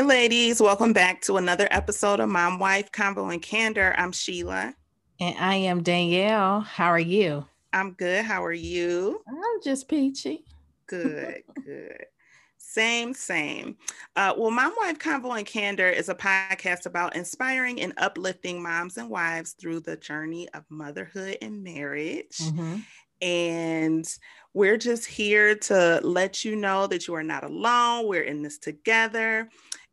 Hey, 0.00 0.06
ladies, 0.06 0.62
welcome 0.62 0.94
back 0.94 1.20
to 1.22 1.36
another 1.36 1.68
episode 1.70 2.20
of 2.20 2.30
Mom 2.30 2.58
Wife 2.58 2.90
Convo 2.90 3.30
and 3.30 3.42
Candor. 3.42 3.94
I'm 3.98 4.12
Sheila. 4.12 4.74
And 5.20 5.36
I 5.38 5.56
am 5.56 5.82
Danielle. 5.82 6.60
How 6.60 6.86
are 6.86 6.98
you? 6.98 7.44
I'm 7.74 7.92
good. 7.92 8.24
How 8.24 8.42
are 8.42 8.50
you? 8.50 9.20
I'm 9.28 9.62
just 9.62 9.90
peachy. 9.90 10.46
Good, 10.86 11.42
good. 11.66 12.06
Same, 12.56 13.12
same. 13.12 13.76
Uh, 14.16 14.32
well, 14.38 14.50
Mom 14.50 14.72
Wife 14.80 14.98
Convo 14.98 15.36
and 15.36 15.46
Candor 15.46 15.90
is 15.90 16.08
a 16.08 16.14
podcast 16.14 16.86
about 16.86 17.14
inspiring 17.14 17.82
and 17.82 17.92
uplifting 17.98 18.62
moms 18.62 18.96
and 18.96 19.10
wives 19.10 19.52
through 19.52 19.80
the 19.80 19.98
journey 19.98 20.48
of 20.54 20.64
motherhood 20.70 21.36
and 21.42 21.62
marriage. 21.62 22.38
Mm-hmm. 22.38 22.76
And 23.20 24.16
we're 24.54 24.78
just 24.78 25.04
here 25.04 25.54
to 25.54 26.00
let 26.02 26.42
you 26.42 26.56
know 26.56 26.86
that 26.86 27.06
you 27.06 27.14
are 27.14 27.22
not 27.22 27.44
alone. 27.44 28.08
We're 28.08 28.22
in 28.22 28.42
this 28.42 28.56
together. 28.56 29.50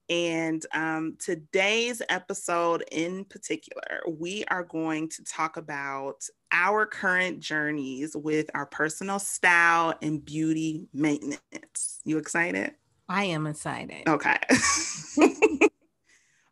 And 0.09 0.65
um, 0.73 1.17
today's 1.19 2.01
episode 2.07 2.83
in 2.91 3.25
particular, 3.25 4.01
we 4.07 4.45
are 4.45 4.63
going 4.63 5.09
to 5.09 5.23
talk 5.23 5.57
about 5.57 6.25
our 6.51 6.85
current 6.85 7.41
journeys 7.41 8.15
with 8.15 8.49
our 8.53 8.65
personal 8.65 9.19
style 9.19 9.93
and 10.01 10.23
beauty 10.23 10.87
maintenance. 10.93 11.99
You 12.05 12.17
excited? 12.19 12.73
I 13.09 13.25
am 13.25 13.47
excited. 13.47 14.07
Okay. 14.07 14.37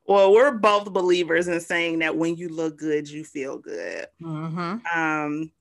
well, 0.06 0.34
we're 0.34 0.52
both 0.52 0.92
believers 0.92 1.48
in 1.48 1.60
saying 1.62 2.00
that 2.00 2.18
when 2.18 2.36
you 2.36 2.50
look 2.50 2.78
good, 2.78 3.10
you 3.10 3.24
feel 3.24 3.58
good. 3.58 4.08
Mm-hmm. 4.22 5.00
Um, 5.00 5.52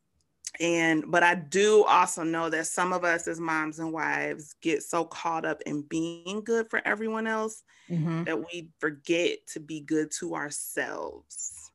and 0.60 1.04
but 1.08 1.22
i 1.22 1.34
do 1.34 1.84
also 1.84 2.22
know 2.22 2.48
that 2.48 2.66
some 2.66 2.92
of 2.92 3.04
us 3.04 3.26
as 3.26 3.40
moms 3.40 3.78
and 3.78 3.92
wives 3.92 4.54
get 4.60 4.82
so 4.82 5.04
caught 5.04 5.44
up 5.44 5.60
in 5.66 5.82
being 5.82 6.42
good 6.44 6.68
for 6.70 6.80
everyone 6.84 7.26
else 7.26 7.62
mm-hmm. 7.90 8.24
that 8.24 8.38
we 8.38 8.70
forget 8.78 9.38
to 9.48 9.60
be 9.60 9.80
good 9.80 10.10
to 10.10 10.34
ourselves. 10.34 11.70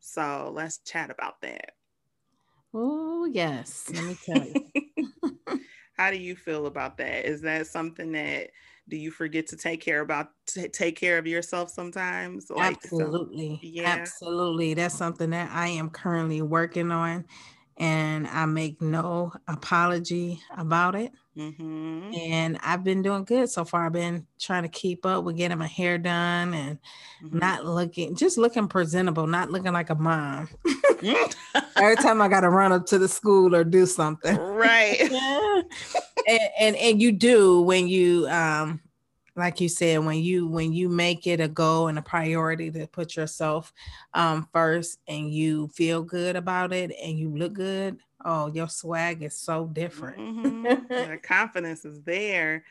So 0.00 0.52
let's 0.54 0.78
chat 0.78 1.10
about 1.10 1.40
that. 1.42 1.72
Oh 2.72 3.24
yes 3.24 3.90
let 3.92 4.04
me 4.04 4.16
tell 4.24 4.46
you. 4.46 5.60
How 5.96 6.10
do 6.10 6.16
you 6.16 6.34
feel 6.34 6.66
about 6.66 6.96
that? 6.98 7.26
Is 7.26 7.42
that 7.42 7.66
something 7.66 8.12
that 8.12 8.50
do 8.88 8.96
you 8.96 9.10
forget 9.10 9.48
to 9.48 9.56
take 9.56 9.80
care 9.80 10.00
about 10.00 10.28
t- 10.46 10.68
take 10.68 10.96
care 10.96 11.18
of 11.18 11.26
yourself 11.26 11.70
sometimes? 11.70 12.48
Like, 12.48 12.76
absolutely 12.76 13.56
so, 13.56 13.58
yeah. 13.62 13.88
absolutely 13.88 14.74
that's 14.74 14.96
something 14.96 15.30
that 15.30 15.50
i 15.52 15.68
am 15.68 15.90
currently 15.90 16.42
working 16.42 16.90
on 16.90 17.24
and 17.80 18.28
I 18.28 18.44
make 18.44 18.82
no 18.82 19.32
apology 19.48 20.42
about 20.54 20.94
it. 20.94 21.12
Mm-hmm. 21.34 22.14
And 22.14 22.58
I've 22.62 22.84
been 22.84 23.00
doing 23.00 23.24
good 23.24 23.48
so 23.48 23.64
far. 23.64 23.86
I've 23.86 23.92
been 23.94 24.26
trying 24.38 24.64
to 24.64 24.68
keep 24.68 25.06
up 25.06 25.24
with 25.24 25.38
getting 25.38 25.56
my 25.56 25.66
hair 25.66 25.96
done 25.96 26.52
and 26.52 26.78
mm-hmm. 27.24 27.38
not 27.38 27.64
looking, 27.64 28.14
just 28.16 28.36
looking 28.36 28.68
presentable, 28.68 29.26
not 29.26 29.50
looking 29.50 29.72
like 29.72 29.88
a 29.88 29.94
mom. 29.94 30.50
Every 31.76 31.96
time 31.96 32.20
I 32.20 32.28
got 32.28 32.40
to 32.40 32.50
run 32.50 32.70
up 32.70 32.84
to 32.86 32.98
the 32.98 33.08
school 33.08 33.54
or 33.54 33.64
do 33.64 33.86
something. 33.86 34.36
Right. 34.36 35.00
and, 36.28 36.40
and, 36.60 36.76
and 36.76 37.00
you 37.00 37.12
do 37.12 37.62
when 37.62 37.88
you 37.88 38.28
um 38.28 38.80
like 39.36 39.60
you 39.60 39.68
said 39.68 40.04
when 40.04 40.18
you 40.18 40.46
when 40.46 40.72
you 40.72 40.88
make 40.88 41.26
it 41.26 41.40
a 41.40 41.48
goal 41.48 41.88
and 41.88 41.98
a 41.98 42.02
priority 42.02 42.70
to 42.70 42.86
put 42.86 43.16
yourself 43.16 43.72
um, 44.14 44.48
first 44.52 44.98
and 45.08 45.32
you 45.32 45.68
feel 45.68 46.02
good 46.02 46.36
about 46.36 46.72
it 46.72 46.92
and 47.02 47.18
you 47.18 47.36
look 47.36 47.52
good 47.52 47.98
oh 48.24 48.48
your 48.48 48.68
swag 48.68 49.22
is 49.22 49.36
so 49.36 49.66
different. 49.66 50.18
Mm-hmm. 50.18 50.62
the 50.88 51.18
confidence 51.22 51.84
is 51.84 52.02
there. 52.02 52.64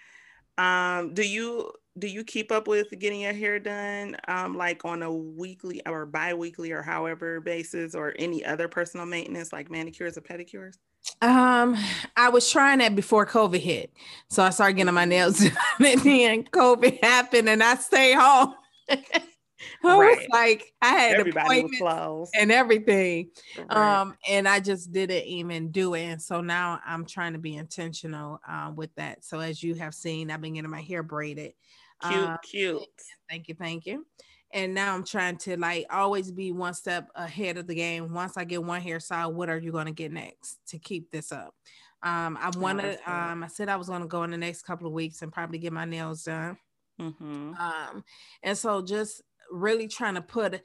Um, 0.57 1.13
do 1.13 1.27
you 1.27 1.71
do 1.97 2.07
you 2.07 2.23
keep 2.23 2.51
up 2.51 2.67
with 2.67 2.97
getting 2.97 3.21
your 3.21 3.33
hair 3.33 3.59
done 3.59 4.15
um, 4.27 4.55
like 4.55 4.85
on 4.85 5.03
a 5.03 5.11
weekly 5.11 5.81
or 5.85 6.05
bi-weekly 6.05 6.71
or 6.71 6.81
however 6.81 7.41
basis 7.41 7.95
or 7.95 8.13
any 8.17 8.45
other 8.45 8.67
personal 8.67 9.05
maintenance 9.05 9.51
like 9.51 9.69
manicures 9.69 10.17
or 10.17 10.21
pedicures 10.21 10.77
um, 11.21 11.75
I 12.15 12.29
was 12.29 12.49
trying 12.49 12.79
that 12.79 12.95
before 12.95 13.25
COVID 13.25 13.59
hit. 13.59 13.91
So 14.29 14.43
I 14.43 14.51
started 14.51 14.77
getting 14.77 14.93
my 14.93 15.05
nails 15.05 15.39
done 15.39 15.53
and 15.79 16.01
then 16.01 16.43
COVID 16.45 17.03
happened 17.03 17.49
and 17.49 17.61
I 17.63 17.75
stayed 17.75 18.15
home. 18.15 18.55
I 19.83 19.97
right. 19.97 20.17
was 20.17 20.27
like, 20.29 20.73
I 20.81 20.89
had 20.89 21.19
Everybody 21.19 21.59
appointments 21.61 22.31
and 22.37 22.51
everything. 22.51 23.29
Right. 23.57 23.99
Um, 23.99 24.15
and 24.27 24.47
I 24.47 24.59
just 24.59 24.91
didn't 24.91 25.25
even 25.25 25.71
do 25.71 25.93
it. 25.93 26.03
And 26.03 26.21
so 26.21 26.41
now 26.41 26.79
I'm 26.85 27.05
trying 27.05 27.33
to 27.33 27.39
be 27.39 27.55
intentional 27.55 28.39
uh, 28.47 28.71
with 28.73 28.93
that. 28.95 29.25
So 29.25 29.39
as 29.39 29.61
you 29.61 29.75
have 29.75 29.93
seen, 29.93 30.31
I've 30.31 30.41
been 30.41 30.53
getting 30.53 30.71
my 30.71 30.81
hair 30.81 31.03
braided. 31.03 31.53
Cute, 32.01 32.13
uh, 32.13 32.37
cute. 32.49 32.81
Thank 33.29 33.49
you, 33.49 33.55
thank 33.55 33.85
you 33.85 34.05
and 34.51 34.73
now 34.73 34.95
I'm 34.95 35.03
trying 35.03 35.37
to 35.37 35.57
like 35.57 35.85
always 35.89 36.31
be 36.31 36.51
one 36.51 36.73
step 36.73 37.09
ahead 37.15 37.57
of 37.57 37.67
the 37.67 37.75
game. 37.75 38.13
Once 38.13 38.37
I 38.37 38.43
get 38.43 38.63
one 38.63 38.81
hairstyle, 38.81 39.33
what 39.33 39.49
are 39.49 39.59
you 39.59 39.71
going 39.71 39.85
to 39.85 39.91
get 39.91 40.11
next 40.11 40.57
to 40.67 40.79
keep 40.79 41.11
this 41.11 41.31
up? 41.31 41.53
Um, 42.01 42.37
I 42.41 42.49
want 42.57 42.79
to. 42.79 43.11
um, 43.11 43.43
I 43.43 43.47
said 43.47 43.69
I 43.69 43.75
was 43.75 43.89
going 43.89 44.01
to 44.01 44.07
go 44.07 44.23
in 44.23 44.31
the 44.31 44.37
next 44.37 44.63
couple 44.63 44.87
of 44.87 44.93
weeks 44.93 45.21
and 45.21 45.31
probably 45.31 45.59
get 45.59 45.73
my 45.73 45.85
nails 45.85 46.23
done. 46.23 46.57
Mm-hmm. 46.99 47.53
Um, 47.59 48.03
and 48.41 48.57
so 48.57 48.81
just 48.81 49.21
really 49.51 49.87
trying 49.87 50.15
to 50.15 50.21
put. 50.21 50.61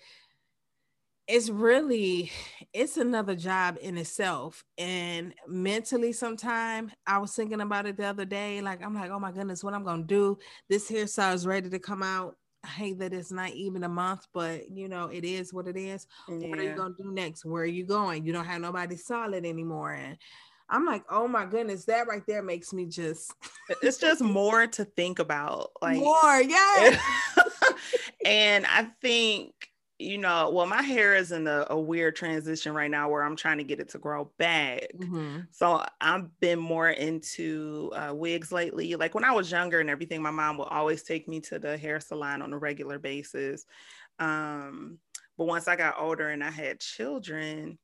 It's 1.26 1.48
really, 1.48 2.30
it's 2.74 2.98
another 2.98 3.34
job 3.34 3.78
in 3.80 3.96
itself, 3.96 4.62
and 4.76 5.34
mentally, 5.48 6.12
sometimes 6.12 6.92
I 7.06 7.16
was 7.16 7.32
thinking 7.32 7.62
about 7.62 7.86
it 7.86 7.96
the 7.96 8.04
other 8.04 8.26
day. 8.26 8.60
Like 8.60 8.84
I'm 8.84 8.94
like, 8.94 9.10
oh 9.10 9.18
my 9.18 9.32
goodness, 9.32 9.64
what 9.64 9.72
I'm 9.72 9.84
gonna 9.84 10.02
do? 10.02 10.36
This 10.68 10.90
hairstyle 10.90 11.34
is 11.34 11.46
ready 11.46 11.70
to 11.70 11.78
come 11.78 12.02
out 12.02 12.36
I 12.64 12.66
hate 12.66 12.98
that 13.00 13.12
it's 13.12 13.30
not 13.30 13.50
even 13.50 13.84
a 13.84 13.88
month, 13.88 14.26
but 14.32 14.70
you 14.70 14.88
know, 14.88 15.06
it 15.06 15.24
is 15.24 15.52
what 15.52 15.68
it 15.68 15.76
is. 15.76 16.06
Yeah. 16.28 16.48
What 16.48 16.58
are 16.58 16.62
you 16.62 16.74
gonna 16.74 16.94
do 16.96 17.12
next? 17.12 17.44
Where 17.44 17.62
are 17.62 17.66
you 17.66 17.84
going? 17.84 18.24
You 18.24 18.32
don't 18.32 18.46
have 18.46 18.60
nobody 18.60 18.96
solid 18.96 19.44
anymore. 19.44 19.92
And 19.92 20.16
I'm 20.70 20.86
like, 20.86 21.04
oh 21.10 21.28
my 21.28 21.44
goodness, 21.44 21.84
that 21.84 22.06
right 22.08 22.22
there 22.26 22.42
makes 22.42 22.72
me 22.72 22.86
just 22.86 23.34
it's 23.82 23.98
just 23.98 24.22
more 24.22 24.66
to 24.68 24.84
think 24.84 25.18
about. 25.18 25.72
Like 25.82 25.96
more, 25.98 26.40
yeah. 26.40 26.98
and 28.24 28.64
I 28.66 28.88
think 29.02 29.53
you 30.04 30.18
know, 30.18 30.50
well, 30.50 30.66
my 30.66 30.82
hair 30.82 31.14
is 31.14 31.32
in 31.32 31.46
a, 31.46 31.66
a, 31.70 31.80
weird 31.80 32.14
transition 32.14 32.74
right 32.74 32.90
now 32.90 33.08
where 33.08 33.22
I'm 33.22 33.36
trying 33.36 33.58
to 33.58 33.64
get 33.64 33.80
it 33.80 33.88
to 33.90 33.98
grow 33.98 34.30
back. 34.38 34.88
Mm-hmm. 34.96 35.40
So 35.50 35.84
I've 36.00 36.28
been 36.40 36.58
more 36.58 36.90
into 36.90 37.90
uh, 37.94 38.14
wigs 38.14 38.52
lately. 38.52 38.94
Like 38.94 39.14
when 39.14 39.24
I 39.24 39.32
was 39.32 39.50
younger 39.50 39.80
and 39.80 39.90
everything, 39.90 40.22
my 40.22 40.30
mom 40.30 40.58
would 40.58 40.68
always 40.68 41.02
take 41.02 41.26
me 41.26 41.40
to 41.40 41.58
the 41.58 41.76
hair 41.76 42.00
salon 42.00 42.42
on 42.42 42.52
a 42.52 42.58
regular 42.58 42.98
basis. 42.98 43.64
Um, 44.18 44.98
but 45.38 45.46
once 45.46 45.66
I 45.66 45.76
got 45.76 45.98
older 45.98 46.28
and 46.28 46.44
I 46.44 46.50
had 46.50 46.80
children, 46.80 47.78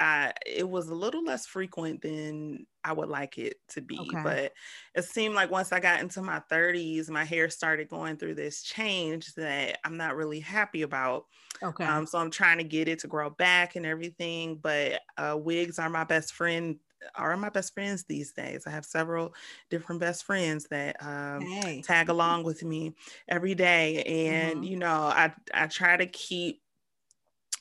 I, 0.00 0.32
it 0.44 0.68
was 0.68 0.88
a 0.88 0.94
little 0.94 1.24
less 1.24 1.46
frequent 1.46 2.02
than 2.02 2.66
I 2.84 2.92
would 2.92 3.08
like 3.08 3.38
it 3.38 3.56
to 3.70 3.80
be. 3.80 3.98
Okay. 3.98 4.22
But 4.22 4.52
it 4.94 5.04
seemed 5.04 5.34
like 5.34 5.50
once 5.50 5.72
I 5.72 5.80
got 5.80 6.00
into 6.00 6.22
my 6.22 6.40
30s, 6.50 7.08
my 7.08 7.24
hair 7.24 7.48
started 7.48 7.88
going 7.88 8.16
through 8.16 8.34
this 8.34 8.62
change 8.62 9.34
that 9.34 9.78
I'm 9.84 9.96
not 9.96 10.16
really 10.16 10.40
happy 10.40 10.82
about. 10.82 11.26
Okay. 11.62 11.84
Um, 11.84 12.06
so 12.06 12.18
I'm 12.18 12.30
trying 12.30 12.58
to 12.58 12.64
get 12.64 12.88
it 12.88 12.98
to 13.00 13.08
grow 13.08 13.30
back 13.30 13.76
and 13.76 13.86
everything. 13.86 14.56
But 14.56 15.00
uh, 15.16 15.38
wigs 15.40 15.78
are 15.78 15.90
my 15.90 16.04
best 16.04 16.34
friend 16.34 16.76
are 17.16 17.36
my 17.36 17.50
best 17.50 17.74
friends 17.74 18.04
these 18.04 18.32
days. 18.32 18.66
I 18.66 18.70
have 18.70 18.86
several 18.86 19.34
different 19.68 20.00
best 20.00 20.24
friends 20.24 20.66
that 20.70 20.96
um, 21.02 21.42
hey. 21.42 21.82
tag 21.82 22.08
along 22.08 22.44
with 22.44 22.64
me 22.64 22.94
every 23.28 23.54
day, 23.54 24.02
and 24.04 24.56
mm-hmm. 24.56 24.64
you 24.64 24.78
know, 24.78 24.88
I 24.88 25.32
I 25.52 25.66
try 25.66 25.98
to 25.98 26.06
keep 26.06 26.62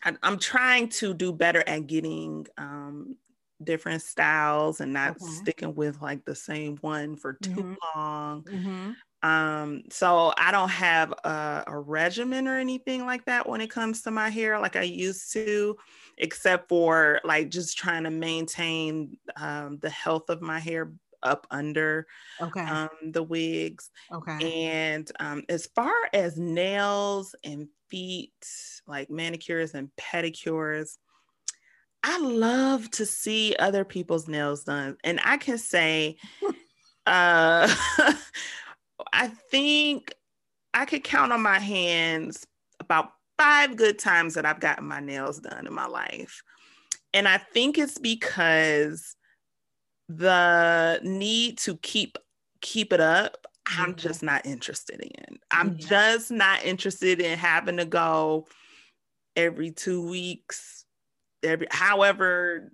I, 0.03 0.15
am 0.23 0.37
trying 0.37 0.89
to 0.89 1.13
do 1.13 1.31
better 1.31 1.63
at 1.67 1.87
getting 1.87 2.47
um, 2.57 3.15
different 3.63 4.01
styles 4.01 4.81
and 4.81 4.93
not 4.93 5.11
okay. 5.11 5.25
sticking 5.25 5.75
with 5.75 6.01
like 6.01 6.23
the 6.25 6.35
same 6.35 6.77
one 6.81 7.15
for 7.15 7.33
too 7.33 7.51
mm-hmm. 7.51 7.99
long. 7.99 8.43
Mm-hmm. 8.43 8.91
Um, 9.27 9.83
so 9.89 10.33
I 10.37 10.51
don't 10.51 10.69
have 10.69 11.13
a, 11.23 11.63
a, 11.67 11.79
regimen 11.79 12.45
or 12.45 12.57
anything 12.57 13.05
like 13.05 13.23
that 13.25 13.47
when 13.47 13.61
it 13.61 13.69
comes 13.69 14.01
to 14.01 14.11
my 14.11 14.29
hair 14.29 14.59
like 14.59 14.75
I 14.75 14.81
used 14.81 15.31
to, 15.31 15.77
except 16.17 16.67
for 16.67 17.21
like 17.23 17.49
just 17.49 17.77
trying 17.77 18.03
to 18.03 18.11
maintain 18.11 19.17
um, 19.37 19.77
the 19.77 19.89
health 19.89 20.29
of 20.29 20.41
my 20.41 20.59
hair 20.59 20.91
up 21.23 21.47
under 21.51 22.05
okay. 22.41 22.61
um, 22.61 22.89
the 23.11 23.23
wigs. 23.23 23.89
Okay. 24.11 24.65
And 24.65 25.09
um, 25.19 25.43
as 25.47 25.67
far 25.67 25.93
as 26.11 26.37
nails 26.37 27.33
and 27.45 27.69
feet, 27.89 28.33
like 28.87 29.09
manicures 29.09 29.73
and 29.73 29.89
pedicures, 29.97 30.97
I 32.03 32.19
love 32.19 32.89
to 32.91 33.05
see 33.05 33.55
other 33.57 33.85
people's 33.85 34.27
nails 34.27 34.63
done. 34.63 34.97
And 35.03 35.19
I 35.23 35.37
can 35.37 35.57
say, 35.57 36.17
uh, 37.05 37.73
I 39.13 39.27
think 39.49 40.13
I 40.73 40.85
could 40.85 41.03
count 41.03 41.31
on 41.31 41.41
my 41.41 41.59
hands 41.59 42.45
about 42.79 43.11
five 43.37 43.75
good 43.75 43.99
times 43.99 44.33
that 44.33 44.45
I've 44.45 44.59
gotten 44.59 44.87
my 44.87 44.99
nails 44.99 45.39
done 45.39 45.65
in 45.65 45.73
my 45.73 45.87
life. 45.87 46.43
And 47.13 47.27
I 47.27 47.37
think 47.37 47.77
it's 47.77 47.97
because 47.97 49.15
the 50.09 50.99
need 51.03 51.57
to 51.59 51.77
keep 51.77 52.17
keep 52.61 52.91
it 52.91 52.99
up 52.99 53.45
I'm 53.65 53.95
just 53.95 54.23
not 54.23 54.45
interested 54.45 54.99
in. 54.99 55.39
I'm 55.51 55.77
just 55.77 56.31
not 56.31 56.63
interested 56.65 57.21
in 57.21 57.37
having 57.37 57.77
to 57.77 57.85
go 57.85 58.47
every 59.35 59.71
two 59.71 60.07
weeks, 60.07 60.82
every 61.43 61.67
however 61.71 62.71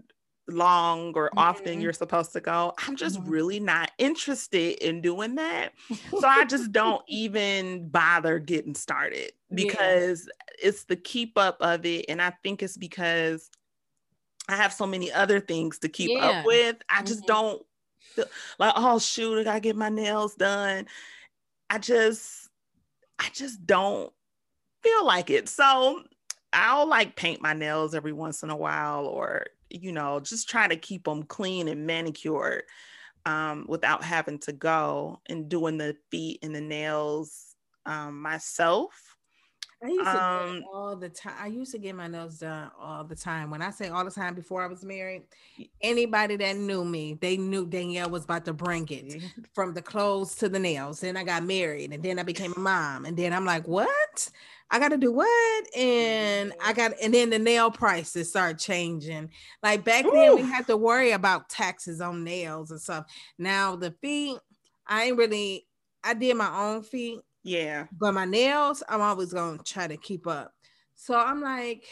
long 0.52 1.14
or 1.16 1.28
mm-hmm. 1.28 1.40
often 1.40 1.82
you're 1.82 1.94
supposed 1.94 2.34
to 2.34 2.42
go. 2.42 2.74
I'm 2.80 2.96
just 2.96 3.20
mm-hmm. 3.20 3.30
really 3.30 3.60
not 3.60 3.92
interested 3.98 4.86
in 4.86 5.02
doing 5.02 5.36
that. 5.36 5.70
so 6.10 6.28
I 6.28 6.46
just 6.46 6.72
don't 6.72 7.04
even 7.08 7.90
bother 7.90 8.40
getting 8.40 8.76
started 8.76 9.32
because 9.54 10.28
yeah. 10.28 10.68
it's 10.70 10.86
the 10.86 10.96
keep 10.96 11.38
up 11.38 11.58
of 11.62 11.86
it. 11.86 12.06
And 12.10 12.22
I 12.22 12.34
think 12.44 12.64
it's 12.64 12.78
because 12.78 13.50
I 14.48 14.56
have 14.56 14.74
so 14.74 14.88
many 14.88 15.12
other 15.12 15.40
things 15.40 15.80
to 15.80 15.90
keep 15.90 16.12
yeah. 16.12 16.26
up 16.26 16.46
with. 16.46 16.78
I 16.90 17.04
just 17.04 17.22
mm-hmm. 17.22 17.28
don't 17.28 17.66
feel 18.00 18.26
like, 18.58 18.74
oh 18.76 19.00
shoot, 19.00 19.40
I 19.40 19.44
gotta 19.44 19.60
get 19.60 19.76
my 19.76 19.90
nails 19.90 20.36
done. 20.36 20.88
I 21.70 21.78
just, 21.78 22.50
I 23.20 23.28
just 23.34 23.66
don't 23.66 24.12
feel 24.82 25.06
like 25.06 25.30
it. 25.30 25.48
So 25.50 26.04
I'll 26.54 26.88
like 26.88 27.16
paint 27.16 27.42
my 27.42 27.54
nails 27.54 27.94
every 27.94 28.14
once 28.14 28.44
in 28.44 28.50
a 28.50 28.58
while 28.58 29.06
or 29.06 29.46
you 29.70 29.92
know, 29.92 30.20
just 30.20 30.50
try 30.50 30.68
to 30.68 30.76
keep 30.76 31.04
them 31.06 31.24
clean 31.24 31.68
and 31.68 31.86
manicured 31.86 32.64
um, 33.26 33.66
without 33.68 34.04
having 34.04 34.40
to 34.40 34.52
go 34.52 35.22
and 35.28 35.50
doing 35.50 35.78
the 35.78 35.96
feet 36.10 36.40
and 36.42 36.56
the 36.56 36.62
nails 36.62 37.56
um, 37.86 38.22
myself. 38.22 39.16
I 39.82 39.88
used 39.88 40.04
to 40.04 40.24
um, 40.24 40.64
all 40.74 40.98
the 40.98 41.08
time. 41.08 41.36
I 41.40 41.48
used 41.48 41.72
to 41.72 41.78
get 41.78 41.96
my 41.96 42.08
nails 42.08 42.40
done 42.40 42.70
all 42.78 43.06
the 43.06 43.16
time. 43.16 43.50
When 43.50 43.62
I 43.62 43.72
say 43.72 43.88
all 43.88 44.04
the 44.04 44.12
time 44.12 44.36
before 44.36 44.62
I 44.62 44.68
was 44.68 44.84
married, 44.84 45.24
anybody 45.80 46.36
that 46.36 46.58
knew 46.58 46.84
me, 46.84 47.14
they 47.14 47.38
knew 47.38 47.66
Danielle 47.66 48.10
was 48.10 48.26
about 48.26 48.44
to 48.46 48.54
bring 48.54 48.90
it 48.90 49.22
from 49.54 49.74
the 49.74 49.82
clothes 49.82 50.36
to 50.36 50.50
the 50.50 50.60
nails. 50.60 51.00
Then 51.00 51.16
I 51.16 51.24
got 51.24 51.46
married 51.46 51.94
and 51.94 52.04
then 52.04 52.20
I 52.20 52.24
became 52.24 52.54
a 52.58 52.60
mom. 52.60 53.06
And 53.06 53.16
then 53.16 53.32
I'm 53.32 53.46
like, 53.46 53.70
what? 53.70 54.30
I 54.72 54.80
got 54.80 54.90
to 54.90 54.98
do 54.98 55.12
what? 55.12 55.76
And 55.76 56.54
I 56.64 56.74
got, 56.74 56.94
and 57.02 57.14
then 57.14 57.30
the 57.30 57.40
nail 57.40 57.72
prices 57.72 58.30
start 58.30 58.60
changing. 58.60 59.32
Like 59.64 59.84
back 59.84 60.06
Ooh. 60.06 60.12
then, 60.12 60.36
we 60.36 60.42
had 60.44 60.68
to 60.68 60.78
worry 60.78 61.12
about 61.12 61.50
taxes 61.50 62.02
on 62.02 62.24
nails 62.24 62.72
and 62.72 62.80
stuff. 62.80 63.06
Now 63.38 63.76
the 63.76 63.92
feet, 63.92 64.38
I 64.88 65.06
ain't 65.06 65.18
really, 65.18 65.66
I 66.04 66.14
did 66.14 66.36
my 66.38 66.56
own 66.56 66.84
feet. 66.84 67.20
Yeah. 67.44 67.88
But 67.92 68.14
my 68.14 68.26
nails, 68.26 68.84
I'm 68.88 69.02
always 69.02 69.34
going 69.34 69.58
to 69.58 69.64
try 69.64 69.88
to 69.88 69.98
keep 69.98 70.28
up. 70.28 70.54
So 70.94 71.18
I'm 71.18 71.42
like, 71.42 71.86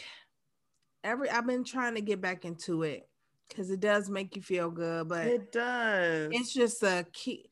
every, 1.02 1.30
I've 1.30 1.46
been 1.46 1.64
trying 1.64 1.94
to 1.94 2.00
get 2.00 2.20
back 2.20 2.44
into 2.44 2.82
it 2.82 3.08
because 3.48 3.70
it 3.70 3.80
does 3.80 4.10
make 4.10 4.36
you 4.36 4.42
feel 4.42 4.70
good, 4.70 5.08
but 5.08 5.26
it 5.26 5.50
does. 5.50 6.30
It's 6.32 6.52
just 6.52 6.82
a 6.82 7.06
key. 7.12 7.50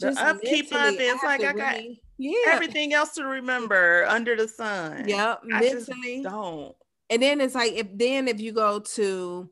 The 0.00 0.10
upkeep 0.10 0.66
of 0.66 0.94
it. 0.94 1.00
It's 1.00 1.24
like 1.24 1.42
I 1.42 1.52
got 1.52 1.80
yeah. 2.18 2.32
everything 2.48 2.92
else 2.92 3.14
to 3.14 3.24
remember 3.24 4.04
under 4.06 4.36
the 4.36 4.48
sun. 4.48 5.08
Yep. 5.08 5.42
I 5.52 5.60
mentally 5.60 6.22
don't. 6.22 6.74
And 7.10 7.22
then 7.22 7.40
it's 7.40 7.54
like 7.54 7.72
if 7.72 7.86
then 7.92 8.28
if 8.28 8.40
you 8.40 8.52
go 8.52 8.80
to 8.80 9.50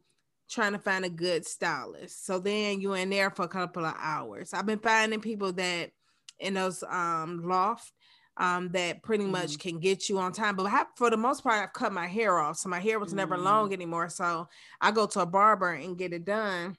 trying 0.50 0.72
to 0.72 0.78
find 0.78 1.04
a 1.04 1.10
good 1.10 1.46
stylist, 1.46 2.26
so 2.26 2.38
then 2.38 2.80
you're 2.80 2.96
in 2.96 3.10
there 3.10 3.30
for 3.30 3.44
a 3.44 3.48
couple 3.48 3.84
of 3.84 3.94
hours. 3.98 4.52
I've 4.52 4.66
been 4.66 4.78
finding 4.78 5.20
people 5.20 5.52
that 5.54 5.90
in 6.38 6.54
those 6.54 6.82
um 6.88 7.42
loft 7.44 7.92
um 8.38 8.70
that 8.70 9.02
pretty 9.02 9.24
much 9.24 9.52
mm. 9.52 9.60
can 9.60 9.78
get 9.78 10.08
you 10.08 10.18
on 10.18 10.32
time. 10.32 10.56
But 10.56 10.66
have, 10.66 10.86
for 10.96 11.10
the 11.10 11.16
most 11.16 11.42
part, 11.42 11.62
I've 11.62 11.72
cut 11.72 11.92
my 11.92 12.06
hair 12.06 12.38
off, 12.38 12.56
so 12.56 12.68
my 12.68 12.80
hair 12.80 12.98
was 12.98 13.12
mm. 13.12 13.16
never 13.16 13.36
long 13.36 13.72
anymore. 13.72 14.08
So 14.08 14.48
I 14.80 14.90
go 14.90 15.06
to 15.06 15.20
a 15.20 15.26
barber 15.26 15.72
and 15.72 15.98
get 15.98 16.12
it 16.12 16.24
done 16.24 16.76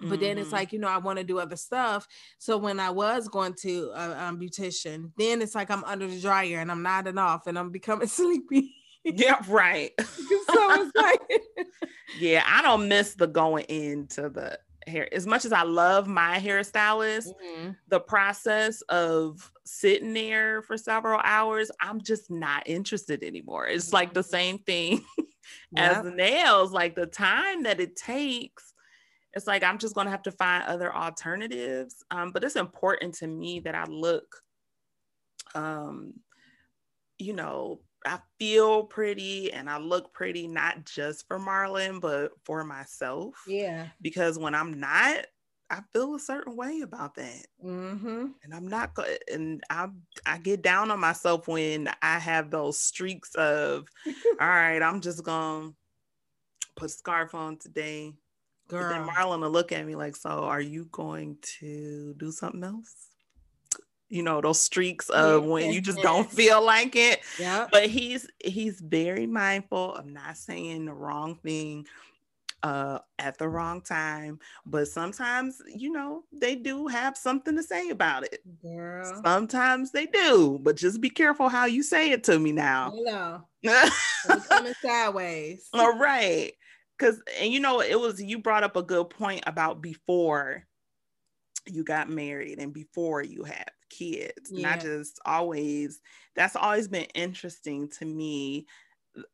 but 0.00 0.08
mm-hmm. 0.08 0.20
then 0.20 0.38
it's 0.38 0.48
mm-hmm. 0.48 0.56
like 0.56 0.72
you 0.72 0.78
know 0.78 0.88
i 0.88 0.98
want 0.98 1.18
to 1.18 1.24
do 1.24 1.38
other 1.38 1.56
stuff 1.56 2.06
so 2.38 2.56
when 2.56 2.78
i 2.78 2.90
was 2.90 3.28
going 3.28 3.54
to 3.54 3.90
a 3.94 4.24
um, 4.24 4.38
beautician 4.38 5.10
then 5.16 5.40
it's 5.40 5.54
like 5.54 5.70
i'm 5.70 5.84
under 5.84 6.06
the 6.06 6.20
dryer 6.20 6.58
and 6.58 6.70
i'm 6.70 6.82
nodding 6.82 7.18
off 7.18 7.46
and 7.46 7.58
i'm 7.58 7.70
becoming 7.70 8.06
sleepy 8.08 8.74
yeah 9.04 9.40
right 9.48 9.92
so 10.00 10.04
it's 10.48 10.96
like 10.96 11.20
yeah 12.18 12.42
i 12.46 12.62
don't 12.62 12.88
miss 12.88 13.14
the 13.14 13.26
going 13.26 13.64
into 13.64 14.28
the 14.28 14.58
hair 14.86 15.12
as 15.12 15.26
much 15.26 15.44
as 15.44 15.52
i 15.52 15.62
love 15.62 16.06
my 16.06 16.38
hairstylist 16.38 17.28
mm-hmm. 17.28 17.70
the 17.88 17.98
process 17.98 18.82
of 18.82 19.50
sitting 19.64 20.12
there 20.12 20.62
for 20.62 20.76
several 20.76 21.20
hours 21.24 21.70
i'm 21.80 22.00
just 22.00 22.30
not 22.30 22.62
interested 22.66 23.24
anymore 23.24 23.66
it's 23.66 23.92
like 23.92 24.12
the 24.12 24.20
mm-hmm. 24.20 24.30
same 24.30 24.58
thing 24.58 25.04
as 25.76 26.04
nails 26.04 26.72
like 26.72 26.94
the 26.94 27.06
time 27.06 27.64
that 27.64 27.80
it 27.80 27.96
takes 27.96 28.74
it's 29.36 29.46
like 29.46 29.62
I'm 29.62 29.76
just 29.78 29.94
going 29.94 30.06
to 30.06 30.10
have 30.10 30.22
to 30.22 30.32
find 30.32 30.64
other 30.64 30.92
alternatives. 30.92 32.02
Um, 32.10 32.32
but 32.32 32.42
it's 32.42 32.56
important 32.56 33.14
to 33.16 33.26
me 33.26 33.60
that 33.60 33.74
I 33.74 33.84
look, 33.84 34.42
um, 35.54 36.14
you 37.18 37.34
know, 37.34 37.80
I 38.06 38.18
feel 38.38 38.84
pretty 38.84 39.52
and 39.52 39.68
I 39.68 39.76
look 39.78 40.14
pretty, 40.14 40.48
not 40.48 40.86
just 40.86 41.28
for 41.28 41.38
Marlon, 41.38 42.00
but 42.00 42.32
for 42.44 42.64
myself. 42.64 43.34
Yeah. 43.46 43.88
Because 44.00 44.38
when 44.38 44.54
I'm 44.54 44.80
not, 44.80 45.26
I 45.68 45.80
feel 45.92 46.14
a 46.14 46.20
certain 46.20 46.56
way 46.56 46.80
about 46.82 47.16
that. 47.16 47.46
Mm-hmm. 47.62 48.26
And 48.42 48.54
I'm 48.54 48.68
not. 48.68 48.96
And 49.30 49.62
I 49.68 49.88
I 50.24 50.38
get 50.38 50.62
down 50.62 50.90
on 50.90 51.00
myself 51.00 51.46
when 51.46 51.90
I 52.00 52.18
have 52.20 52.50
those 52.50 52.78
streaks 52.78 53.34
of, 53.34 53.86
all 54.40 54.48
right, 54.48 54.80
I'm 54.80 55.00
just 55.02 55.24
gonna 55.24 55.72
put 56.76 56.90
scarf 56.90 57.34
on 57.34 57.58
today. 57.58 58.14
Girl. 58.68 58.82
But 58.82 58.88
then 58.90 59.06
Marlon 59.06 59.40
will 59.40 59.50
look 59.50 59.72
at 59.72 59.86
me 59.86 59.94
like, 59.94 60.16
so 60.16 60.28
are 60.30 60.60
you 60.60 60.88
going 60.90 61.38
to 61.60 62.14
do 62.18 62.32
something 62.32 62.64
else? 62.64 62.94
You 64.08 64.22
know, 64.22 64.40
those 64.40 64.60
streaks 64.60 65.08
of 65.08 65.44
when 65.44 65.72
you 65.72 65.80
just 65.80 65.98
don't 66.00 66.30
feel 66.30 66.64
like 66.64 66.94
it. 66.94 67.20
Yeah. 67.40 67.66
But 67.70 67.86
he's 67.86 68.26
he's 68.44 68.80
very 68.80 69.26
mindful 69.26 69.94
of 69.94 70.06
not 70.06 70.36
saying 70.36 70.84
the 70.84 70.92
wrong 70.92 71.36
thing 71.42 71.86
uh 72.62 73.00
at 73.18 73.36
the 73.38 73.48
wrong 73.48 73.80
time. 73.80 74.38
But 74.64 74.86
sometimes, 74.86 75.60
you 75.74 75.90
know, 75.90 76.22
they 76.32 76.54
do 76.54 76.86
have 76.86 77.16
something 77.16 77.56
to 77.56 77.64
say 77.64 77.88
about 77.90 78.22
it. 78.24 78.42
Girl. 78.62 79.20
Sometimes 79.24 79.90
they 79.90 80.06
do, 80.06 80.60
but 80.62 80.76
just 80.76 81.00
be 81.00 81.10
careful 81.10 81.48
how 81.48 81.66
you 81.66 81.82
say 81.82 82.12
it 82.12 82.22
to 82.24 82.38
me 82.38 82.52
now. 82.52 82.92
No. 82.94 83.42
coming 84.48 84.74
sideways. 84.80 85.68
All 85.72 85.98
right 85.98 86.52
because 86.98 87.22
and 87.40 87.52
you 87.52 87.60
know 87.60 87.80
it 87.80 87.98
was 87.98 88.22
you 88.22 88.38
brought 88.38 88.64
up 88.64 88.76
a 88.76 88.82
good 88.82 89.10
point 89.10 89.42
about 89.46 89.80
before 89.80 90.64
you 91.66 91.84
got 91.84 92.08
married 92.08 92.58
and 92.58 92.72
before 92.72 93.22
you 93.22 93.44
have 93.44 93.68
kids 93.90 94.50
yeah. 94.50 94.70
not 94.70 94.80
just 94.80 95.20
always 95.24 96.00
that's 96.34 96.56
always 96.56 96.88
been 96.88 97.06
interesting 97.14 97.88
to 97.88 98.04
me 98.04 98.66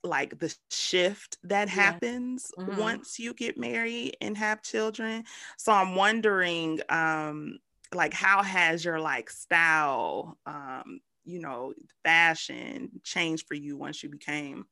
like 0.04 0.38
the 0.38 0.54
shift 0.70 1.38
that 1.42 1.68
yeah. 1.68 1.74
happens 1.74 2.50
mm-hmm. 2.58 2.78
once 2.78 3.18
you 3.18 3.34
get 3.34 3.58
married 3.58 4.16
and 4.20 4.36
have 4.36 4.62
children 4.62 5.24
so 5.56 5.72
i'm 5.72 5.94
wondering 5.94 6.80
um 6.88 7.58
like 7.94 8.14
how 8.14 8.42
has 8.42 8.84
your 8.84 9.00
like 9.00 9.28
style 9.28 10.38
um 10.46 11.00
you 11.24 11.40
know 11.40 11.72
fashion 12.04 12.90
changed 13.02 13.46
for 13.46 13.54
you 13.54 13.76
once 13.76 14.02
you 14.02 14.08
became 14.08 14.64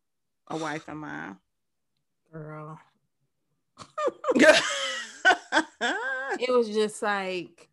a 0.48 0.56
wife 0.56 0.86
and 0.88 0.98
mom 0.98 1.38
Girl. 2.32 2.78
it 6.38 6.50
was 6.50 6.68
just 6.68 7.02
like 7.02 7.68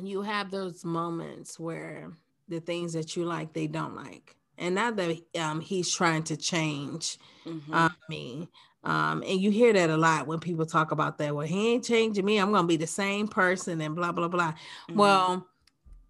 you 0.00 0.22
have 0.22 0.50
those 0.50 0.84
moments 0.84 1.58
where 1.58 2.12
the 2.48 2.60
things 2.60 2.92
that 2.92 3.16
you 3.16 3.24
like 3.24 3.52
they 3.52 3.66
don't 3.66 3.96
like 3.96 4.36
and 4.58 4.74
now 4.74 4.90
that 4.90 5.18
um, 5.38 5.60
he's 5.60 5.92
trying 5.92 6.22
to 6.22 6.36
change 6.36 7.18
mm-hmm. 7.46 7.72
uh, 7.72 7.88
me 8.08 8.48
um, 8.84 9.22
and 9.26 9.40
you 9.40 9.50
hear 9.50 9.72
that 9.72 9.90
a 9.90 9.96
lot 9.96 10.26
when 10.26 10.38
people 10.38 10.66
talk 10.66 10.92
about 10.92 11.18
that 11.18 11.34
well 11.34 11.46
he 11.46 11.72
ain't 11.72 11.84
changing 11.84 12.24
me 12.24 12.38
i'm 12.38 12.52
gonna 12.52 12.66
be 12.66 12.76
the 12.76 12.86
same 12.86 13.26
person 13.26 13.80
and 13.80 13.96
blah 13.96 14.12
blah 14.12 14.28
blah 14.28 14.52
mm-hmm. 14.52 14.98
well 14.98 15.46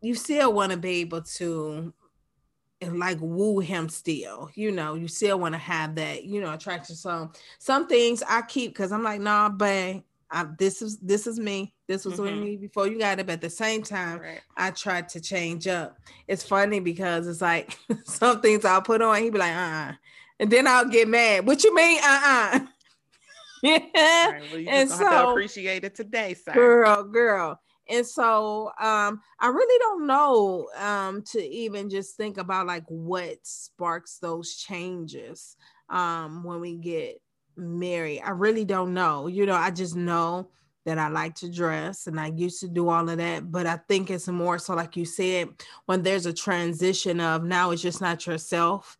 you 0.00 0.14
still 0.14 0.52
want 0.52 0.72
to 0.72 0.78
be 0.78 1.00
able 1.00 1.22
to 1.22 1.92
and 2.80 2.99
like 2.99 3.18
woo 3.21 3.59
him 3.59 3.88
still 3.88 4.50
you 4.54 4.71
know 4.71 4.95
you 4.95 5.09
still 5.09 5.38
want 5.38 5.54
to 5.54 5.59
have 5.59 5.95
that 5.95 6.25
you 6.25 6.40
know 6.40 6.52
attraction. 6.52 6.95
So 6.95 7.30
some 7.59 7.87
things 7.87 8.23
i 8.28 8.42
keep 8.42 8.73
because 8.73 8.92
i'm 8.92 9.02
like 9.02 9.21
nah 9.21 9.49
but 9.49 10.02
I, 10.30 10.45
this 10.59 10.83
is 10.83 10.99
this 10.99 11.28
is 11.28 11.38
me. 11.38 11.73
This 11.87 12.04
was 12.04 12.18
mm-hmm. 12.18 12.42
me 12.42 12.56
before 12.56 12.88
you 12.88 12.99
got 12.99 13.21
it 13.21 13.26
but 13.26 13.35
at 13.35 13.40
the 13.40 13.50
same 13.50 13.83
time 13.83 14.18
right. 14.18 14.40
i 14.56 14.71
tried 14.73 15.09
to 15.11 15.21
change 15.21 15.68
up. 15.68 15.99
It's 16.26 16.42
funny 16.42 16.80
because 16.80 17.28
it's 17.28 17.40
like 17.40 17.78
some 18.04 18.40
things 18.40 18.64
i'll 18.64 18.83
put 18.83 19.02
on 19.02 19.23
he'd 19.23 19.33
be 19.33 19.38
like 19.38 19.54
uh-uh 19.54 19.92
and 20.40 20.50
then 20.50 20.66
i'll 20.66 20.88
get 20.88 21.09
mad. 21.09 21.47
What 21.47 21.62
you 21.62 21.75
mean 21.75 22.00
uh-uh? 22.02 22.61
Yeah 23.62 23.78
right, 24.30 24.42
well, 24.50 24.61
you 24.61 24.68
and 24.68 24.90
so 24.90 25.30
appreciate 25.30 25.85
it 25.85 25.95
today 25.95 26.35
sir. 26.35 26.52
girl 26.52 27.04
girl 27.04 27.61
and 27.88 28.07
so 28.07 28.73
um, 28.81 29.21
I 29.38 29.49
really 29.49 29.78
don't 29.78 30.07
know 30.07 30.69
um, 30.78 31.23
to 31.33 31.43
even 31.43 31.88
just 31.88 32.16
think 32.16 32.38
about 32.38 32.66
like 32.66 32.85
what 32.88 33.38
sparks 33.43 34.19
those 34.19 34.57
changes 34.57 35.57
um, 35.88 36.43
when 36.43 36.61
we 36.61 36.76
get 36.76 37.21
married. 37.57 38.23
I 38.25 38.31
really 38.31 38.64
don't 38.64 38.95
know. 38.95 39.28
You 39.28 39.47
know, 39.47 39.55
I 39.55 39.71
just 39.71 39.97
know 39.97 40.50
that 40.85 40.99
I 40.99 41.09
like 41.09 41.35
to 41.37 41.50
dress 41.50 42.07
and 42.07 42.19
I 42.19 42.28
used 42.28 42.61
to 42.61 42.69
do 42.69 42.88
all 42.88 43.09
of 43.09 43.19
that. 43.19 43.50
But 43.50 43.66
I 43.66 43.76
think 43.88 44.11
it's 44.11 44.28
more 44.28 44.59
so, 44.59 44.75
like 44.75 44.97
you 44.97 45.05
said, 45.05 45.49
when 45.87 46.02
there's 46.02 46.26
a 46.26 46.33
transition 46.33 47.21
of 47.21 47.45
now 47.45 47.73
it's 47.73 47.83
just 47.83 48.00
not 48.00 48.26
yourself. 48.26 48.97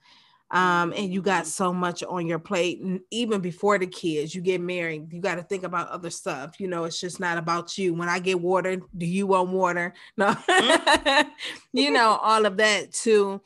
Um, 0.51 0.93
and 0.97 1.13
you 1.13 1.23
got 1.23 1.47
so 1.47 1.73
much 1.73 2.05
on 2.05 2.27
your 2.27 2.39
plate, 2.39 2.81
and 2.81 3.01
even 3.11 3.41
before 3.41 3.79
the 3.79 3.87
kids, 3.87 4.33
you 4.33 4.41
get 4.41 4.61
married, 4.61 5.13
you 5.13 5.21
got 5.21 5.37
to 5.37 5.43
think 5.43 5.65
about 5.65 5.89
other 5.89 6.11
stuff. 6.11 6.61
You 6.61 6.69
know, 6.69 6.85
it's 6.85 7.01
just 7.01 7.19
not 7.19 7.37
about 7.37 7.77
you. 7.77 7.95
When 7.95 8.09
I 8.09 8.21
get 8.21 8.41
water, 8.41 8.77
do 8.97 9.07
you 9.07 9.27
want 9.27 9.51
water? 9.51 9.93
No, 10.17 10.29
mm-hmm. 10.29 11.29
you 11.73 11.91
know, 11.91 12.19
all 12.23 12.47
of 12.47 12.57
that 12.59 12.93
too. 12.93 13.41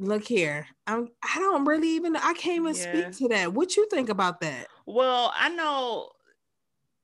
Look 0.00 0.24
here, 0.24 0.66
I'm. 0.86 1.08
I 1.22 1.38
don't 1.38 1.64
really 1.64 1.88
even. 1.90 2.16
I 2.16 2.34
can't 2.34 2.62
even 2.62 2.74
yeah. 2.74 3.10
speak 3.10 3.18
to 3.18 3.28
that. 3.34 3.52
What 3.52 3.76
you 3.76 3.88
think 3.88 4.08
about 4.08 4.40
that? 4.40 4.66
Well, 4.86 5.32
I 5.36 5.48
know 5.50 6.10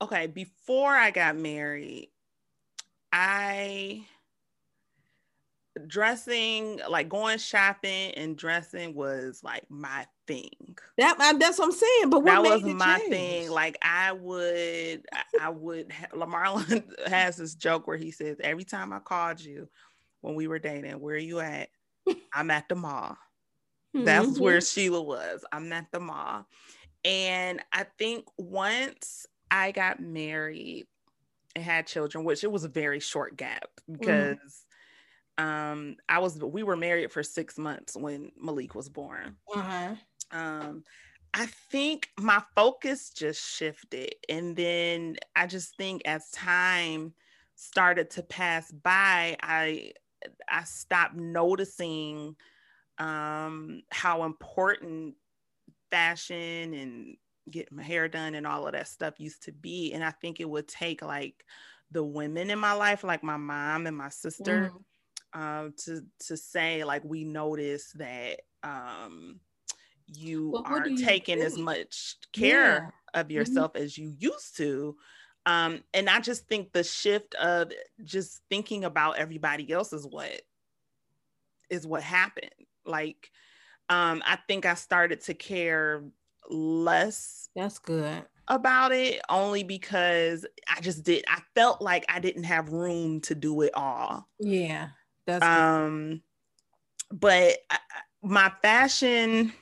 okay, 0.05 0.27
before 0.27 0.95
I 0.95 1.11
got 1.11 1.37
married, 1.37 2.09
I 3.13 4.05
dressing 5.87 6.81
like 6.89 7.09
going 7.09 7.39
shopping 7.39 8.13
and 8.13 8.37
dressing 8.37 8.95
was 8.95 9.43
like 9.43 9.65
my 9.69 10.07
thing 10.27 10.51
that 10.97 11.17
that's 11.39 11.59
what 11.59 11.67
i'm 11.67 11.73
saying 11.73 12.11
but 12.11 12.25
that 12.25 12.43
was 12.43 12.63
my 12.63 12.99
change? 12.99 13.11
thing 13.11 13.51
like 13.51 13.77
i 13.83 14.13
would 14.13 15.05
i, 15.41 15.49
would 15.49 15.89
lamarlon 16.13 16.85
has 17.09 17.37
this 17.37 17.55
joke 17.55 17.87
where 17.87 17.97
he 17.97 18.11
says 18.11 18.37
every 18.41 18.65
time 18.65 18.93
i 18.93 18.99
called 19.01 19.41
you 19.41 19.69
when 20.21 20.35
we 20.35 20.47
were 20.47 20.59
dating 20.61 21.01
where 21.01 21.17
are 21.17 21.19
you 21.19 21.41
at 21.41 21.69
i'm 22.35 22.51
at 22.51 22.69
the 22.69 22.75
mall 22.75 23.17
that's 23.93 24.27
mm-hmm. 24.27 24.43
where 24.43 24.61
sheila 24.61 25.03
was 25.03 25.45
i'm 25.53 25.73
at 25.73 25.87
the 25.93 26.01
mall 26.01 26.47
and 27.05 27.61
i 27.73 27.85
think 27.99 28.25
once 28.39 29.27
I 29.55 29.71
got 29.71 30.01
married 30.01 30.87
and 31.55 31.65
had 31.65 31.87
children, 31.87 32.25
which 32.25 32.43
it 32.43 32.51
was 32.51 32.65
a 32.65 32.69
very 32.69 32.99
short 32.99 33.37
gap 33.37 33.69
mm-hmm. 33.89 33.99
because 33.99 34.37
mm. 34.37 34.65
Um, 35.39 35.97
I 36.09 36.19
was 36.19 36.39
we 36.39 36.63
were 36.63 36.77
married 36.77 37.11
for 37.11 37.23
six 37.23 37.59
months 37.59 37.97
when 37.97 38.31
Malik 38.41 38.75
was 38.75 38.89
born. 38.89 39.37
Uh-huh. 39.55 39.95
Um, 40.31 40.85
I 41.33 41.47
think 41.71 42.09
my 42.19 42.43
focus 42.55 43.11
just 43.11 43.43
shifted, 43.43 44.15
and 44.29 44.57
then 44.57 45.17
I 45.35 45.47
just 45.47 45.77
think 45.77 46.03
as 46.05 46.31
time 46.31 47.15
started 47.57 48.11
to 48.11 48.23
pass 48.23 48.71
by, 48.71 49.37
I 49.43 49.93
I 50.49 50.65
stopped 50.65 51.17
noticing 51.17 52.37
um, 52.99 53.83
how 53.91 54.25
important 54.25 55.17
fashion 55.91 56.75
and 56.75 57.17
getting 57.51 57.77
my 57.77 57.83
hair 57.83 58.09
done 58.09 58.35
and 58.35 58.47
all 58.47 58.67
of 58.67 58.73
that 58.73 58.89
stuff 58.89 59.19
used 59.19 59.43
to 59.45 59.53
be. 59.53 59.93
And 59.93 60.03
I 60.03 60.11
think 60.11 60.41
it 60.41 60.49
would 60.49 60.69
take 60.69 61.03
like 61.03 61.45
the 61.91 62.03
women 62.05 62.51
in 62.51 62.59
my 62.59 62.73
life, 62.73 63.05
like 63.05 63.23
my 63.23 63.37
mom 63.37 63.87
and 63.87 63.97
my 63.97 64.09
sister, 64.09 64.73
mm. 64.73 64.83
Um, 65.35 65.75
to 65.85 66.03
to 66.27 66.37
say 66.37 66.85
like 66.85 67.03
we 67.05 67.25
notice 67.25 67.93
that 67.93 68.41
um, 68.63 69.41
you 70.07 70.51
well, 70.51 70.63
aren't 70.65 70.99
taking 70.99 71.41
as 71.41 71.59
much 71.59 72.17
care 72.33 72.93
yeah. 73.15 73.21
of 73.21 73.27
mm-hmm. 73.27 73.37
yourself 73.37 73.73
mm-hmm. 73.75 73.85
as 73.85 73.99
you 73.99 74.15
used 74.19 74.57
to. 74.57 74.97
Um, 75.47 75.83
and 75.93 76.09
I 76.09 76.21
just 76.21 76.49
think 76.49 76.73
the 76.73 76.85
shift 76.85 77.35
of 77.35 77.71
just 78.03 78.41
thinking 78.49 78.85
about 78.85 79.19
everybody 79.19 79.71
else 79.71 79.93
is 79.93 80.07
what 80.07 80.43
is 81.69 81.87
what 81.87 82.03
happened. 82.03 82.51
Like, 82.87 83.31
um, 83.89 84.23
I 84.25 84.39
think 84.49 84.65
I 84.65 84.75
started 84.75 85.21
to 85.23 85.35
care 85.35 86.03
less 86.51 87.49
that's 87.57 87.79
good 87.79 88.23
about 88.49 88.93
it 88.93 89.19
only 89.31 89.65
because 89.65 90.45
I 90.69 90.81
just 90.83 91.03
did 91.03 91.25
I 91.27 91.41
felt 91.55 91.81
like 91.81 92.05
I 92.09 92.21
didn't 92.21 92.45
have 92.45 92.69
room 92.69 93.21
to 93.23 93.35
do 93.35 93.63
it 93.63 93.73
all. 93.75 94.29
Yeah. 94.39 94.89
That's 95.27 95.45
um 95.45 96.23
but 97.11 97.59
I, 97.71 97.79
my 98.23 98.53
fashion 98.63 99.53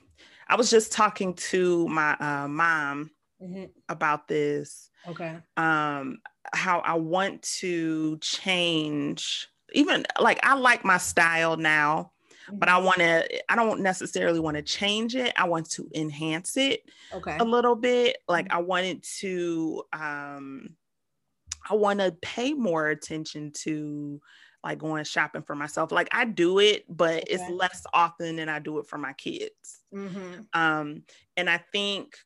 I 0.49 0.57
was 0.57 0.71
just 0.71 0.93
talking 0.93 1.35
to 1.35 1.89
my 1.89 2.15
uh, 2.19 2.49
mom 2.49 3.11
mm-hmm. 3.43 3.65
about 3.89 4.29
this. 4.29 4.91
Okay. 5.09 5.37
Um 5.57 6.19
how 6.53 6.81
I 6.81 6.95
want 6.95 7.43
to 7.61 8.19
change 8.19 9.49
even 9.73 10.05
like 10.21 10.41
I 10.43 10.55
like 10.55 10.85
my 10.85 10.99
style 10.99 11.57
now 11.57 12.13
but 12.51 12.69
I 12.69 12.73
mm-hmm. 12.73 12.85
want 12.87 12.99
to, 12.99 13.53
I 13.53 13.57
don't 13.57 13.81
necessarily 13.81 14.41
want 14.41 14.57
to 14.57 14.63
change 14.63 15.15
it. 15.15 15.33
I 15.37 15.49
want 15.49 15.71
to 15.71 15.89
enhance 15.95 16.57
it 16.57 16.83
okay. 17.13 17.37
a 17.39 17.45
little 17.45 17.77
bit. 17.77 18.19
Like 18.29 18.49
mm-hmm. 18.49 18.59
I 18.59 18.61
wanted 18.61 19.05
to, 19.21 19.83
um, 19.93 20.77
I 21.69 21.75
want 21.75 22.01
to 22.01 22.13
pay 22.23 22.53
more 22.53 22.89
attention 22.89 23.53
to 23.63 24.21
like 24.63 24.79
going 24.79 25.05
shopping 25.05 25.43
for 25.43 25.55
myself. 25.55 25.93
Like 25.93 26.09
I 26.13 26.25
do 26.25 26.59
it, 26.59 26.85
but 26.89 27.15
okay. 27.15 27.25
it's 27.29 27.51
less 27.51 27.85
often 27.93 28.37
than 28.37 28.49
I 28.49 28.59
do 28.59 28.79
it 28.79 28.87
for 28.87 28.99
my 28.99 29.13
kids. 29.13 29.83
Mm-hmm. 29.93 30.43
Um, 30.53 31.03
and 31.37 31.51
I 31.51 31.59
think 31.73 32.17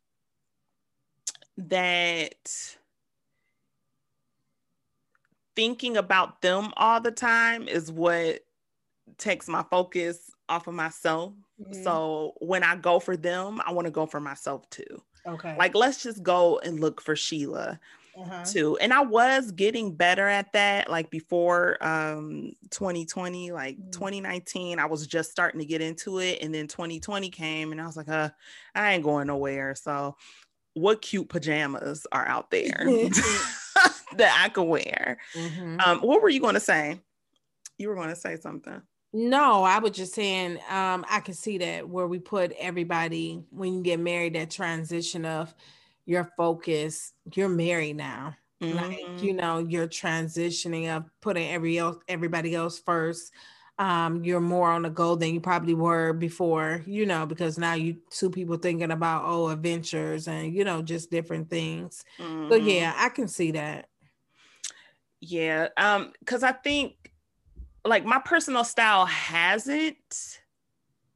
that 1.59 2.77
thinking 5.55 5.97
about 5.97 6.43
them 6.43 6.73
all 6.77 7.01
the 7.01 7.11
time 7.11 7.67
is 7.67 7.91
what 7.91 8.41
takes 9.17 9.49
my 9.49 9.65
focus 9.71 10.31
off 10.49 10.67
of 10.67 10.75
myself. 10.75 11.33
Mm-hmm. 11.61 11.83
So 11.83 12.35
when 12.39 12.63
I 12.63 12.77
go 12.77 13.01
for 13.01 13.17
them, 13.17 13.61
I 13.65 13.73
want 13.73 13.87
to 13.87 13.91
go 13.91 14.07
for 14.07 14.21
myself 14.21 14.69
too. 14.69 15.03
Okay. 15.27 15.57
Like 15.59 15.75
let's 15.75 16.03
just 16.03 16.23
go 16.23 16.59
and 16.59 16.81
look 16.81 17.01
for 17.01 17.17
Sheila 17.17 17.81
uh-huh. 18.17 18.45
too. 18.45 18.77
And 18.79 18.93
I 18.93 19.03
was 19.03 19.51
getting 19.53 19.95
better 19.95 20.27
at 20.27 20.53
that 20.53 20.91
like 20.91 21.11
before 21.11 21.83
um 21.85 22.53
2020, 22.71 23.53
like 23.53 23.77
mm-hmm. 23.77 23.91
2019, 23.91 24.79
I 24.79 24.87
was 24.87 25.07
just 25.07 25.31
starting 25.31 25.61
to 25.61 25.67
get 25.67 25.81
into 25.81 26.19
it 26.19 26.39
and 26.43 26.55
then 26.55 26.67
2020 26.67 27.31
came 27.31 27.73
and 27.73 27.81
I 27.81 27.87
was 27.87 27.97
like, 27.97 28.09
"Uh, 28.09 28.31
I 28.75 28.95
ain't 28.95 29.05
going 29.05 29.27
nowhere." 29.27 29.75
So 29.75 30.17
what 30.75 31.03
cute 31.03 31.29
pajamas 31.29 32.07
are 32.13 32.27
out 32.27 32.51
there 32.51 32.85
that 34.17 34.41
I 34.43 34.49
could 34.49 34.65
wear? 34.65 35.19
Mm-hmm. 35.35 35.81
Um 35.85 36.01
what 36.01 36.23
were 36.23 36.31
you 36.31 36.41
going 36.41 36.55
to 36.55 36.61
say? 36.61 37.01
You 37.79 37.89
were 37.89 37.95
going 37.95 38.09
to 38.09 38.17
say 38.17 38.37
something. 38.37 38.81
No, 39.13 39.63
I 39.63 39.79
was 39.79 39.93
just 39.93 40.15
saying 40.15 40.59
um, 40.69 41.05
I 41.09 41.21
can 41.21 41.33
see 41.33 41.57
that 41.59 41.89
where 41.89 42.07
we 42.07 42.19
put 42.19 42.53
everybody 42.59 43.43
when 43.51 43.75
you 43.75 43.83
get 43.83 43.99
married, 43.99 44.35
that 44.35 44.51
transition 44.51 45.25
of 45.25 45.55
your 46.07 46.33
focus, 46.37 47.13
you're 47.35 47.49
married 47.49 47.97
now. 47.97 48.37
Mm-hmm. 48.63 48.77
Like, 48.77 49.23
you 49.23 49.35
know, 49.35 49.59
you're 49.59 49.89
transitioning 49.89 50.89
of 50.89 51.05
putting 51.21 51.51
every 51.51 51.79
else 51.79 51.99
everybody 52.09 52.55
else 52.55 52.79
first. 52.79 53.33
Um, 53.79 54.25
you're 54.25 54.41
more 54.41 54.71
on 54.71 54.83
the 54.83 54.89
go 54.89 55.17
than 55.17 55.35
you 55.35 55.41
probably 55.41 55.75
were 55.75 56.15
before, 56.15 56.83
you 56.87 57.05
know, 57.05 57.27
because 57.27 57.59
now 57.59 57.75
you 57.75 57.99
two 58.09 58.31
people 58.31 58.57
thinking 58.57 58.91
about 58.91 59.25
oh 59.27 59.49
adventures 59.49 60.29
and 60.29 60.55
you 60.55 60.65
know, 60.65 60.81
just 60.81 61.11
different 61.11 61.51
things. 61.51 62.03
Mm-hmm. 62.19 62.49
So 62.49 62.55
yeah, 62.55 62.95
I 62.97 63.11
can 63.11 63.29
see 63.29 63.51
that. 63.51 63.91
Yeah. 65.21 65.69
Um, 65.77 66.13
because 66.21 66.43
I 66.43 66.53
think 66.53 67.13
like 67.85 68.07
my 68.07 68.21
personal 68.25 68.65
style 68.65 69.05
hasn't 69.05 70.41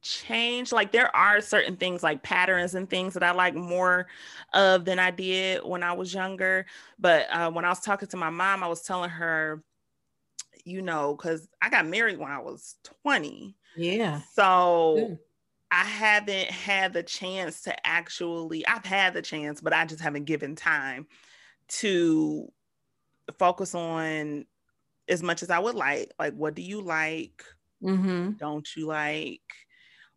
changed. 0.01 0.71
Like 0.71 0.91
there 0.91 1.15
are 1.15 1.41
certain 1.41 1.77
things 1.77 2.03
like 2.03 2.23
patterns 2.23 2.75
and 2.75 2.89
things 2.89 3.13
that 3.13 3.23
I 3.23 3.31
like 3.31 3.55
more 3.55 4.07
of 4.53 4.85
than 4.85 4.99
I 4.99 5.11
did 5.11 5.63
when 5.63 5.83
I 5.83 5.93
was 5.93 6.13
younger. 6.13 6.65
But 6.99 7.27
uh, 7.31 7.51
when 7.51 7.65
I 7.65 7.69
was 7.69 7.81
talking 7.81 8.07
to 8.09 8.17
my 8.17 8.29
mom, 8.29 8.63
I 8.63 8.67
was 8.67 8.81
telling 8.81 9.09
her, 9.09 9.63
you 10.63 10.81
know, 10.81 11.15
because 11.15 11.47
I 11.61 11.69
got 11.69 11.87
married 11.87 12.19
when 12.19 12.31
I 12.31 12.39
was 12.39 12.75
20. 13.03 13.55
Yeah. 13.75 14.21
So 14.33 15.17
I 15.71 15.85
haven't 15.85 16.51
had 16.51 16.93
the 16.93 17.03
chance 17.03 17.61
to 17.61 17.87
actually, 17.87 18.65
I've 18.67 18.85
had 18.85 19.13
the 19.13 19.21
chance, 19.21 19.61
but 19.61 19.73
I 19.73 19.85
just 19.85 20.01
haven't 20.01 20.25
given 20.25 20.55
time 20.55 21.07
to 21.69 22.51
focus 23.39 23.73
on 23.73 24.45
as 25.07 25.23
much 25.23 25.43
as 25.43 25.49
I 25.49 25.59
would 25.59 25.75
like. 25.75 26.11
Like, 26.19 26.33
what 26.33 26.55
do 26.55 26.61
you 26.61 26.81
like? 26.81 27.43
Mm-hmm. 27.81 28.31
Don't 28.31 28.67
you 28.75 28.87
like? 28.87 29.41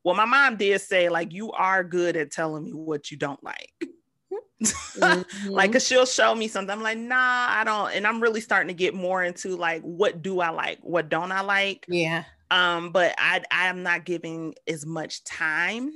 Well, 0.05 0.15
my 0.15 0.27
mom 0.27 0.57
did 0.57 0.81
say, 0.83 1.09
like, 1.09 1.33
you 1.33 1.51
are 1.53 1.83
good 1.83 2.17
at 2.17 2.31
telling 2.31 2.65
me 2.65 2.73
what 2.73 3.11
you 3.11 3.17
don't 3.17 3.43
like. 3.43 3.73
mm-hmm. 4.63 5.51
like, 5.51 5.73
cause 5.73 5.87
she'll 5.87 6.07
show 6.07 6.35
me 6.35 6.47
something. 6.47 6.71
I'm 6.71 6.83
like, 6.83 6.99
nah, 6.99 7.47
I 7.49 7.63
don't. 7.65 7.93
And 7.95 8.07
I'm 8.07 8.21
really 8.21 8.41
starting 8.41 8.69
to 8.69 8.75
get 8.75 8.95
more 8.95 9.25
into 9.25 9.57
like, 9.57 9.83
what 9.83 10.23
do 10.23 10.41
I 10.41 10.51
like? 10.51 10.79
What 10.83 11.09
don't 11.09 11.33
I 11.33 11.41
like? 11.41 11.87
Yeah. 11.89 12.25
Um, 12.51 12.91
but 12.91 13.15
I 13.19 13.43
I 13.51 13.67
am 13.69 13.83
not 13.83 14.05
giving 14.05 14.55
as 14.69 14.87
much 14.87 15.25
time 15.25 15.91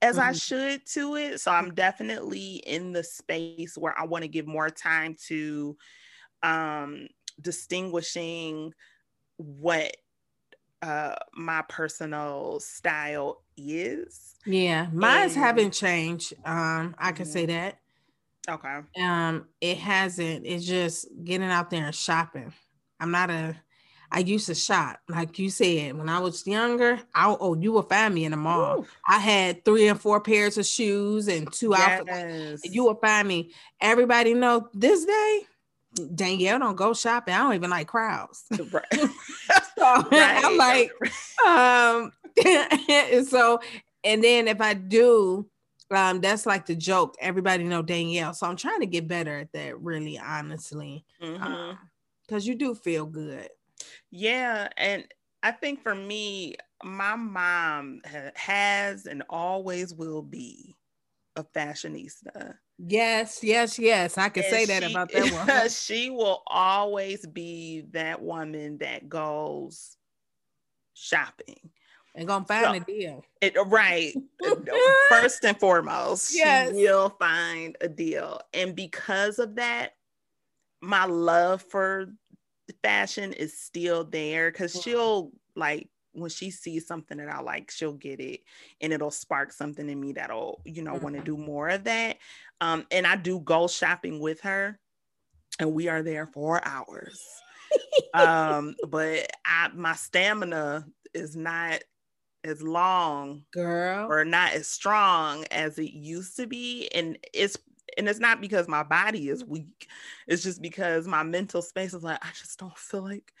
as 0.00 0.16
mm-hmm. 0.16 0.28
I 0.28 0.32
should 0.32 0.86
to 0.94 1.16
it. 1.16 1.40
So 1.40 1.52
I'm 1.52 1.74
definitely 1.74 2.56
in 2.56 2.92
the 2.92 3.04
space 3.04 3.76
where 3.76 3.96
I 3.96 4.04
want 4.04 4.22
to 4.22 4.28
give 4.28 4.46
more 4.46 4.70
time 4.70 5.14
to 5.28 5.76
um 6.42 7.06
distinguishing 7.40 8.72
what 9.36 9.96
uh 10.82 11.14
my 11.34 11.62
personal 11.68 12.58
style 12.60 13.42
is 13.56 14.34
yeah 14.44 14.88
mine's 14.92 15.34
and, 15.34 15.44
haven't 15.44 15.70
changed 15.70 16.34
um 16.44 16.94
i 16.98 17.12
can 17.12 17.24
say 17.24 17.42
mm-hmm. 17.42 17.52
that 17.52 17.78
Okay. 18.48 18.80
Um, 19.00 19.46
it 19.60 19.78
hasn't. 19.78 20.46
It's 20.46 20.66
just 20.66 21.08
getting 21.22 21.48
out 21.48 21.70
there 21.70 21.84
and 21.86 21.94
shopping. 21.94 22.52
I'm 22.98 23.10
not 23.10 23.30
a. 23.30 23.56
I 24.14 24.18
used 24.18 24.46
to 24.46 24.54
shop, 24.54 25.00
like 25.08 25.38
you 25.38 25.48
said, 25.48 25.96
when 25.96 26.10
I 26.10 26.18
was 26.18 26.46
younger. 26.46 27.00
I 27.14 27.34
oh, 27.40 27.54
you 27.54 27.72
will 27.72 27.82
find 27.82 28.14
me 28.14 28.26
in 28.26 28.32
the 28.32 28.36
mall. 28.36 28.80
Ooh. 28.80 28.86
I 29.08 29.18
had 29.18 29.64
three 29.64 29.88
and 29.88 29.98
four 29.98 30.20
pairs 30.20 30.58
of 30.58 30.66
shoes 30.66 31.28
and 31.28 31.50
two 31.50 31.70
yes. 31.70 32.00
outfits. 32.00 32.74
You 32.74 32.84
will 32.84 32.96
find 32.96 33.26
me. 33.26 33.52
Everybody 33.80 34.34
know 34.34 34.68
this 34.74 35.06
day. 35.06 35.46
Danielle 36.14 36.58
don't 36.58 36.76
go 36.76 36.94
shopping. 36.94 37.34
I 37.34 37.38
don't 37.38 37.54
even 37.54 37.70
like 37.70 37.88
crowds. 37.88 38.44
Right. 38.50 38.84
so 38.92 39.08
right. 40.10 40.44
I'm 40.44 40.56
like, 40.56 40.92
um, 41.46 42.12
and 42.88 43.26
so 43.26 43.60
and 44.04 44.22
then 44.22 44.48
if 44.48 44.60
I 44.60 44.74
do, 44.74 45.48
um, 45.90 46.20
that's 46.20 46.46
like 46.46 46.66
the 46.66 46.74
joke. 46.74 47.16
Everybody 47.20 47.64
know 47.64 47.82
Danielle. 47.82 48.34
So 48.34 48.46
I'm 48.46 48.56
trying 48.56 48.80
to 48.80 48.86
get 48.86 49.08
better 49.08 49.38
at 49.38 49.52
that, 49.52 49.80
really, 49.80 50.18
honestly. 50.18 51.04
Mm-hmm. 51.22 51.42
Um, 51.42 51.78
because 52.26 52.46
you 52.46 52.54
do 52.54 52.74
feel 52.74 53.04
good. 53.04 53.48
Yeah. 54.10 54.68
And 54.76 55.04
I 55.42 55.50
think 55.50 55.82
for 55.82 55.94
me, 55.94 56.56
my 56.82 57.14
mom 57.16 58.00
has 58.34 59.06
and 59.06 59.22
always 59.28 59.92
will 59.92 60.22
be 60.22 60.76
a 61.36 61.44
fashionista. 61.44 62.54
Yes, 62.84 63.44
yes, 63.44 63.78
yes. 63.78 64.18
I 64.18 64.28
can 64.28 64.42
and 64.42 64.50
say 64.50 64.64
that 64.66 64.90
about 64.90 65.12
that 65.12 65.46
one. 65.46 65.68
she 65.68 66.10
will 66.10 66.42
always 66.46 67.24
be 67.26 67.84
that 67.92 68.20
woman 68.20 68.78
that 68.78 69.08
goes 69.08 69.96
shopping 70.94 71.70
and 72.14 72.26
gonna 72.26 72.44
find 72.44 72.64
so, 72.64 72.72
a 72.72 72.80
deal. 72.80 73.24
It, 73.40 73.56
uh, 73.56 73.64
right. 73.66 74.14
Uh, 74.44 74.56
first 75.08 75.44
and 75.44 75.58
foremost, 75.58 76.34
yes. 76.34 76.70
she 76.70 76.74
will 76.74 77.10
find 77.10 77.76
a 77.80 77.88
deal. 77.88 78.40
And 78.52 78.74
because 78.74 79.38
of 79.38 79.54
that, 79.54 79.92
my 80.80 81.04
love 81.04 81.62
for 81.62 82.06
fashion 82.82 83.32
is 83.32 83.56
still 83.56 84.02
there 84.02 84.50
because 84.50 84.80
she'll 84.82 85.30
like 85.54 85.88
when 86.12 86.30
she 86.30 86.50
sees 86.50 86.86
something 86.86 87.18
that 87.18 87.28
I 87.28 87.40
like, 87.40 87.70
she'll 87.70 87.92
get 87.92 88.20
it 88.20 88.40
and 88.80 88.92
it'll 88.92 89.10
spark 89.10 89.52
something 89.52 89.88
in 89.88 90.00
me 90.00 90.12
that'll, 90.12 90.60
you 90.64 90.82
know, 90.82 90.94
mm-hmm. 90.94 91.04
want 91.04 91.16
to 91.16 91.22
do 91.22 91.36
more 91.36 91.68
of 91.68 91.84
that. 91.84 92.18
Um, 92.60 92.86
and 92.90 93.06
I 93.06 93.16
do 93.16 93.40
go 93.40 93.68
shopping 93.68 94.20
with 94.20 94.40
her 94.42 94.78
and 95.58 95.72
we 95.72 95.88
are 95.88 96.02
there 96.02 96.26
for 96.26 96.60
hours. 96.66 97.22
um, 98.14 98.74
but 98.88 99.30
I 99.44 99.68
my 99.74 99.94
stamina 99.94 100.86
is 101.14 101.36
not 101.36 101.82
as 102.44 102.62
long 102.62 103.44
girl 103.52 104.10
or 104.10 104.24
not 104.24 104.52
as 104.52 104.66
strong 104.66 105.44
as 105.50 105.78
it 105.78 105.92
used 105.92 106.36
to 106.36 106.46
be 106.46 106.88
and 106.92 107.16
it's 107.32 107.56
and 107.96 108.08
it's 108.08 108.18
not 108.18 108.40
because 108.40 108.66
my 108.66 108.82
body 108.82 109.28
is 109.28 109.44
weak 109.44 109.86
it's 110.26 110.42
just 110.42 110.60
because 110.60 111.06
my 111.06 111.22
mental 111.22 111.62
space 111.62 111.94
is 111.94 112.02
like 112.02 112.18
i 112.20 112.30
just 112.36 112.58
don't 112.58 112.76
feel 112.76 113.02
like 113.02 113.32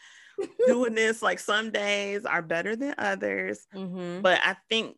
doing 0.66 0.94
this 0.94 1.22
like 1.22 1.38
some 1.38 1.70
days 1.70 2.24
are 2.24 2.42
better 2.42 2.76
than 2.76 2.94
others 2.98 3.66
mm-hmm. 3.74 4.20
but 4.20 4.38
i 4.44 4.56
think 4.68 4.96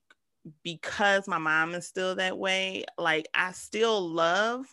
because 0.63 1.27
my 1.27 1.39
mom 1.39 1.75
is 1.75 1.87
still 1.87 2.15
that 2.15 2.37
way 2.37 2.85
like 2.99 3.27
i 3.35 3.53
still 3.53 4.09
love 4.09 4.67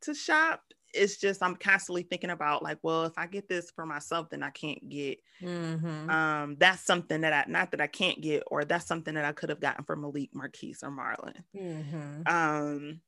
to 0.00 0.14
shop 0.14 0.62
it's 0.94 1.16
just 1.16 1.42
I'm 1.42 1.56
constantly 1.56 2.02
thinking 2.02 2.30
about 2.30 2.62
like, 2.62 2.78
well, 2.82 3.04
if 3.04 3.16
I 3.16 3.26
get 3.26 3.48
this 3.48 3.70
for 3.70 3.86
myself, 3.86 4.30
then 4.30 4.42
I 4.42 4.50
can't 4.50 4.88
get. 4.88 5.18
Mm-hmm. 5.40 6.10
Um, 6.10 6.56
that's 6.58 6.84
something 6.84 7.22
that 7.22 7.32
I 7.32 7.50
not 7.50 7.70
that 7.70 7.80
I 7.80 7.86
can't 7.86 8.20
get, 8.20 8.42
or 8.48 8.64
that's 8.64 8.86
something 8.86 9.14
that 9.14 9.24
I 9.24 9.32
could 9.32 9.48
have 9.48 9.60
gotten 9.60 9.84
from 9.84 10.02
Malik, 10.02 10.30
Marquise, 10.34 10.82
or 10.82 10.90
Marlon. 10.90 11.34
Mm-hmm. 11.56 12.22
Um, 12.26 13.00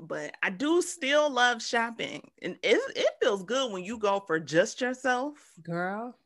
but 0.00 0.34
I 0.42 0.50
do 0.50 0.82
still 0.82 1.30
love 1.30 1.62
shopping, 1.62 2.30
and 2.40 2.58
it 2.62 2.80
it 2.96 3.10
feels 3.20 3.42
good 3.42 3.72
when 3.72 3.84
you 3.84 3.98
go 3.98 4.20
for 4.20 4.38
just 4.40 4.80
yourself, 4.80 5.34
girl. 5.62 6.16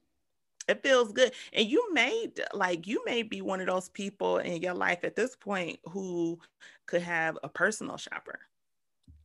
It 0.68 0.82
feels 0.82 1.12
good, 1.12 1.32
and 1.52 1.66
you 1.66 1.92
may 1.92 2.32
like 2.52 2.86
you 2.86 3.04
may 3.04 3.22
be 3.22 3.42
one 3.42 3.60
of 3.60 3.66
those 3.66 3.88
people 3.88 4.38
in 4.38 4.62
your 4.62 4.74
life 4.74 5.04
at 5.04 5.16
this 5.16 5.36
point 5.36 5.78
who 5.84 6.38
could 6.86 7.02
have 7.02 7.38
a 7.42 7.48
personal 7.48 7.96
shopper. 7.96 8.40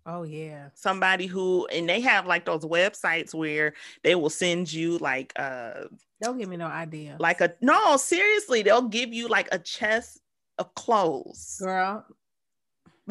Oh 0.06 0.24
yeah. 0.24 0.70
Somebody 0.74 1.28
who 1.28 1.68
and 1.68 1.88
they 1.88 2.02
have 2.02 2.26
like 2.26 2.46
those 2.46 2.66
websites 2.66 3.34
where 3.34 3.74
they 4.04 4.16
will 4.16 4.30
send 4.30 4.72
you 4.72 4.98
like 4.98 5.32
uh 5.36 5.86
don't 6.22 6.38
give 6.38 6.50
me 6.50 6.58
no 6.58 6.68
idea. 6.68 7.18
Like 7.20 7.42
a 7.42 7.54
no, 7.62 7.98
seriously, 7.98 8.62
they'll 8.64 8.82
give 8.84 9.14
you 9.14 9.28
like 9.28 9.48
a 9.52 9.60
chest 9.60 10.20
of 10.58 10.74
clothes. 10.76 11.58
Girl. 11.60 12.06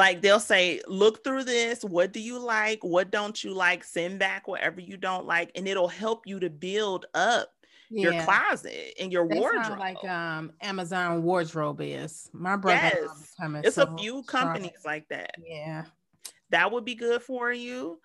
Like 0.00 0.20
they'll 0.20 0.40
say, 0.40 0.80
look 0.88 1.22
through 1.22 1.44
this. 1.44 1.84
What 1.84 2.12
do 2.12 2.20
you 2.20 2.38
like? 2.38 2.82
What 2.82 3.10
don't 3.10 3.42
you 3.44 3.54
like? 3.54 3.84
Send 3.84 4.18
back 4.18 4.48
whatever 4.48 4.80
you 4.80 4.96
don't 4.96 5.26
like, 5.26 5.52
and 5.54 5.68
it'll 5.68 5.88
help 5.88 6.26
you 6.26 6.40
to 6.40 6.50
build 6.50 7.06
up 7.14 7.52
yeah. 7.90 8.10
your 8.10 8.22
closet 8.24 8.94
and 8.98 9.12
your 9.12 9.28
That's 9.28 9.40
wardrobe. 9.40 9.78
like 9.78 10.04
um 10.04 10.52
Amazon 10.60 11.22
wardrobe 11.22 11.80
is. 11.82 12.28
My 12.32 12.56
brother 12.56 12.80
yes. 12.82 13.34
It's 13.64 13.76
so 13.76 13.82
a 13.84 13.96
few 13.96 14.22
companies 14.24 14.72
strong. 14.78 14.94
like 14.94 15.08
that. 15.08 15.34
Yeah 15.38 15.84
that 16.50 16.70
would 16.70 16.84
be 16.84 16.94
good 16.94 17.22
for 17.22 17.52
you. 17.52 17.98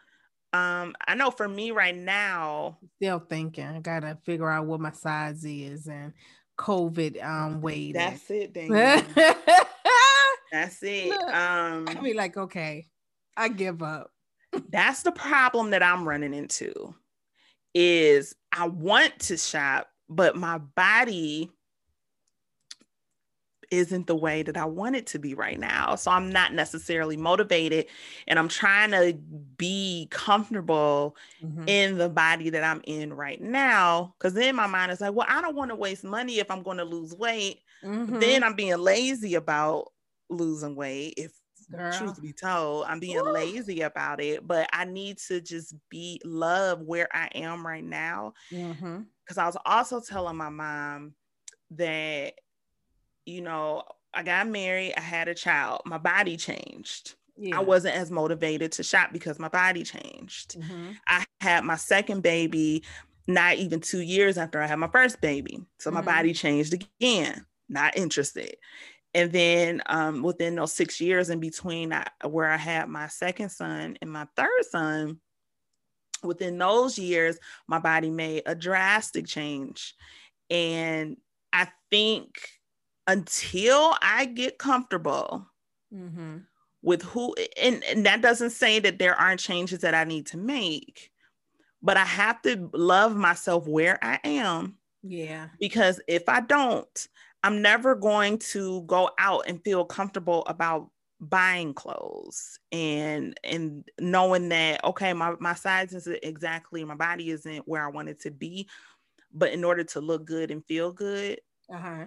Um, 0.53 0.95
I 1.05 1.15
know 1.15 1.31
for 1.31 1.47
me 1.47 1.71
right 1.71 1.95
now, 1.95 2.77
still 2.95 3.19
thinking 3.19 3.65
I 3.65 3.79
gotta 3.79 4.17
figure 4.23 4.49
out 4.49 4.65
what 4.65 4.79
my 4.79 4.91
size 4.91 5.43
is 5.43 5.87
and 5.87 6.13
COVID 6.57 7.23
um 7.23 7.61
weight. 7.61 7.95
That's 7.95 8.29
it, 8.29 8.53
That's 10.55 10.81
it. 10.83 11.11
Um 11.11 11.85
I 11.87 11.95
be 12.01 12.13
like, 12.13 12.37
okay, 12.37 12.87
I 13.35 13.49
give 13.49 13.83
up. 13.83 14.11
that's 14.69 15.03
the 15.03 15.11
problem 15.11 15.71
that 15.71 15.83
I'm 15.83 16.07
running 16.07 16.33
into 16.33 16.95
is 17.73 18.33
I 18.53 18.67
want 18.67 19.19
to 19.19 19.37
shop, 19.37 19.89
but 20.07 20.37
my 20.37 20.59
body 20.59 21.51
isn't 23.69 24.07
the 24.07 24.15
way 24.15 24.43
that 24.43 24.55
I 24.55 24.63
want 24.63 24.95
it 24.95 25.07
to 25.07 25.19
be 25.19 25.33
right 25.33 25.59
now. 25.59 25.95
So 25.95 26.11
I'm 26.11 26.29
not 26.29 26.53
necessarily 26.53 27.17
motivated 27.17 27.87
and 28.27 28.39
I'm 28.39 28.47
trying 28.47 28.91
to 28.91 29.13
be 29.57 30.07
comfortable 30.09 31.17
mm-hmm. 31.43 31.67
in 31.67 31.97
the 31.97 32.07
body 32.07 32.49
that 32.51 32.63
I'm 32.63 32.81
in 32.85 33.11
right 33.11 33.41
now. 33.41 34.13
Cause 34.19 34.35
then 34.35 34.55
my 34.55 34.67
mind 34.67 34.93
is 34.93 35.01
like, 35.01 35.13
well, 35.13 35.27
I 35.29 35.41
don't 35.41 35.55
want 35.55 35.71
to 35.71 35.75
waste 35.75 36.05
money 36.05 36.39
if 36.39 36.49
I'm 36.49 36.63
going 36.63 36.77
to 36.77 36.85
lose 36.85 37.13
weight. 37.13 37.61
Mm-hmm. 37.83 38.19
Then 38.19 38.43
I'm 38.43 38.55
being 38.55 38.77
lazy 38.77 39.35
about 39.35 39.91
losing 40.29 40.75
weight. 40.75 41.15
If 41.17 41.31
Girl. 41.71 41.91
truth 41.93 42.21
be 42.21 42.33
told, 42.33 42.85
I'm 42.87 42.99
being 42.99 43.23
Woo. 43.23 43.31
lazy 43.31 43.81
about 43.81 44.21
it, 44.21 44.45
but 44.47 44.69
I 44.71 44.85
need 44.85 45.17
to 45.27 45.41
just 45.41 45.73
be 45.89 46.21
love 46.23 46.81
where 46.81 47.07
I 47.11 47.29
am 47.35 47.65
right 47.65 47.83
now. 47.83 48.33
Mm-hmm. 48.51 49.01
Cause 49.27 49.37
I 49.37 49.45
was 49.47 49.57
also 49.65 49.99
telling 49.99 50.37
my 50.37 50.49
mom 50.49 51.15
that 51.71 52.35
you 53.25 53.41
know, 53.41 53.83
I 54.13 54.23
got 54.23 54.47
married, 54.47 54.93
I 54.95 55.01
had 55.01 55.27
a 55.27 55.33
child, 55.33 55.81
my 55.85 55.97
body 55.97 56.37
changed. 56.37 57.15
Yeah. 57.37 57.57
I 57.57 57.61
wasn't 57.61 57.95
as 57.95 58.11
motivated 58.11 58.71
to 58.73 58.83
shop 58.83 59.11
because 59.11 59.39
my 59.39 59.49
body 59.49 59.83
changed. 59.83 60.59
Mm-hmm. 60.59 60.91
I 61.07 61.25
had 61.41 61.65
my 61.65 61.75
second 61.75 62.21
baby 62.21 62.83
not 63.27 63.57
even 63.57 63.81
two 63.81 64.01
years 64.01 64.37
after 64.37 64.61
I 64.61 64.67
had 64.67 64.79
my 64.79 64.87
first 64.87 65.19
baby. 65.19 65.59
So 65.79 65.91
my 65.91 65.99
mm-hmm. 65.99 66.09
body 66.09 66.33
changed 66.33 66.73
again, 66.73 67.45
not 67.67 67.97
interested. 67.97 68.55
And 69.15 69.31
then 69.31 69.81
um, 69.85 70.21
within 70.23 70.55
those 70.55 70.73
six 70.73 70.99
years 70.99 71.29
in 71.29 71.39
between 71.39 71.93
I, 71.93 72.05
where 72.25 72.51
I 72.51 72.57
had 72.57 72.89
my 72.89 73.07
second 73.07 73.49
son 73.49 73.97
and 74.01 74.11
my 74.11 74.27
third 74.35 74.65
son, 74.69 75.21
within 76.21 76.57
those 76.57 76.99
years, 76.99 77.37
my 77.65 77.79
body 77.79 78.09
made 78.09 78.43
a 78.45 78.53
drastic 78.53 79.25
change. 79.25 79.95
And 80.49 81.15
I 81.53 81.69
think 81.89 82.41
until 83.07 83.95
I 84.01 84.25
get 84.25 84.57
comfortable 84.57 85.47
mm-hmm. 85.93 86.39
with 86.81 87.01
who, 87.03 87.35
and, 87.61 87.85
and 87.85 88.05
that 88.05 88.21
doesn't 88.21 88.49
say 88.49 88.79
that 88.79 88.99
there 88.99 89.15
aren't 89.15 89.39
changes 89.39 89.79
that 89.79 89.95
I 89.95 90.03
need 90.03 90.25
to 90.27 90.37
make, 90.37 91.09
but 91.81 91.95
I 91.95 92.03
have 92.03 92.41
to 92.41 92.69
love 92.73 93.15
myself 93.15 93.65
where 93.65 93.97
I 94.03 94.19
am. 94.25 94.75
Yeah. 95.03 95.47
Because 95.57 96.01
if 96.07 96.27
I 96.27 96.41
don't, 96.41 97.07
I'm 97.45 97.61
never 97.61 97.95
going 97.95 98.39
to 98.39 98.81
go 98.83 99.09
out 99.19 99.43
and 99.47 99.63
feel 99.63 99.85
comfortable 99.85 100.43
about 100.47 100.89
buying 101.19 101.73
clothes 101.73 102.59
and 102.71 103.39
and 103.43 103.87
knowing 103.99 104.49
that 104.49 104.83
okay 104.83 105.13
my, 105.13 105.33
my 105.39 105.53
size 105.53 105.93
isn't 105.93 106.19
exactly 106.23 106.83
my 106.83 106.93
body 106.93 107.31
isn't 107.31 107.65
where 107.65 107.81
i 107.81 107.89
want 107.89 108.09
it 108.09 108.19
to 108.19 108.29
be 108.29 108.67
but 109.33 109.53
in 109.53 109.63
order 109.63 109.81
to 109.81 110.01
look 110.01 110.25
good 110.25 110.51
and 110.51 110.65
feel 110.65 110.91
good 110.91 111.39
uh-huh 111.73 112.03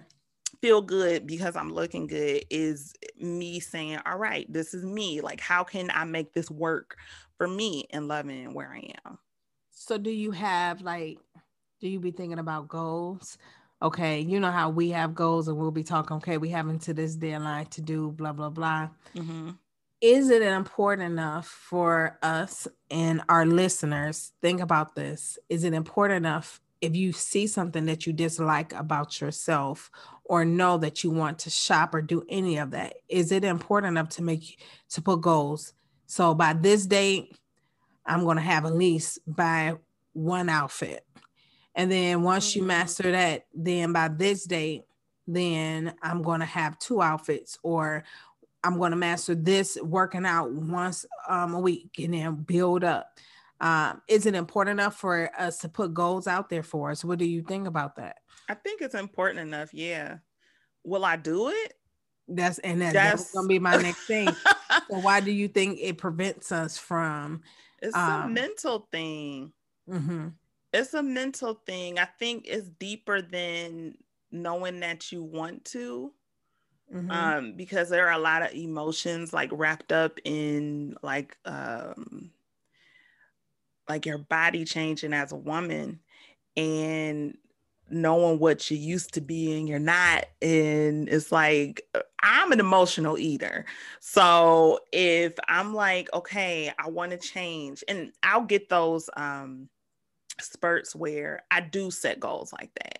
feel 0.61 0.81
good 0.81 1.25
because 1.25 1.55
I'm 1.55 1.71
looking 1.71 2.07
good 2.07 2.43
is 2.49 2.93
me 3.17 3.59
saying, 3.59 3.99
all 4.05 4.17
right, 4.17 4.51
this 4.51 4.73
is 4.73 4.85
me. 4.85 5.21
Like, 5.21 5.39
how 5.39 5.63
can 5.63 5.89
I 5.91 6.03
make 6.05 6.33
this 6.33 6.49
work 6.49 6.97
for 7.37 7.47
me 7.47 7.85
and 7.91 8.07
loving 8.07 8.53
where 8.53 8.71
I 8.71 8.93
am? 9.05 9.19
So, 9.71 9.97
do 9.97 10.09
you 10.09 10.31
have 10.31 10.81
like, 10.81 11.19
do 11.79 11.87
you 11.87 11.99
be 11.99 12.11
thinking 12.11 12.39
about 12.39 12.67
goals? 12.67 13.37
Okay, 13.81 14.19
you 14.19 14.39
know 14.39 14.51
how 14.51 14.69
we 14.69 14.89
have 14.89 15.15
goals 15.15 15.47
and 15.47 15.57
we'll 15.57 15.71
be 15.71 15.83
talking, 15.83 16.17
okay, 16.17 16.37
we 16.37 16.49
have 16.49 16.67
into 16.67 16.93
this 16.93 17.15
deadline 17.15 17.67
to 17.67 17.81
do 17.81 18.11
blah, 18.11 18.33
blah, 18.33 18.49
blah. 18.49 18.89
Mm-hmm. 19.15 19.51
is 20.01 20.29
it 20.29 20.41
important 20.41 21.11
enough 21.11 21.47
for 21.47 22.17
us 22.21 22.67
and 22.89 23.21
our 23.29 23.45
listeners? 23.45 24.33
Think 24.41 24.61
about 24.61 24.95
this. 24.95 25.37
Is 25.49 25.63
it 25.63 25.73
important 25.73 26.17
enough 26.17 26.61
if 26.81 26.95
you 26.95 27.11
see 27.11 27.47
something 27.47 27.85
that 27.85 28.05
you 28.07 28.13
dislike 28.13 28.73
about 28.73 29.19
yourself 29.19 29.91
or 30.23 30.45
know 30.45 30.77
that 30.77 31.03
you 31.03 31.11
want 31.11 31.39
to 31.39 31.49
shop 31.49 31.93
or 31.93 32.01
do 32.01 32.23
any 32.29 32.57
of 32.57 32.71
that? 32.71 32.93
Is 33.09 33.31
it 33.31 33.43
important 33.43 33.91
enough 33.91 34.09
to 34.09 34.23
make 34.23 34.61
to 34.89 35.01
put 35.01 35.21
goals? 35.21 35.73
So 36.05 36.33
by 36.33 36.53
this 36.53 36.85
date, 36.85 37.37
I'm 38.05 38.23
going 38.23 38.37
to 38.37 38.43
have 38.43 38.65
at 38.65 38.75
least 38.75 39.19
buy 39.27 39.75
one 40.13 40.49
outfit. 40.49 41.05
And 41.75 41.91
then 41.91 42.23
once 42.23 42.55
you 42.55 42.61
mm-hmm. 42.61 42.67
master 42.67 43.11
that, 43.11 43.45
then 43.53 43.93
by 43.93 44.07
this 44.07 44.45
date, 44.45 44.83
then 45.27 45.93
I'm 46.01 46.21
going 46.21 46.39
to 46.39 46.45
have 46.45 46.79
two 46.79 47.01
outfits 47.01 47.57
or 47.63 48.03
I'm 48.63 48.77
going 48.77 48.91
to 48.91 48.97
master 48.97 49.35
this 49.35 49.77
working 49.81 50.25
out 50.25 50.51
once 50.51 51.05
um, 51.27 51.53
a 51.53 51.59
week 51.59 51.91
and 51.99 52.13
then 52.13 52.35
build 52.35 52.83
up. 52.83 53.17
Um, 53.61 54.01
is 54.07 54.25
it 54.25 54.35
important 54.35 54.79
enough 54.79 54.95
for 54.95 55.29
us 55.37 55.59
to 55.59 55.69
put 55.69 55.93
goals 55.93 56.27
out 56.27 56.49
there 56.49 56.63
for 56.63 56.91
us? 56.91 57.03
What 57.03 57.19
do 57.19 57.25
you 57.25 57.41
think 57.41 57.67
about 57.67 57.97
that? 57.97 58.17
I 58.47 58.53
think 58.55 58.81
it's 58.81 58.95
important 58.95 59.39
enough. 59.39 59.73
Yeah. 59.73 60.17
Will 60.83 61.05
I 61.05 61.17
do 61.17 61.49
it? 61.49 61.73
That's 62.27 62.59
and 62.59 62.81
that, 62.81 62.93
that's, 62.93 63.23
that's 63.23 63.33
gonna 63.33 63.47
be 63.47 63.59
my 63.59 63.75
next 63.77 64.05
thing. 64.05 64.29
so 64.89 64.99
why 64.99 65.19
do 65.19 65.31
you 65.31 65.47
think 65.47 65.79
it 65.81 65.97
prevents 65.97 66.51
us 66.51 66.77
from? 66.77 67.41
It's 67.81 67.95
um, 67.95 68.23
a 68.23 68.27
mental 68.29 68.87
thing. 68.91 69.51
Mm-hmm. 69.89 70.27
It's 70.71 70.93
a 70.93 71.03
mental 71.03 71.55
thing. 71.65 71.97
I 71.97 72.05
think 72.05 72.45
it's 72.47 72.69
deeper 72.69 73.21
than 73.21 73.95
knowing 74.31 74.79
that 74.81 75.11
you 75.11 75.23
want 75.23 75.65
to. 75.65 76.13
Mm-hmm. 76.93 77.11
Um, 77.11 77.53
because 77.53 77.89
there 77.89 78.07
are 78.07 78.17
a 78.17 78.21
lot 78.21 78.41
of 78.41 78.53
emotions 78.53 79.31
like 79.31 79.49
wrapped 79.51 79.91
up 79.91 80.19
in 80.25 80.95
like 81.03 81.37
um 81.45 82.31
like 83.87 84.07
your 84.07 84.17
body 84.17 84.65
changing 84.65 85.13
as 85.13 85.31
a 85.31 85.35
woman 85.35 85.99
and 86.57 87.37
knowing 87.91 88.39
what 88.39 88.69
you 88.69 88.77
used 88.77 89.13
to 89.15 89.21
be 89.21 89.57
and 89.57 89.67
you're 89.67 89.79
not 89.79 90.25
and 90.41 91.09
it's 91.09 91.31
like 91.31 91.81
i'm 92.21 92.51
an 92.51 92.59
emotional 92.59 93.17
eater 93.17 93.65
so 93.99 94.79
if 94.93 95.33
i'm 95.47 95.73
like 95.73 96.07
okay 96.13 96.71
i 96.77 96.87
want 96.87 97.11
to 97.11 97.17
change 97.17 97.83
and 97.87 98.11
i'll 98.21 98.43
get 98.43 98.69
those 98.69 99.09
um 99.17 99.67
spurts 100.41 100.95
where 100.95 101.43
i 101.51 101.59
do 101.59 101.91
set 101.91 102.19
goals 102.19 102.53
like 102.53 102.71
that 102.75 102.99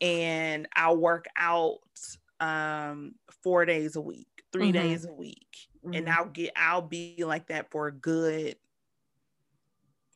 and 0.00 0.68
i'll 0.76 0.96
work 0.96 1.26
out 1.36 1.78
um 2.40 3.14
four 3.42 3.64
days 3.64 3.96
a 3.96 4.00
week 4.00 4.28
3 4.52 4.64
mm-hmm. 4.64 4.72
days 4.72 5.06
a 5.06 5.12
week 5.12 5.56
mm-hmm. 5.84 5.94
and 5.94 6.08
i'll 6.08 6.26
get 6.26 6.52
i'll 6.56 6.82
be 6.82 7.22
like 7.24 7.48
that 7.48 7.70
for 7.70 7.86
a 7.86 7.92
good 7.92 8.56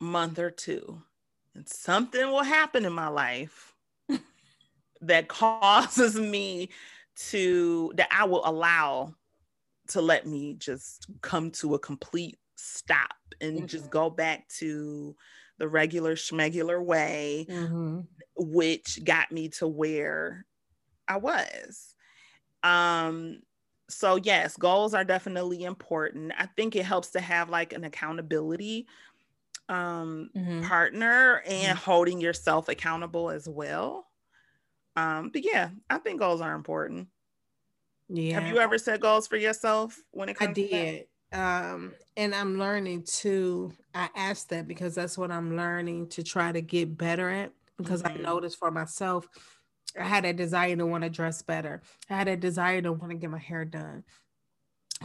month 0.00 0.38
or 0.38 0.50
two 0.50 1.00
and 1.54 1.68
something 1.68 2.26
will 2.26 2.42
happen 2.42 2.84
in 2.84 2.92
my 2.92 3.08
life 3.08 3.74
that 5.00 5.28
causes 5.28 6.18
me 6.18 6.68
to 7.16 7.92
that 7.96 8.08
I 8.10 8.24
will 8.24 8.46
allow 8.46 9.14
to 9.88 10.00
let 10.00 10.26
me 10.26 10.54
just 10.54 11.06
come 11.22 11.50
to 11.52 11.74
a 11.74 11.78
complete 11.78 12.38
stop 12.56 13.14
and 13.40 13.56
mm-hmm. 13.56 13.66
just 13.66 13.90
go 13.90 14.10
back 14.10 14.48
to 14.48 15.16
the 15.58 15.68
regular 15.68 16.14
schmegular 16.14 16.82
way, 16.82 17.46
mm-hmm. 17.48 18.00
which 18.36 19.04
got 19.04 19.32
me 19.32 19.48
to 19.48 19.66
where 19.66 20.44
I 21.08 21.16
was. 21.16 21.94
Um, 22.62 23.40
so 23.88 24.16
yes, 24.16 24.56
goals 24.56 24.94
are 24.94 25.04
definitely 25.04 25.64
important. 25.64 26.32
I 26.36 26.46
think 26.46 26.76
it 26.76 26.84
helps 26.84 27.10
to 27.10 27.20
have 27.20 27.48
like 27.48 27.72
an 27.72 27.84
accountability 27.84 28.86
um 29.68 30.30
mm-hmm. 30.36 30.62
partner 30.62 31.42
and 31.44 31.76
mm-hmm. 31.76 31.90
holding 31.90 32.20
yourself 32.20 32.68
accountable 32.68 33.30
as 33.30 33.48
well. 33.48 34.06
Um, 34.94 35.30
but 35.32 35.44
yeah, 35.44 35.70
I 35.90 35.98
think 35.98 36.20
goals 36.20 36.40
are 36.40 36.54
important. 36.54 37.08
Yeah. 38.08 38.40
Have 38.40 38.48
you 38.48 38.58
ever 38.58 38.78
set 38.78 39.00
goals 39.00 39.26
for 39.26 39.36
yourself 39.36 40.00
when 40.12 40.28
it 40.28 40.36
comes 40.36 40.50
I 40.50 40.52
did. 40.52 41.06
Um, 41.32 41.92
and 42.16 42.34
I'm 42.34 42.58
learning 42.58 43.04
to 43.18 43.72
I 43.94 44.08
ask 44.14 44.48
that 44.48 44.68
because 44.68 44.94
that's 44.94 45.18
what 45.18 45.30
I'm 45.30 45.56
learning 45.56 46.08
to 46.10 46.22
try 46.22 46.52
to 46.52 46.60
get 46.60 46.96
better 46.96 47.28
at 47.28 47.52
because 47.78 48.02
mm-hmm. 48.02 48.18
I 48.18 48.22
noticed 48.22 48.58
for 48.58 48.70
myself 48.70 49.26
I 49.98 50.04
had 50.04 50.24
a 50.24 50.32
desire 50.32 50.76
to 50.76 50.86
want 50.86 51.04
to 51.04 51.10
dress 51.10 51.42
better. 51.42 51.82
I 52.10 52.16
had 52.16 52.28
a 52.28 52.36
desire 52.36 52.82
to 52.82 52.92
want 52.92 53.10
to 53.10 53.18
get 53.18 53.30
my 53.30 53.38
hair 53.38 53.64
done. 53.64 54.04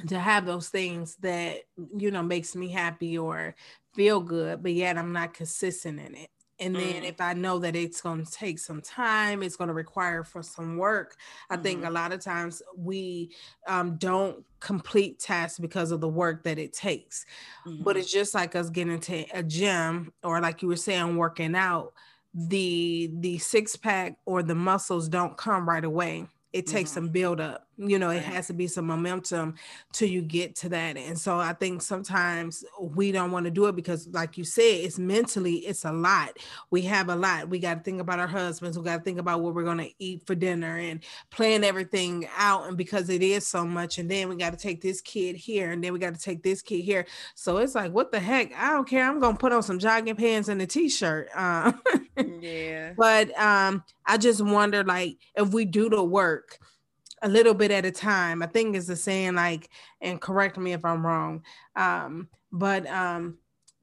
To 0.07 0.17
have 0.17 0.45
those 0.45 0.69
things 0.69 1.17
that 1.17 1.57
you 1.97 2.11
know 2.11 2.23
makes 2.23 2.55
me 2.55 2.69
happy 2.69 3.17
or 3.17 3.55
feel 3.93 4.21
good, 4.21 4.63
but 4.63 4.73
yet 4.73 4.97
I'm 4.97 5.11
not 5.11 5.33
consistent 5.33 5.99
in 5.99 6.15
it. 6.15 6.29
And 6.61 6.75
then 6.75 7.01
mm. 7.01 7.09
if 7.09 7.19
I 7.19 7.33
know 7.33 7.57
that 7.59 7.75
it's 7.75 8.01
going 8.01 8.23
to 8.23 8.31
take 8.31 8.59
some 8.59 8.81
time, 8.81 9.41
it's 9.41 9.55
going 9.55 9.67
to 9.67 9.73
require 9.73 10.23
for 10.23 10.43
some 10.43 10.77
work. 10.77 11.17
I 11.49 11.55
mm-hmm. 11.55 11.63
think 11.63 11.85
a 11.85 11.89
lot 11.89 12.13
of 12.13 12.21
times 12.21 12.61
we 12.77 13.31
um, 13.67 13.95
don't 13.97 14.45
complete 14.59 15.19
tasks 15.19 15.59
because 15.59 15.91
of 15.91 16.01
the 16.01 16.07
work 16.07 16.43
that 16.43 16.59
it 16.59 16.71
takes. 16.71 17.25
Mm-hmm. 17.65 17.83
But 17.83 17.97
it's 17.97 18.11
just 18.11 18.35
like 18.35 18.55
us 18.55 18.69
getting 18.69 18.99
to 18.99 19.25
a 19.33 19.41
gym 19.41 20.13
or 20.23 20.39
like 20.39 20.61
you 20.61 20.67
were 20.67 20.75
saying, 20.75 21.17
working 21.17 21.55
out. 21.55 21.93
The 22.33 23.11
the 23.19 23.39
six 23.39 23.75
pack 23.75 24.15
or 24.25 24.41
the 24.41 24.55
muscles 24.55 25.09
don't 25.09 25.35
come 25.35 25.67
right 25.67 25.83
away 25.83 26.27
it 26.53 26.67
takes 26.67 26.89
mm-hmm. 26.91 27.05
some 27.05 27.09
build 27.09 27.39
up 27.39 27.67
you 27.77 27.99
know 27.99 28.09
it 28.09 28.23
has 28.23 28.47
to 28.47 28.53
be 28.53 28.67
some 28.67 28.85
momentum 28.85 29.55
till 29.91 30.07
you 30.09 30.21
get 30.21 30.55
to 30.55 30.69
that. 30.69 30.97
And 30.97 31.17
so 31.17 31.37
i 31.37 31.53
think 31.53 31.81
sometimes 31.81 32.63
we 32.79 33.11
don't 33.11 33.31
want 33.31 33.45
to 33.45 33.51
do 33.51 33.65
it 33.65 33.75
because 33.75 34.07
like 34.09 34.37
you 34.37 34.43
said 34.43 34.61
it's 34.61 34.99
mentally 34.99 35.55
it's 35.57 35.85
a 35.85 35.91
lot. 35.91 36.37
We 36.69 36.83
have 36.83 37.09
a 37.09 37.15
lot. 37.15 37.49
We 37.49 37.59
got 37.59 37.75
to 37.75 37.83
think 37.83 38.01
about 38.01 38.19
our 38.19 38.27
husbands. 38.27 38.77
We 38.77 38.85
got 38.85 38.97
to 38.97 39.03
think 39.03 39.19
about 39.19 39.41
what 39.41 39.53
we're 39.53 39.63
going 39.63 39.77
to 39.79 39.91
eat 39.99 40.25
for 40.25 40.35
dinner 40.35 40.77
and 40.77 41.01
plan 41.29 41.63
everything 41.63 42.27
out. 42.37 42.67
And 42.67 42.77
because 42.77 43.09
it 43.09 43.21
is 43.21 43.47
so 43.47 43.65
much 43.65 43.97
and 43.97 44.09
then 44.09 44.29
we 44.29 44.35
got 44.35 44.51
to 44.51 44.59
take 44.59 44.81
this 44.81 45.01
kid 45.01 45.35
here 45.35 45.71
and 45.71 45.83
then 45.83 45.93
we 45.93 45.99
got 45.99 46.13
to 46.13 46.21
take 46.21 46.43
this 46.43 46.61
kid 46.61 46.81
here. 46.81 47.05
So 47.35 47.57
it's 47.57 47.75
like 47.75 47.91
what 47.91 48.11
the 48.11 48.19
heck? 48.19 48.53
I 48.55 48.71
don't 48.71 48.87
care. 48.87 49.05
I'm 49.05 49.19
going 49.19 49.35
to 49.35 49.39
put 49.39 49.51
on 49.51 49.63
some 49.63 49.79
jogging 49.79 50.15
pants 50.15 50.47
and 50.49 50.61
a 50.61 50.67
t-shirt 50.67 51.29
uh, 51.35 51.71
yeah. 52.39 52.93
but 52.97 53.37
um 53.39 53.83
i 54.05 54.17
just 54.17 54.41
wonder 54.41 54.83
like 54.83 55.17
if 55.35 55.53
we 55.53 55.65
do 55.65 55.89
the 55.89 56.03
work 56.03 56.59
a 57.21 57.29
little 57.29 57.53
bit 57.53 57.71
at 57.71 57.85
a 57.85 57.91
time. 57.91 58.41
I 58.41 58.47
think 58.47 58.75
is 58.75 58.87
the 58.87 58.95
saying 58.95 59.35
like, 59.35 59.69
and 60.01 60.19
correct 60.19 60.57
me 60.57 60.73
if 60.73 60.83
I'm 60.83 61.05
wrong. 61.05 61.43
Um, 61.75 62.29
but 62.51 62.87
um, 62.87 63.37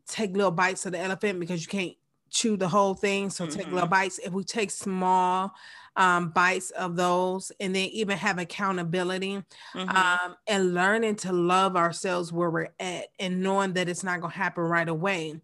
take 0.07 0.37
little 0.37 0.51
bites 0.51 0.87
of 0.87 0.93
the 0.93 0.99
elephant 0.99 1.41
because 1.41 1.63
you 1.63 1.69
can't 1.69 1.97
chew 2.31 2.57
the 2.57 2.69
whole 2.69 2.95
thing. 2.95 3.31
So 3.31 3.45
mm-hmm. 3.45 3.57
take 3.57 3.67
little 3.67 3.81
mm-hmm. 3.83 3.91
bites. 3.91 4.19
If 4.19 4.33
we 4.33 4.45
take 4.45 4.71
small 4.71 5.55
um, 5.97 6.31
bites 6.31 6.71
of 6.71 6.97
those 6.97 7.51
and 7.59 7.75
then 7.75 7.89
even 7.89 8.17
have 8.17 8.39
accountability 8.39 9.43
mm-hmm. 9.75 9.89
um, 9.89 10.37
and 10.47 10.75
learning 10.75 11.17
to 11.17 11.33
love 11.33 11.77
ourselves 11.77 12.33
where 12.33 12.51
we're 12.51 12.69
at 12.79 13.09
and 13.19 13.43
knowing 13.43 13.73
that 13.73 13.89
it's 13.89 14.05
not 14.05 14.21
going 14.21 14.33
to 14.33 14.39
happen 14.39 14.65
right 14.65 14.89
away. 14.89 15.41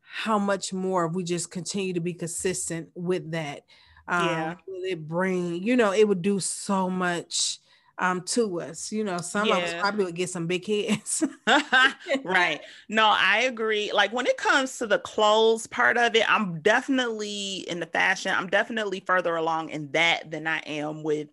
How 0.00 0.38
much 0.38 0.72
more 0.72 1.06
if 1.06 1.12
we 1.12 1.24
just 1.24 1.50
continue 1.50 1.92
to 1.92 2.00
be 2.00 2.14
consistent 2.14 2.88
with 2.94 3.32
that? 3.32 3.64
Um, 4.08 4.26
yeah. 4.26 4.54
It 4.66 5.08
bring, 5.08 5.62
you 5.62 5.76
know, 5.76 5.92
it 5.92 6.06
would 6.06 6.22
do 6.22 6.40
so 6.40 6.90
much 6.90 7.58
um 7.98 8.22
to 8.22 8.60
us. 8.60 8.92
You 8.92 9.04
know, 9.04 9.18
some 9.18 9.48
yeah. 9.48 9.56
of 9.56 9.64
us 9.64 9.74
probably 9.80 10.04
would 10.04 10.14
get 10.14 10.30
some 10.30 10.46
big 10.46 10.66
heads. 10.66 11.22
right. 12.24 12.60
No, 12.88 13.06
I 13.06 13.42
agree. 13.46 13.92
Like 13.92 14.12
when 14.12 14.26
it 14.26 14.36
comes 14.36 14.78
to 14.78 14.86
the 14.86 14.98
clothes 14.98 15.66
part 15.66 15.96
of 15.96 16.14
it, 16.14 16.30
I'm 16.30 16.60
definitely 16.60 17.64
in 17.68 17.80
the 17.80 17.86
fashion, 17.86 18.34
I'm 18.36 18.48
definitely 18.48 19.00
further 19.00 19.36
along 19.36 19.70
in 19.70 19.90
that 19.92 20.30
than 20.30 20.46
I 20.46 20.58
am 20.60 21.02
with 21.02 21.28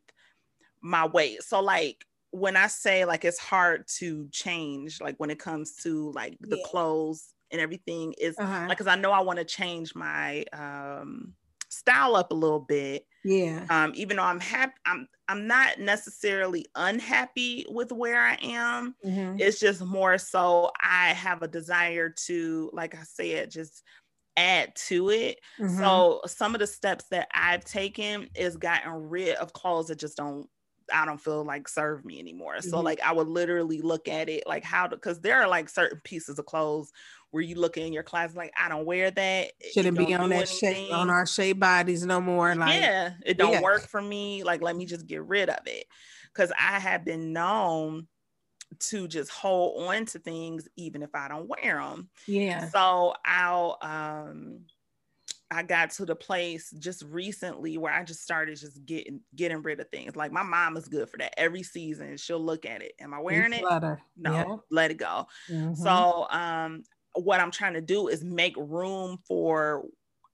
my 0.81 1.05
weight. 1.07 1.43
So 1.43 1.61
like 1.61 2.05
when 2.31 2.55
I 2.55 2.67
say 2.67 3.05
like 3.05 3.25
it's 3.25 3.39
hard 3.39 3.87
to 3.99 4.27
change, 4.31 5.01
like 5.01 5.15
when 5.17 5.29
it 5.29 5.39
comes 5.39 5.75
to 5.83 6.11
like 6.13 6.37
the 6.39 6.57
yeah. 6.57 6.63
clothes 6.67 7.33
and 7.51 7.59
everything 7.59 8.13
is 8.17 8.37
uh-huh. 8.37 8.67
like 8.67 8.77
because 8.77 8.87
I 8.87 8.95
know 8.95 9.11
I 9.11 9.19
want 9.19 9.39
to 9.39 9.45
change 9.45 9.93
my 9.93 10.45
um 10.53 11.33
style 11.71 12.15
up 12.15 12.31
a 12.31 12.35
little 12.35 12.59
bit. 12.59 13.05
Yeah. 13.23 13.65
Um, 13.69 13.93
even 13.95 14.17
though 14.17 14.23
I'm 14.23 14.39
happy, 14.39 14.73
I'm 14.85 15.07
I'm 15.27 15.47
not 15.47 15.79
necessarily 15.79 16.65
unhappy 16.75 17.65
with 17.69 17.91
where 17.91 18.21
I 18.21 18.37
am. 18.41 18.95
Mm-hmm. 19.05 19.39
It's 19.39 19.59
just 19.59 19.81
more 19.81 20.17
so 20.17 20.71
I 20.81 21.09
have 21.09 21.41
a 21.41 21.47
desire 21.47 22.13
to, 22.25 22.69
like 22.73 22.95
I 22.95 23.03
said, 23.03 23.51
just 23.51 23.83
add 24.35 24.75
to 24.75 25.09
it. 25.09 25.39
Mm-hmm. 25.59 25.77
So 25.77 26.21
some 26.25 26.55
of 26.55 26.59
the 26.59 26.67
steps 26.67 27.05
that 27.11 27.27
I've 27.33 27.63
taken 27.63 28.29
is 28.35 28.57
gotten 28.57 28.91
rid 29.09 29.35
of 29.35 29.53
clothes 29.53 29.87
that 29.87 29.99
just 29.99 30.17
don't 30.17 30.47
I 30.93 31.05
don't 31.05 31.21
feel 31.21 31.45
like 31.45 31.67
serve 31.67 32.03
me 32.03 32.19
anymore. 32.19 32.55
Mm-hmm. 32.55 32.69
So 32.69 32.81
like 32.81 32.99
I 33.01 33.13
would 33.13 33.27
literally 33.27 33.81
look 33.81 34.07
at 34.07 34.29
it 34.29 34.43
like 34.45 34.63
how 34.63 34.87
to 34.87 34.95
because 34.95 35.21
there 35.21 35.41
are 35.41 35.47
like 35.47 35.69
certain 35.69 36.01
pieces 36.03 36.39
of 36.39 36.45
clothes 36.45 36.91
where 37.31 37.43
you 37.43 37.55
look 37.55 37.77
in 37.77 37.93
your 37.93 38.03
class 38.03 38.35
like 38.35 38.53
I 38.57 38.69
don't 38.69 38.85
wear 38.85 39.09
that. 39.09 39.51
Shouldn't 39.73 39.97
be 39.97 40.13
on 40.13 40.29
that 40.29 40.47
shape 40.47 40.93
on 40.93 41.09
our 41.09 41.25
shape 41.25 41.59
bodies 41.59 42.05
no 42.05 42.21
more. 42.21 42.53
Like 42.55 42.79
yeah, 42.79 43.13
it 43.25 43.37
don't 43.37 43.53
yeah. 43.53 43.61
work 43.61 43.87
for 43.87 44.01
me. 44.01 44.43
Like 44.43 44.61
let 44.61 44.75
me 44.75 44.85
just 44.85 45.07
get 45.07 45.23
rid 45.23 45.49
of 45.49 45.65
it. 45.65 45.85
Cause 46.33 46.51
I 46.57 46.79
have 46.79 47.03
been 47.03 47.33
known 47.33 48.07
to 48.79 49.07
just 49.07 49.31
hold 49.31 49.83
on 49.83 50.05
to 50.05 50.19
things 50.19 50.67
even 50.77 51.03
if 51.03 51.09
I 51.13 51.27
don't 51.27 51.49
wear 51.49 51.81
them. 51.81 52.09
Yeah. 52.27 52.69
So 52.69 53.13
I'll 53.25 53.77
um 53.81 54.61
I 55.53 55.63
got 55.63 55.91
to 55.91 56.05
the 56.05 56.15
place 56.15 56.73
just 56.79 57.03
recently 57.03 57.77
where 57.77 57.93
I 57.93 58.03
just 58.03 58.23
started 58.23 58.57
just 58.57 58.85
getting 58.85 59.19
getting 59.35 59.61
rid 59.61 59.81
of 59.81 59.89
things. 59.89 60.15
Like 60.15 60.31
my 60.31 60.43
mom 60.43 60.77
is 60.77 60.87
good 60.87 61.09
for 61.09 61.17
that. 61.17 61.37
Every 61.37 61.63
season 61.63 62.15
she'll 62.15 62.43
look 62.43 62.65
at 62.65 62.81
it. 62.81 62.93
Am 62.99 63.13
I 63.13 63.19
wearing 63.19 63.51
it? 63.53 63.61
No, 64.17 64.31
yeah. 64.31 64.55
let 64.69 64.91
it 64.91 64.97
go. 64.97 65.27
Mm-hmm. 65.49 65.73
So 65.75 66.27
um 66.29 66.83
what 67.13 67.39
I'm 67.39 67.51
trying 67.51 67.73
to 67.73 67.81
do 67.81 68.07
is 68.07 68.23
make 68.23 68.55
room 68.57 69.17
for 69.27 69.85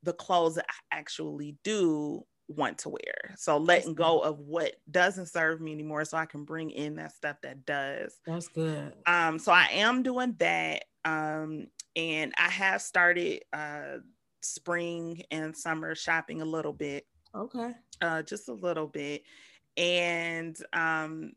the 0.04 0.14
clothes 0.14 0.56
that 0.56 0.66
I 0.70 0.98
actually 0.98 1.58
do 1.64 2.24
want 2.48 2.78
to 2.80 2.90
wear. 2.90 3.36
So 3.36 3.58
letting 3.58 3.94
go 3.94 4.20
of 4.20 4.40
what 4.40 4.74
doesn't 4.90 5.28
serve 5.28 5.60
me 5.60 5.74
anymore 5.74 6.06
so 6.06 6.18
I 6.18 6.26
can 6.26 6.46
bring 6.46 6.72
in 6.72 6.96
that 6.96 7.12
stuff 7.14 7.38
that 7.44 7.66
does. 7.66 8.16
That's 8.26 8.48
good. 8.48 8.94
Um 9.06 9.38
so 9.38 9.52
I 9.52 9.68
am 9.72 10.04
doing 10.04 10.36
that 10.40 10.84
um 11.04 11.68
and 11.96 12.34
I 12.38 12.50
have 12.50 12.82
started 12.82 13.42
uh 13.52 13.98
spring 14.42 15.24
and 15.32 15.56
summer 15.56 15.96
shopping 15.96 16.42
a 16.42 16.46
little 16.46 16.74
bit. 16.74 17.06
Okay. 17.36 17.74
Uh, 18.02 18.22
just 18.24 18.50
a 18.50 18.54
little 18.54 18.88
bit. 18.88 19.24
And 19.76 20.58
um, 20.74 21.34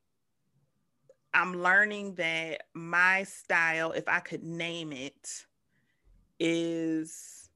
I'm 1.32 1.62
learning 1.62 2.14
that 2.16 2.62
my 2.74 3.22
style, 3.24 3.92
if 3.92 4.08
I 4.08 4.20
could 4.20 4.42
name 4.42 4.92
it, 4.92 5.46
is 6.38 7.48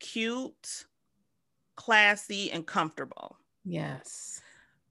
cute, 0.00 0.86
classy, 1.76 2.50
and 2.50 2.66
comfortable. 2.66 3.36
Yes. 3.64 4.40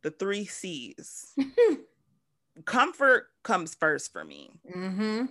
The 0.01 0.11
three 0.11 0.45
C's. 0.45 1.33
Comfort 2.65 3.27
comes 3.43 3.75
first 3.75 4.13
for 4.13 4.23
me. 4.23 4.59
Mm-hmm. 4.73 5.25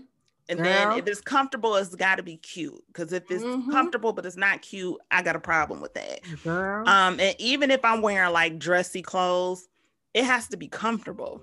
And 0.48 0.58
Girl. 0.58 0.64
then 0.64 0.98
if 0.98 1.06
it's 1.06 1.22
comfortable, 1.22 1.74
it's 1.76 1.94
got 1.94 2.16
to 2.16 2.22
be 2.22 2.36
cute. 2.36 2.82
Because 2.88 3.12
if 3.12 3.30
it's 3.30 3.42
mm-hmm. 3.42 3.70
comfortable 3.70 4.12
but 4.12 4.26
it's 4.26 4.36
not 4.36 4.60
cute, 4.60 4.98
I 5.10 5.22
got 5.22 5.36
a 5.36 5.40
problem 5.40 5.80
with 5.80 5.94
that. 5.94 6.20
Girl. 6.42 6.86
Um, 6.86 7.18
and 7.18 7.34
even 7.38 7.70
if 7.70 7.82
I'm 7.84 8.02
wearing 8.02 8.32
like 8.32 8.58
dressy 8.58 9.00
clothes, 9.00 9.68
it 10.12 10.24
has 10.24 10.48
to 10.48 10.56
be 10.56 10.68
comfortable. 10.68 11.42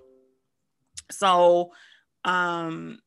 So, 1.12 1.71
um, 2.24 3.00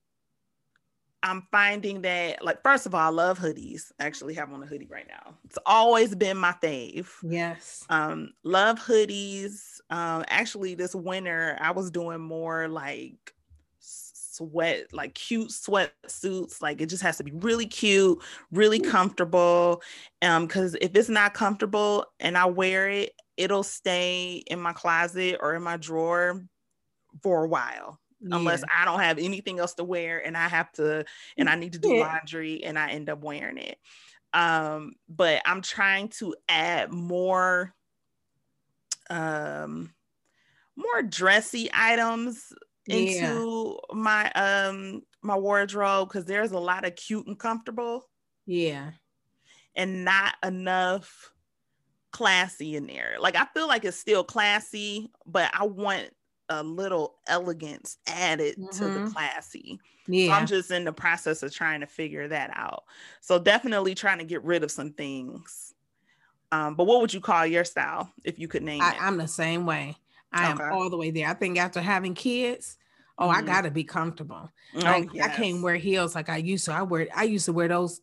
I'm 1.25 1.47
finding 1.51 2.03
that 2.03 2.45
like 2.45 2.63
first 2.63 2.85
of 2.85 2.95
all, 2.95 3.01
I 3.01 3.09
love 3.09 3.39
hoodies. 3.39 3.91
I 3.99 4.05
actually 4.05 4.35
have 4.35 4.53
on 4.53 4.63
a 4.63 4.67
hoodie 4.67 4.89
right 4.91 5.09
now. 5.09 5.35
It's 5.47 5.59
always 5.65 6.15
been 6.15 6.37
my 6.37 6.53
fave. 6.63 7.09
Yes. 7.23 7.87
Um, 7.89 8.35
love 8.43 8.79
hoodies. 8.79 9.81
Um, 9.89 10.25
actually, 10.29 10.75
this 10.75 10.95
winter 10.95 11.57
I 11.59 11.71
was 11.71 11.91
doing 11.91 12.21
more 12.21 12.69
like 12.69 13.35
sweat, 13.79 14.93
like 14.93 15.15
cute 15.15 15.49
sweatsuits. 15.49 16.61
Like 16.61 16.83
it 16.83 16.91
just 16.91 17.03
has 17.03 17.17
to 17.17 17.25
be 17.25 17.33
really 17.33 17.67
cute, 17.67 18.23
really 18.53 18.79
comfortable. 18.79 19.81
Um, 20.21 20.47
because 20.47 20.77
if 20.83 20.95
it's 20.95 21.09
not 21.09 21.33
comfortable 21.33 22.05
and 22.21 22.37
I 22.37 22.45
wear 22.47 22.91
it, 22.91 23.13
it'll 23.39 23.63
stay 23.63 24.45
in 24.47 24.61
my 24.61 24.75
closet 24.75 25.39
or 25.41 25.55
in 25.55 25.63
my 25.63 25.79
drawer 25.79 26.43
for 27.23 27.45
a 27.45 27.49
while. 27.49 28.01
Yeah. 28.21 28.37
Unless 28.37 28.65
I 28.75 28.85
don't 28.85 29.01
have 29.01 29.19
anything 29.19 29.59
else 29.59 29.75
to 29.75 29.85
wear 29.85 30.25
and 30.25 30.37
I 30.37 30.49
have 30.49 30.73
to 30.73 31.05
and 31.37 31.49
I 31.49 31.57
need 31.57 31.75
to 31.75 31.79
do 31.79 31.91
yeah. 31.91 32.07
laundry 32.07 32.65
and 32.65 32.79
I 32.79 32.91
end 32.91 33.11
up 33.11 33.23
wearing 33.23 33.59
it. 33.59 33.79
Um, 34.33 34.95
but 35.09 35.43
I'm 35.45 35.63
trying 35.63 36.09
to 36.21 36.35
add 36.49 36.91
more 36.91 37.75
um 39.11 39.93
more 40.77 41.03
dressy 41.03 41.69
items 41.73 42.53
into 42.89 43.79
yeah. 43.91 43.95
my 43.95 44.31
um 44.33 45.03
my 45.23 45.37
wardrobe 45.37 46.09
because 46.09 46.25
there's 46.25 46.53
a 46.53 46.59
lot 46.59 46.87
of 46.87 46.97
cute 46.97 47.27
and 47.27 47.39
comfortable. 47.39 48.09
Yeah. 48.47 48.91
And 49.75 50.05
not 50.05 50.35
enough 50.45 51.33
classy 52.13 52.77
in 52.77 52.87
there. 52.87 53.17
Like 53.19 53.37
I 53.37 53.47
feel 53.55 53.67
like 53.67 53.85
it's 53.85 53.99
still 53.99 54.25
classy, 54.25 55.11
but 55.27 55.51
I 55.53 55.65
want 55.67 56.11
a 56.49 56.63
little 56.63 57.17
elegance 57.27 57.99
added 58.07 58.57
mm-hmm. 58.57 58.79
to 58.79 58.85
the 58.85 58.99
mm-hmm. 59.01 59.09
classy. 59.09 59.81
Yeah. 60.07 60.29
So 60.29 60.33
I'm 60.35 60.47
just 60.47 60.71
in 60.71 60.85
the 60.85 60.93
process 60.93 61.43
of 61.43 61.55
trying 61.55 61.81
to 61.81 61.87
figure 61.87 62.29
that 62.29 62.51
out. 62.55 62.85
So 63.21 63.39
definitely 63.39 63.95
trying 63.95 64.19
to 64.19 64.25
get 64.25 64.45
rid 64.45 64.63
of 64.63 64.71
some 64.71 64.93
things. 64.93 65.75
Um, 66.53 66.75
but 66.75 66.85
what 66.85 67.01
would 67.01 67.13
you 67.13 67.21
call 67.21 67.47
your 67.47 67.65
style 67.65 68.13
if 68.23 68.39
you 68.39 68.47
could 68.47 68.63
name 68.63 68.83
I, 68.83 68.93
it? 68.93 69.03
I'm 69.03 69.17
the 69.17 69.27
same 69.27 69.67
way. 69.67 69.97
I 70.33 70.53
okay. 70.53 70.63
am 70.63 70.73
all 70.73 70.91
the 70.91 70.97
way 70.97 71.11
there. 71.11 71.29
I 71.29 71.35
think 71.35 71.59
after 71.59 71.81
having 71.81 72.15
kids, 72.15 72.77
oh, 73.19 73.29
mm-hmm. 73.29 73.37
I 73.37 73.43
gotta 73.43 73.71
be 73.71 73.85
comfortable. 73.85 74.51
Oh, 74.77 74.79
like 74.79 75.13
yes. 75.13 75.31
I 75.31 75.37
can't 75.37 75.63
wear 75.63 75.77
heels 75.77 76.15
like 76.15 76.29
I 76.29 76.37
used 76.37 76.67
to. 76.67 76.73
I 76.73 76.83
wear 76.83 77.09
I 77.15 77.25
used 77.25 77.47
to 77.47 77.53
wear 77.53 77.69
those 77.69 78.01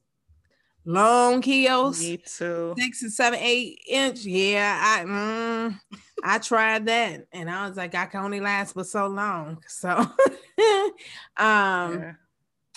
long 0.86 1.42
heels. 1.42 2.02
Me 2.02 2.18
too. 2.18 2.76
Six 2.78 3.02
and 3.04 3.14
seven, 3.14 3.40
eight 3.42 3.80
inch. 3.88 4.24
Yeah, 4.26 4.80
I 4.82 5.06
mm, 5.06 5.80
I 6.24 6.38
tried 6.40 6.86
that, 6.88 7.28
and 7.32 7.50
I 7.50 7.68
was 7.68 7.78
like, 7.78 7.96
I 7.96 8.06
can 8.06 8.24
only 8.24 8.40
last 8.40 8.74
for 8.74 8.84
so 8.84 9.08
long. 9.08 9.64
So, 9.68 9.90
um, 9.98 10.10
yeah. 11.38 12.14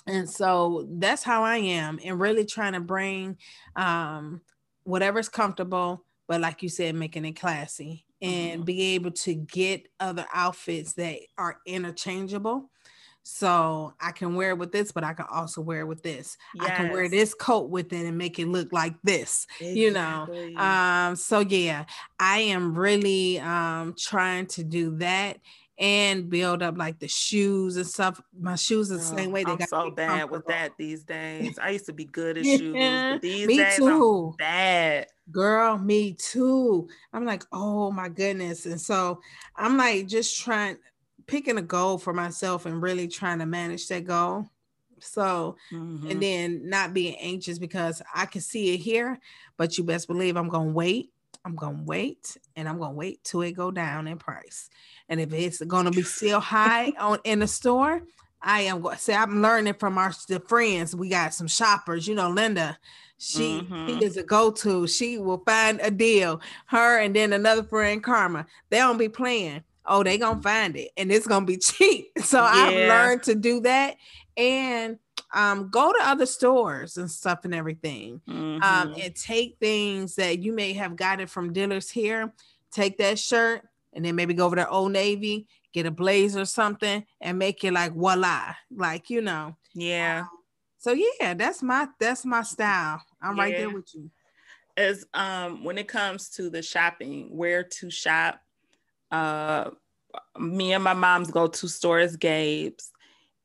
and 0.06 0.28
so 0.28 0.86
that's 0.90 1.22
how 1.22 1.44
I 1.44 1.56
am, 1.58 1.98
and 2.04 2.20
really 2.20 2.44
trying 2.44 2.74
to 2.74 2.80
bring 2.80 3.38
um 3.76 4.40
whatever's 4.84 5.28
comfortable, 5.28 6.04
but 6.28 6.40
like 6.40 6.62
you 6.62 6.68
said, 6.68 6.94
making 6.94 7.24
it 7.24 7.32
classy 7.32 8.04
and 8.22 8.60
mm-hmm. 8.60 8.64
be 8.64 8.94
able 8.94 9.10
to 9.10 9.34
get 9.34 9.88
other 9.98 10.26
outfits 10.32 10.94
that 10.94 11.18
are 11.36 11.58
interchangeable. 11.66 12.70
So 13.24 13.94
I 14.00 14.12
can 14.12 14.34
wear 14.34 14.50
it 14.50 14.58
with 14.58 14.70
this, 14.70 14.92
but 14.92 15.02
I 15.02 15.14
can 15.14 15.24
also 15.30 15.62
wear 15.62 15.80
it 15.80 15.86
with 15.86 16.02
this. 16.02 16.36
Yes. 16.54 16.66
I 16.70 16.74
can 16.76 16.92
wear 16.92 17.08
this 17.08 17.32
coat 17.32 17.70
with 17.70 17.90
it 17.94 18.06
and 18.06 18.18
make 18.18 18.38
it 18.38 18.46
look 18.46 18.70
like 18.70 18.94
this, 19.02 19.46
exactly. 19.60 19.80
you 19.80 19.90
know. 19.90 20.28
Um, 20.56 21.16
so 21.16 21.40
yeah, 21.40 21.86
I 22.20 22.40
am 22.40 22.78
really 22.78 23.40
um 23.40 23.94
trying 23.98 24.46
to 24.48 24.62
do 24.62 24.96
that 24.98 25.38
and 25.78 26.30
build 26.30 26.62
up 26.62 26.76
like 26.76 26.98
the 26.98 27.08
shoes 27.08 27.76
and 27.76 27.86
stuff. 27.86 28.20
My 28.38 28.56
shoes 28.56 28.92
are 28.92 28.98
the 28.98 29.02
same 29.02 29.32
way. 29.32 29.42
They 29.42 29.52
I'm 29.52 29.58
got 29.58 29.70
so 29.70 29.90
bad 29.90 30.30
with 30.30 30.46
that 30.46 30.72
these 30.78 31.02
days. 31.02 31.58
I 31.58 31.70
used 31.70 31.86
to 31.86 31.92
be 31.92 32.04
good 32.04 32.38
at 32.38 32.44
shoes, 32.44 32.74
but 32.78 33.22
these 33.22 33.46
me 33.46 33.56
days 33.56 33.76
too. 33.76 34.28
I'm 34.32 34.36
bad. 34.36 35.06
Girl, 35.32 35.78
me 35.78 36.12
too. 36.12 36.88
I'm 37.12 37.24
like, 37.24 37.44
oh 37.52 37.90
my 37.90 38.10
goodness. 38.10 38.66
And 38.66 38.80
so 38.80 39.20
I'm 39.56 39.78
like 39.78 40.06
just 40.06 40.38
trying 40.38 40.76
picking 41.26 41.58
a 41.58 41.62
goal 41.62 41.98
for 41.98 42.12
myself 42.12 42.66
and 42.66 42.82
really 42.82 43.08
trying 43.08 43.38
to 43.38 43.46
manage 43.46 43.88
that 43.88 44.04
goal. 44.04 44.48
So, 45.00 45.56
mm-hmm. 45.72 46.10
and 46.10 46.22
then 46.22 46.68
not 46.68 46.94
being 46.94 47.16
anxious 47.20 47.58
because 47.58 48.00
I 48.14 48.26
can 48.26 48.40
see 48.40 48.74
it 48.74 48.78
here, 48.78 49.18
but 49.56 49.76
you 49.76 49.84
best 49.84 50.06
believe 50.06 50.36
I'm 50.36 50.48
gonna 50.48 50.70
wait. 50.70 51.10
I'm 51.44 51.56
gonna 51.56 51.82
wait 51.84 52.36
and 52.56 52.68
I'm 52.68 52.78
gonna 52.78 52.94
wait 52.94 53.22
till 53.22 53.42
it 53.42 53.52
go 53.52 53.70
down 53.70 54.06
in 54.06 54.18
price. 54.18 54.70
And 55.08 55.20
if 55.20 55.32
it's 55.32 55.60
gonna 55.60 55.90
be 55.90 56.02
still 56.02 56.40
high 56.40 56.92
on 56.98 57.18
in 57.24 57.40
the 57.40 57.46
store, 57.46 58.02
I 58.44 58.62
am 58.62 58.82
going 58.82 58.96
to 58.96 59.02
say 59.02 59.14
I'm 59.14 59.40
learning 59.40 59.74
from 59.74 59.96
our 59.96 60.12
the 60.28 60.38
friends. 60.38 60.94
We 60.94 61.08
got 61.08 61.32
some 61.32 61.48
shoppers, 61.48 62.06
you 62.06 62.14
know, 62.14 62.28
Linda. 62.28 62.78
She, 63.16 63.60
mm-hmm. 63.60 63.86
she 63.86 64.04
is 64.04 64.16
a 64.18 64.22
go-to. 64.22 64.86
She 64.86 65.16
will 65.18 65.38
find 65.38 65.80
a 65.80 65.90
deal. 65.90 66.40
Her 66.66 66.98
and 66.98 67.16
then 67.16 67.32
another 67.32 67.62
friend, 67.62 68.02
Karma. 68.02 68.46
They 68.68 68.78
don't 68.78 68.98
be 68.98 69.08
playing. 69.08 69.62
Oh, 69.86 70.02
they 70.02 70.18
gonna 70.18 70.42
find 70.42 70.76
it, 70.76 70.90
and 70.96 71.10
it's 71.12 71.26
gonna 71.26 71.46
be 71.46 71.56
cheap. 71.58 72.10
So 72.22 72.38
yeah. 72.38 72.50
I've 72.52 72.88
learned 72.88 73.22
to 73.24 73.34
do 73.34 73.60
that, 73.60 73.96
and 74.36 74.98
um, 75.32 75.68
go 75.70 75.92
to 75.92 75.98
other 76.00 76.26
stores 76.26 76.96
and 76.96 77.10
stuff 77.10 77.44
and 77.44 77.54
everything, 77.54 78.20
um, 78.28 78.34
mm-hmm. 78.34 78.62
um, 78.62 78.94
and 79.00 79.14
take 79.14 79.56
things 79.58 80.14
that 80.16 80.38
you 80.38 80.52
may 80.52 80.72
have 80.74 80.96
gotten 80.96 81.26
from 81.26 81.52
dealers 81.52 81.90
here. 81.90 82.32
Take 82.70 82.98
that 82.98 83.18
shirt, 83.18 83.62
and 83.92 84.04
then 84.04 84.16
maybe 84.16 84.34
go 84.34 84.46
over 84.46 84.56
to 84.56 84.68
Old 84.68 84.92
Navy, 84.92 85.46
get 85.72 85.86
a 85.86 85.90
blazer 85.90 86.40
or 86.40 86.46
something, 86.46 87.04
and 87.20 87.38
make 87.38 87.62
it 87.64 87.72
like 87.72 87.94
voila, 87.94 88.54
like 88.74 89.10
you 89.10 89.20
know. 89.20 89.56
Yeah. 89.74 90.20
Um, 90.20 90.28
so 90.78 90.92
yeah, 90.92 91.34
that's 91.34 91.62
my 91.62 91.88
that's 91.98 92.24
my 92.24 92.42
style. 92.42 93.02
I'm 93.22 93.36
yeah. 93.36 93.42
right 93.42 93.56
there 93.56 93.70
with 93.70 93.94
you. 93.94 94.10
As 94.76 95.06
um 95.14 95.64
when 95.64 95.78
it 95.78 95.88
comes 95.88 96.28
to 96.30 96.50
the 96.50 96.62
shopping, 96.62 97.34
where 97.36 97.64
to 97.64 97.90
shop, 97.90 98.40
uh 99.10 99.70
me 100.38 100.72
and 100.72 100.84
my 100.84 100.94
mom's 100.94 101.30
go 101.30 101.46
to 101.46 101.68
stores 101.68 102.16
Gabe's 102.16 102.92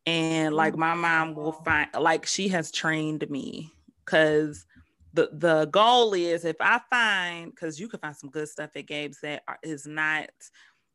and 0.06 0.56
like 0.56 0.76
my 0.76 0.93
mom 0.93 1.36
will 1.36 1.52
find 1.52 1.89
like 2.00 2.26
she 2.26 2.48
has 2.50 2.72
trained 2.72 3.30
me 3.30 3.72
because 4.06 4.65
the 5.13 5.30
the 5.34 5.65
goal 5.65 6.13
is 6.13 6.45
if 6.45 6.58
I 6.60 6.80
find 6.89 7.52
because 7.52 7.80
you 7.80 7.88
can 7.88 8.00
find 8.00 8.15
some 8.15 8.30
good 8.30 8.48
stuff 8.48 8.72
at 8.76 8.88
Gabe's 8.88 9.19
that 9.22 9.43
are, 9.48 9.60
is 9.63 9.86
not 9.86 10.30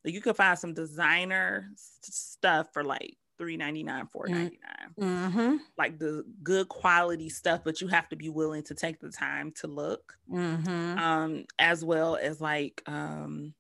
you 0.05 0.21
can 0.21 0.35
find 0.35 0.59
some 0.59 0.75
designer 0.75 1.71
stuff 1.77 2.69
for 2.73 2.85
like 2.85 3.17
three 3.39 3.57
ninety 3.57 3.83
nine, 3.83 4.07
four 4.07 4.27
ninety 4.29 4.61
nine, 4.63 5.29
mm-hmm. 5.31 5.57
like 5.79 5.99
the 5.99 6.25
good 6.43 6.69
quality 6.69 7.29
stuff, 7.29 7.61
but 7.65 7.81
you 7.81 7.89
have 7.89 8.09
to 8.11 8.17
be 8.17 8.29
willing 8.29 8.63
to 8.65 8.75
take 8.75 9.01
the 9.01 9.11
time 9.11 9.53
to 9.53 9.67
look, 9.67 10.17
mm-hmm. 10.31 10.99
um, 10.99 11.45
as 11.59 11.85
well 11.85 12.17
as 12.17 12.41
like 12.41 12.83
um, 12.87 13.55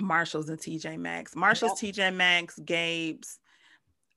Marshalls 0.00 0.48
and 0.48 0.58
TJ 0.58 0.98
Maxx, 0.98 1.36
Marshalls, 1.36 1.82
yep. 1.82 1.94
TJ 1.94 2.14
Maxx, 2.14 2.58
Gabe's. 2.64 3.38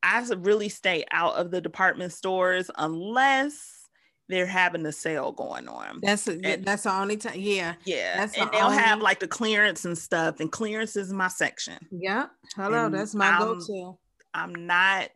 I 0.02 0.28
really 0.38 0.68
stay 0.70 1.06
out 1.12 1.36
of 1.36 1.52
the 1.52 1.62
department 1.62 2.12
stores 2.12 2.70
unless 2.78 3.84
they're 4.30 4.46
having 4.46 4.86
a 4.86 4.92
sale 4.92 5.32
going 5.32 5.68
on. 5.68 6.00
That's 6.02 6.28
a, 6.28 6.40
and, 6.44 6.66
that's 6.66 6.84
the 6.84 6.94
only 6.94 7.18
time. 7.18 7.36
Yeah, 7.38 7.76
yeah. 7.86 8.18
That's 8.18 8.38
and 8.38 8.48
the 8.48 8.52
they'll 8.52 8.66
only... 8.66 8.78
have 8.78 9.02
like 9.02 9.20
the 9.20 9.28
clearance 9.28 9.86
and 9.86 9.98
stuff, 9.98 10.40
and 10.40 10.52
clearance 10.52 10.96
is 10.96 11.14
my 11.14 11.28
section. 11.28 11.78
Yeah, 11.92 12.28
hello, 12.56 12.86
and 12.86 12.94
that's 12.94 13.16
my 13.16 13.30
I'm, 13.30 13.40
go-to. 13.40 13.98
I'm 14.34 14.54
not. 14.54 15.12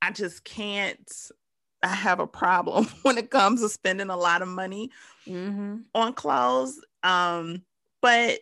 I 0.00 0.10
just 0.10 0.44
can't. 0.44 1.10
I 1.82 1.88
have 1.88 2.20
a 2.20 2.26
problem 2.26 2.86
when 3.02 3.18
it 3.18 3.30
comes 3.30 3.60
to 3.62 3.68
spending 3.68 4.10
a 4.10 4.16
lot 4.16 4.42
of 4.42 4.48
money 4.48 4.90
mm-hmm. 5.26 5.78
on 5.94 6.12
clothes. 6.12 6.80
Um, 7.02 7.62
but 8.00 8.40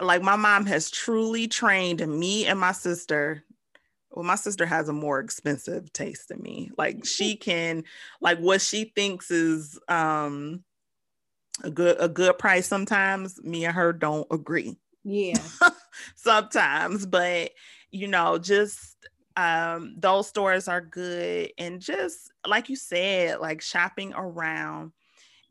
like 0.00 0.22
my 0.22 0.36
mom 0.36 0.66
has 0.66 0.90
truly 0.90 1.48
trained 1.48 2.06
me 2.06 2.46
and 2.46 2.58
my 2.58 2.72
sister. 2.72 3.44
Well 4.10 4.24
my 4.24 4.34
sister 4.34 4.66
has 4.66 4.88
a 4.88 4.92
more 4.92 5.20
expensive 5.20 5.92
taste 5.92 6.28
than 6.28 6.42
me. 6.42 6.70
Like 6.76 7.04
she 7.04 7.36
can 7.36 7.84
like 8.20 8.38
what 8.38 8.60
she 8.60 8.92
thinks 8.94 9.30
is 9.30 9.78
um 9.88 10.64
a 11.62 11.70
good 11.70 11.96
a 11.98 12.08
good 12.08 12.38
price 12.38 12.66
sometimes 12.66 13.42
me 13.42 13.64
and 13.64 13.74
her 13.74 13.92
don't 13.92 14.26
agree. 14.30 14.76
Yeah. 15.04 15.42
Sometimes 16.14 17.06
but 17.06 17.52
you 17.90 18.08
know 18.08 18.38
just 18.38 18.96
um 19.36 19.94
those 19.98 20.28
stores 20.28 20.68
are 20.68 20.80
good. 20.80 21.52
And 21.58 21.80
just 21.80 22.32
like 22.46 22.68
you 22.68 22.76
said 22.76 23.40
like 23.40 23.60
shopping 23.60 24.12
around 24.14 24.92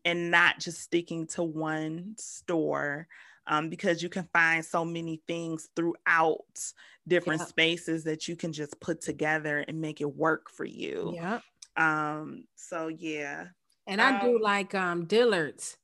and 0.05 0.31
not 0.31 0.59
just 0.59 0.81
sticking 0.81 1.27
to 1.27 1.43
one 1.43 2.15
store 2.17 3.07
um, 3.51 3.69
because 3.69 4.01
you 4.01 4.07
can 4.07 4.27
find 4.31 4.63
so 4.63 4.85
many 4.85 5.21
things 5.27 5.67
throughout 5.75 6.39
different 7.05 7.41
spaces 7.41 8.05
that 8.05 8.27
you 8.27 8.35
can 8.37 8.53
just 8.53 8.79
put 8.79 9.01
together 9.01 9.65
and 9.67 9.79
make 9.79 9.99
it 9.99 10.15
work 10.15 10.49
for 10.49 10.63
you. 10.63 11.11
Yeah. 11.13 11.41
Um, 11.75 12.45
so 12.55 12.87
yeah. 12.87 13.47
And 13.85 14.01
I 14.01 14.19
um, 14.19 14.25
do 14.25 14.41
like 14.41 14.73
um 14.73 15.05
Dillard's. 15.05 15.77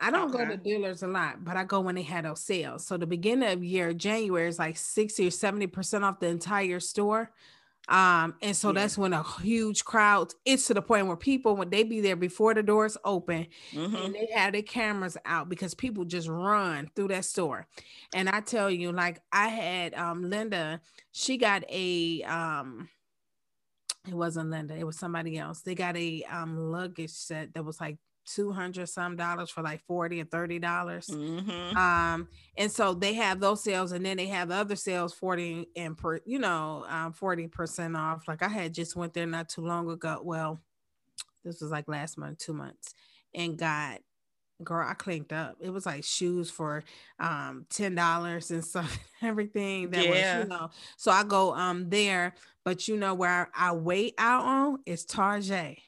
I 0.00 0.10
don't 0.10 0.34
okay. 0.34 0.44
go 0.44 0.50
to 0.50 0.56
Dillard's 0.56 1.04
a 1.04 1.06
lot, 1.06 1.44
but 1.44 1.56
I 1.56 1.64
go 1.64 1.80
when 1.80 1.94
they 1.94 2.02
had 2.02 2.24
those 2.24 2.42
sales. 2.42 2.84
So 2.84 2.96
the 2.96 3.06
beginning 3.06 3.50
of 3.50 3.64
year, 3.64 3.94
January 3.94 4.48
is 4.48 4.58
like 4.58 4.76
60 4.76 5.28
or 5.28 5.30
70% 5.30 6.02
off 6.02 6.20
the 6.20 6.26
entire 6.26 6.80
store. 6.80 7.30
Um, 7.88 8.34
and 8.42 8.56
so 8.56 8.68
yeah. 8.68 8.80
that's 8.80 8.98
when 8.98 9.12
a 9.12 9.22
huge 9.40 9.84
crowd, 9.84 10.32
it's 10.44 10.66
to 10.66 10.74
the 10.74 10.82
point 10.82 11.06
where 11.06 11.16
people, 11.16 11.54
when 11.56 11.70
they 11.70 11.84
be 11.84 12.00
there 12.00 12.16
before 12.16 12.52
the 12.52 12.62
doors 12.62 12.96
open 13.04 13.46
mm-hmm. 13.72 13.94
and 13.94 14.14
they 14.14 14.28
have 14.34 14.52
their 14.52 14.62
cameras 14.62 15.16
out 15.24 15.48
because 15.48 15.74
people 15.74 16.04
just 16.04 16.28
run 16.28 16.90
through 16.96 17.08
that 17.08 17.24
store. 17.24 17.66
And 18.12 18.28
I 18.28 18.40
tell 18.40 18.70
you, 18.70 18.90
like 18.90 19.20
I 19.32 19.48
had 19.48 19.94
um 19.94 20.28
Linda, 20.28 20.80
she 21.12 21.36
got 21.36 21.62
a 21.68 22.22
um 22.24 22.88
it 24.08 24.14
wasn't 24.14 24.50
Linda, 24.50 24.74
it 24.76 24.86
was 24.86 24.98
somebody 24.98 25.38
else. 25.38 25.60
They 25.60 25.74
got 25.74 25.96
a 25.96 26.24
um 26.24 26.56
luggage 26.56 27.10
set 27.10 27.54
that 27.54 27.64
was 27.64 27.80
like 27.80 27.98
200 28.26 28.88
some 28.88 29.16
dollars 29.16 29.50
for 29.50 29.62
like 29.62 29.84
40 29.86 30.20
and 30.20 30.30
30 30.30 30.58
dollars 30.58 31.06
mm-hmm. 31.06 31.76
um 31.76 32.28
and 32.56 32.70
so 32.70 32.94
they 32.94 33.14
have 33.14 33.40
those 33.40 33.62
sales 33.62 33.92
and 33.92 34.04
then 34.04 34.16
they 34.16 34.26
have 34.26 34.50
other 34.50 34.76
sales 34.76 35.14
40 35.14 35.68
and 35.76 35.96
per 35.96 36.20
you 36.26 36.38
know 36.38 36.84
um 36.88 37.12
40 37.12 37.48
percent 37.48 37.96
off 37.96 38.28
like 38.28 38.42
i 38.42 38.48
had 38.48 38.74
just 38.74 38.96
went 38.96 39.14
there 39.14 39.26
not 39.26 39.48
too 39.48 39.64
long 39.64 39.88
ago 39.90 40.20
well 40.22 40.60
this 41.44 41.60
was 41.60 41.70
like 41.70 41.88
last 41.88 42.18
month 42.18 42.38
two 42.38 42.52
months 42.52 42.94
and 43.34 43.56
got 43.56 44.00
girl 44.64 44.86
i 44.88 44.94
clinked 44.94 45.32
up 45.32 45.56
it 45.60 45.70
was 45.70 45.84
like 45.84 46.02
shoes 46.02 46.50
for 46.50 46.82
um 47.20 47.66
ten 47.68 47.94
dollars 47.94 48.50
and 48.50 48.64
stuff 48.64 48.98
everything 49.22 49.90
that 49.90 50.04
yeah. 50.04 50.38
was 50.38 50.44
you 50.44 50.48
know 50.48 50.70
so 50.96 51.10
i 51.10 51.22
go 51.22 51.54
um 51.54 51.90
there 51.90 52.34
but 52.64 52.88
you 52.88 52.96
know 52.96 53.12
where 53.14 53.50
i 53.54 53.72
wait 53.72 54.14
out 54.18 54.44
on 54.44 54.78
is 54.86 55.04
target 55.04 55.78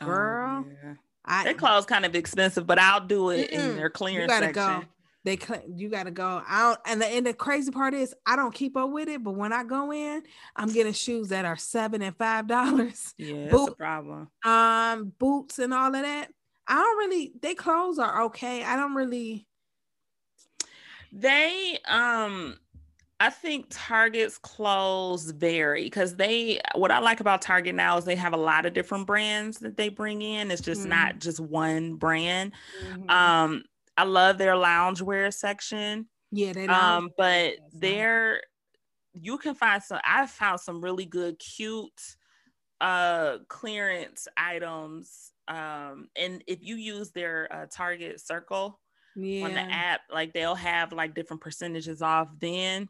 oh, 0.00 0.04
girl 0.04 0.64
oh, 0.66 0.72
yeah. 0.82 0.94
I, 1.24 1.44
their 1.44 1.54
clothes 1.54 1.86
kind 1.86 2.04
of 2.04 2.14
expensive, 2.14 2.66
but 2.66 2.78
I'll 2.78 3.06
do 3.06 3.30
it 3.30 3.50
in 3.50 3.76
their 3.76 3.90
clearance 3.90 4.32
you 4.32 4.40
gotta 4.40 4.54
section. 4.54 4.80
Go. 4.80 4.86
They 5.24 5.38
you 5.74 5.88
gotta 5.88 6.10
go 6.10 6.42
out, 6.46 6.80
and 6.86 7.00
the 7.00 7.06
and 7.06 7.26
the 7.26 7.32
crazy 7.32 7.70
part 7.70 7.94
is 7.94 8.14
I 8.26 8.36
don't 8.36 8.54
keep 8.54 8.76
up 8.76 8.90
with 8.90 9.08
it, 9.08 9.24
but 9.24 9.32
when 9.32 9.54
I 9.54 9.64
go 9.64 9.90
in, 9.90 10.22
I'm 10.54 10.70
getting 10.70 10.92
shoes 10.92 11.30
that 11.30 11.46
are 11.46 11.56
seven 11.56 12.02
and 12.02 12.14
five 12.16 12.46
dollars. 12.46 13.14
Yeah, 13.16 13.48
Boot, 13.48 13.50
that's 13.50 13.68
a 13.68 13.74
problem. 13.74 14.28
Um, 14.44 15.12
boots 15.18 15.58
and 15.58 15.72
all 15.72 15.94
of 15.94 16.02
that. 16.02 16.28
I 16.66 16.74
don't 16.74 16.98
really. 16.98 17.32
They 17.40 17.54
clothes 17.54 17.98
are 17.98 18.24
okay. 18.24 18.62
I 18.62 18.76
don't 18.76 18.94
really. 18.94 19.46
They 21.10 21.78
um 21.88 22.58
I 23.24 23.30
think 23.30 23.68
Target's 23.70 24.36
clothes 24.36 25.30
vary 25.30 25.84
because 25.84 26.14
they 26.14 26.60
what 26.74 26.90
I 26.90 26.98
like 26.98 27.20
about 27.20 27.40
Target 27.40 27.74
now 27.74 27.96
is 27.96 28.04
they 28.04 28.16
have 28.16 28.34
a 28.34 28.36
lot 28.36 28.66
of 28.66 28.74
different 28.74 29.06
brands 29.06 29.60
that 29.60 29.78
they 29.78 29.88
bring 29.88 30.20
in. 30.20 30.50
It's 30.50 30.60
just 30.60 30.82
mm-hmm. 30.82 30.90
not 30.90 31.20
just 31.20 31.40
one 31.40 31.94
brand. 31.94 32.52
Mm-hmm. 32.86 33.08
Um, 33.08 33.64
I 33.96 34.04
love 34.04 34.36
their 34.36 34.52
loungewear 34.52 35.32
section. 35.32 36.06
Yeah, 36.32 36.52
they 36.52 36.66
um, 36.66 37.12
but 37.16 37.54
there 37.72 38.42
you 39.14 39.38
can 39.38 39.54
find 39.54 39.82
some 39.82 40.00
I 40.04 40.26
found 40.26 40.60
some 40.60 40.82
really 40.82 41.06
good 41.06 41.38
cute 41.38 42.16
uh 42.82 43.38
clearance 43.48 44.28
items. 44.36 45.32
Um, 45.48 46.08
and 46.14 46.44
if 46.46 46.58
you 46.60 46.76
use 46.76 47.10
their 47.12 47.48
uh, 47.50 47.66
Target 47.70 48.20
Circle 48.20 48.78
yeah. 49.16 49.46
on 49.46 49.54
the 49.54 49.60
app, 49.60 50.02
like 50.12 50.34
they'll 50.34 50.54
have 50.54 50.92
like 50.92 51.14
different 51.14 51.40
percentages 51.40 52.02
off 52.02 52.28
then 52.38 52.86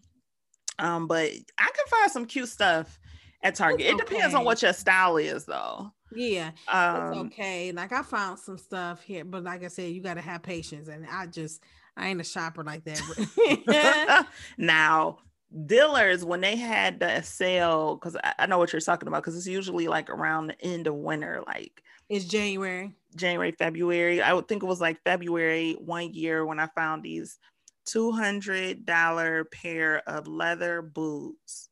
um, 0.79 1.07
but 1.07 1.31
I 1.59 1.71
can 1.75 1.87
find 1.89 2.11
some 2.11 2.27
cute 2.27 2.49
stuff 2.49 2.99
at 3.43 3.55
Target. 3.55 3.87
It 3.87 3.99
depends 3.99 4.35
on 4.35 4.45
what 4.45 4.63
your 4.63 4.73
style 4.73 5.17
is, 5.17 5.45
though. 5.45 5.93
Yeah, 6.13 6.53
um, 6.69 7.13
it's 7.13 7.17
okay. 7.19 7.73
Like 7.73 7.93
I 7.93 8.03
found 8.03 8.39
some 8.39 8.59
stuff 8.59 9.03
here, 9.03 9.25
but 9.25 9.43
like 9.43 9.65
I 9.65 9.69
said, 9.69 9.93
you 9.93 10.01
got 10.01 10.15
to 10.15 10.21
have 10.21 10.43
patience, 10.43 10.89
and 10.89 11.07
I 11.11 11.27
just 11.27 11.63
I 11.97 12.09
ain't 12.09 12.21
a 12.21 12.25
shopper 12.25 12.63
like 12.63 12.85
that. 12.85 14.27
now, 14.59 15.19
Dillard's 15.67 16.25
when 16.25 16.41
they 16.41 16.57
had 16.57 17.01
the 17.01 17.23
sale, 17.23 17.97
because 17.97 18.17
I, 18.23 18.35
I, 18.41 18.47
know 18.47 18.59
what 18.59 18.73
you're 18.73 18.81
talking 18.81 19.09
about, 19.09 19.23
because 19.23 19.37
it's 19.37 19.47
usually 19.47 19.89
like 19.89 20.11
around 20.11 20.49
the 20.49 20.61
end 20.65 20.87
of 20.87 20.95
winter, 20.95 21.43
like 21.47 21.83
it's 22.09 22.25
January, 22.25 22.93
January, 23.17 23.53
February. 23.53 24.23
I 24.23 24.33
would 24.33 24.49
think 24.49 24.63
it 24.63 24.67
was 24.67 24.81
like 24.81 25.03
February 25.05 25.75
one 25.75 26.13
year 26.13 26.45
when 26.45 26.61
I 26.61 26.69
found 26.75 27.03
these 27.03 27.39
$200 27.87 29.51
pair 29.51 30.09
of 30.09 30.27
leather 30.27 30.83
boots 30.83 31.69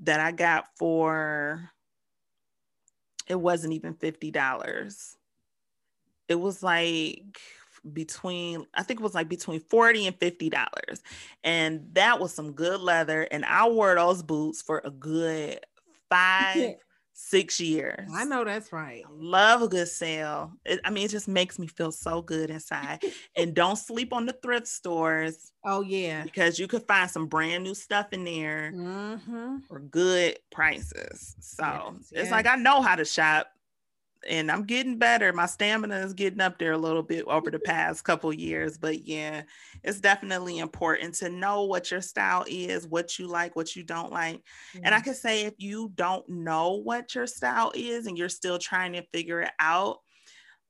that 0.00 0.20
I 0.20 0.32
got 0.32 0.66
for 0.76 1.70
it 3.28 3.38
wasn't 3.38 3.74
even 3.74 3.94
$50. 3.94 5.16
It 6.28 6.34
was 6.34 6.62
like 6.62 7.38
between 7.92 8.66
I 8.74 8.82
think 8.82 9.00
it 9.00 9.02
was 9.02 9.14
like 9.14 9.28
between 9.28 9.60
40 9.60 10.08
and 10.08 10.16
50 10.16 10.50
dollars. 10.50 11.02
And 11.44 11.88
that 11.94 12.20
was 12.20 12.34
some 12.34 12.52
good 12.52 12.80
leather 12.80 13.22
and 13.30 13.44
I 13.44 13.68
wore 13.68 13.94
those 13.94 14.22
boots 14.22 14.62
for 14.62 14.82
a 14.84 14.90
good 14.90 15.60
5 16.10 16.74
six 17.18 17.58
years. 17.60 18.08
I 18.14 18.24
know 18.24 18.44
that's 18.44 18.72
right. 18.72 19.02
love 19.10 19.62
a 19.62 19.68
good 19.68 19.88
sale. 19.88 20.52
It, 20.64 20.80
I 20.84 20.90
mean, 20.90 21.04
it 21.04 21.10
just 21.10 21.26
makes 21.26 21.58
me 21.58 21.66
feel 21.66 21.90
so 21.90 22.22
good 22.22 22.48
inside. 22.48 23.02
and 23.36 23.54
don't 23.54 23.76
sleep 23.76 24.12
on 24.12 24.24
the 24.24 24.32
thrift 24.32 24.68
stores. 24.68 25.52
Oh 25.64 25.82
yeah, 25.82 26.22
because 26.22 26.58
you 26.58 26.68
could 26.68 26.86
find 26.86 27.10
some 27.10 27.26
brand 27.26 27.64
new 27.64 27.74
stuff 27.74 28.12
in 28.12 28.24
there 28.24 28.72
mm-hmm. 28.74 29.58
for 29.66 29.80
good 29.80 30.38
prices. 30.50 31.34
So 31.40 31.64
yes, 31.64 31.94
it's 31.98 32.12
yes. 32.12 32.30
like 32.30 32.46
I 32.46 32.54
know 32.54 32.80
how 32.80 32.94
to 32.94 33.04
shop 33.04 33.48
and 34.28 34.50
I'm 34.50 34.64
getting 34.64 34.98
better. 34.98 35.32
My 35.32 35.46
stamina 35.46 35.96
is 35.98 36.14
getting 36.14 36.40
up 36.40 36.58
there 36.58 36.72
a 36.72 36.78
little 36.78 37.02
bit 37.02 37.24
over 37.26 37.50
the 37.50 37.58
past 37.58 38.04
couple 38.04 38.32
years, 38.32 38.78
but 38.78 39.06
yeah, 39.06 39.42
it's 39.84 40.00
definitely 40.00 40.58
important 40.58 41.14
to 41.16 41.28
know 41.28 41.64
what 41.64 41.90
your 41.90 42.00
style 42.00 42.44
is, 42.48 42.86
what 42.86 43.18
you 43.18 43.26
like, 43.26 43.54
what 43.54 43.76
you 43.76 43.82
don't 43.82 44.12
like. 44.12 44.36
Mm-hmm. 44.36 44.80
And 44.84 44.94
I 44.94 45.00
can 45.00 45.14
say 45.14 45.42
if 45.42 45.54
you 45.58 45.92
don't 45.94 46.28
know 46.28 46.72
what 46.72 47.14
your 47.14 47.26
style 47.26 47.72
is 47.74 48.06
and 48.06 48.18
you're 48.18 48.28
still 48.28 48.58
trying 48.58 48.94
to 48.94 49.06
figure 49.12 49.42
it 49.42 49.52
out, 49.60 49.98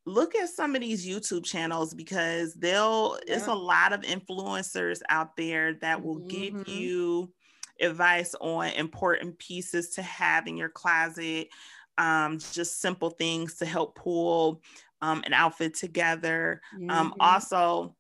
look 0.05 0.35
at 0.35 0.49
some 0.49 0.75
of 0.75 0.81
these 0.81 1.07
YouTube 1.07 1.45
channels 1.45 1.95
because 1.95 2.55
they'll 2.55 3.19
yeah. 3.27 3.37
it's 3.37 3.47
a 3.47 3.55
lot 3.55 3.93
of 3.93 4.01
influencers 4.03 5.01
out 5.09 5.37
there 5.37 5.75
that 5.75 6.03
will 6.03 6.21
mm-hmm. 6.21 6.29
give 6.63 6.69
you 6.69 7.33
advice 7.81 8.35
on 8.41 8.69
important 8.71 9.39
pieces 9.39 9.91
to 9.91 10.03
have 10.03 10.47
in 10.47 10.57
your 10.57 10.69
closet 10.69 11.49
um, 11.99 12.39
just 12.39 12.81
simple 12.81 13.11
things 13.11 13.57
to 13.57 13.67
help 13.67 13.95
pull 13.95 14.63
um, 15.03 15.23
an 15.27 15.33
outfit 15.33 15.75
together. 15.75 16.61
Um, 16.75 16.81
mm-hmm. 16.81 16.91
Um, 16.91 17.15
also, 17.21 17.95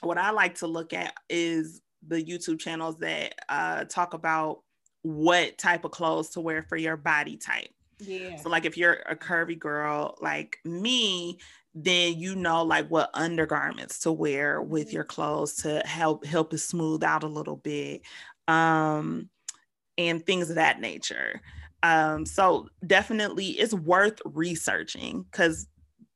what 0.00 0.18
I 0.18 0.30
like 0.30 0.56
to 0.56 0.66
look 0.66 0.92
at 0.92 1.14
is 1.28 1.80
the 2.06 2.22
YouTube 2.22 2.58
channels 2.58 2.98
that 2.98 3.34
uh, 3.48 3.84
talk 3.84 4.14
about 4.14 4.60
what 5.02 5.58
type 5.58 5.84
of 5.84 5.90
clothes 5.90 6.30
to 6.30 6.40
wear 6.40 6.62
for 6.62 6.76
your 6.76 6.96
body 6.96 7.36
type. 7.36 7.68
Yeah. 7.98 8.36
So, 8.36 8.48
like, 8.48 8.64
if 8.64 8.76
you're 8.76 9.02
a 9.08 9.16
curvy 9.16 9.58
girl 9.58 10.16
like 10.20 10.58
me, 10.64 11.38
then 11.74 12.18
you 12.18 12.36
know 12.36 12.62
like 12.62 12.88
what 12.88 13.10
undergarments 13.14 13.98
to 14.00 14.12
wear 14.12 14.62
with 14.62 14.92
your 14.92 15.02
clothes 15.02 15.56
to 15.56 15.80
help 15.80 16.24
help 16.24 16.54
it 16.54 16.58
smooth 16.58 17.02
out 17.02 17.24
a 17.24 17.28
little 17.28 17.56
bit, 17.56 18.02
um, 18.46 19.28
and 19.98 20.24
things 20.24 20.50
of 20.50 20.56
that 20.56 20.80
nature. 20.80 21.40
Um, 21.84 22.24
so 22.24 22.70
definitely 22.86 23.48
it's 23.48 23.74
worth 23.74 24.18
researching 24.24 25.26
because 25.30 25.68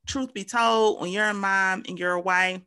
truth 0.07 0.33
be 0.33 0.43
told, 0.43 0.99
when 0.99 1.11
you're 1.11 1.29
a 1.29 1.33
mom 1.33 1.83
and 1.87 1.99
you're 1.99 2.13
a 2.13 2.19
wife 2.19 2.61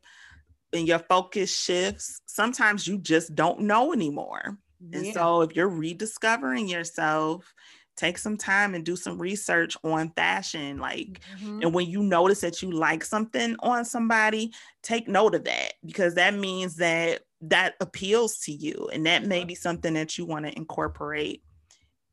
and 0.71 0.87
your 0.87 0.99
focus 0.99 1.55
shifts, 1.55 2.21
sometimes 2.27 2.87
you 2.87 2.97
just 2.97 3.35
don't 3.35 3.59
know 3.59 3.91
anymore. 3.91 4.57
Yeah. 4.79 4.99
And 4.99 5.13
so 5.13 5.41
if 5.41 5.53
you're 5.53 5.67
rediscovering 5.67 6.69
yourself, 6.69 7.53
take 7.97 8.17
some 8.17 8.37
time 8.37 8.73
and 8.73 8.85
do 8.85 8.95
some 8.95 9.19
research 9.19 9.77
on 9.83 10.09
fashion 10.15 10.79
like 10.79 11.19
mm-hmm. 11.37 11.61
and 11.61 11.75
when 11.75 11.85
you 11.85 12.01
notice 12.01 12.41
that 12.41 12.59
you 12.59 12.71
like 12.71 13.05
something 13.05 13.55
on 13.59 13.85
somebody 13.85 14.51
take 14.81 15.07
note 15.07 15.35
of 15.35 15.43
that 15.43 15.73
because 15.85 16.15
that 16.15 16.33
means 16.33 16.77
that 16.77 17.21
that 17.39 17.75
appeals 17.79 18.39
to 18.39 18.51
you 18.51 18.89
and 18.91 19.05
that 19.05 19.27
may 19.27 19.43
be 19.43 19.53
something 19.53 19.93
that 19.93 20.17
you 20.17 20.25
want 20.25 20.43
to 20.43 20.57
incorporate 20.57 21.43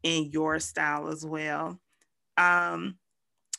in 0.03 0.31
your 0.31 0.59
style 0.59 1.09
as 1.09 1.25
well 1.25 1.79
um 2.37 2.97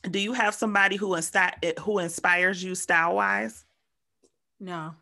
do 0.09 0.19
you 0.19 0.33
have 0.33 0.55
somebody 0.55 0.95
who 0.95 1.09
insti- 1.09 1.77
who 1.79 1.99
inspires 1.99 2.63
you 2.63 2.75
style 2.75 3.15
wise 3.15 3.65
no 4.59 4.95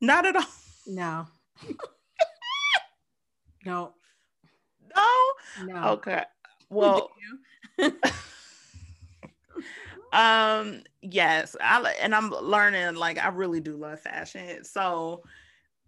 not 0.00 0.26
at 0.26 0.36
all 0.36 0.44
no 0.86 1.26
no 3.64 3.94
no? 4.96 5.64
No. 5.64 5.88
Okay. 5.90 6.22
Well, 6.70 7.10
um, 10.12 10.82
yes, 11.02 11.56
I 11.60 11.94
and 12.00 12.14
I'm 12.14 12.30
learning 12.30 12.94
like 12.94 13.18
I 13.18 13.28
really 13.28 13.60
do 13.60 13.76
love 13.76 14.00
fashion. 14.00 14.64
So, 14.64 15.22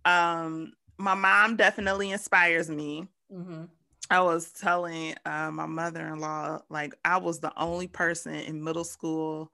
um, 0.05 0.73
my 0.99 1.15
mom 1.15 1.57
definitely 1.57 2.11
inspires 2.11 2.69
me. 2.69 3.07
Mm-hmm. 3.33 3.65
I 4.11 4.21
was 4.21 4.53
telling 4.53 5.15
uh, 5.25 5.51
my 5.51 5.67
mother-in-law 5.67 6.63
like 6.69 6.95
I 7.05 7.17
was 7.17 7.41
the 7.41 7.53
only 7.59 7.89
person 7.89 8.35
in 8.35 8.63
middle 8.63 8.85
school, 8.85 9.51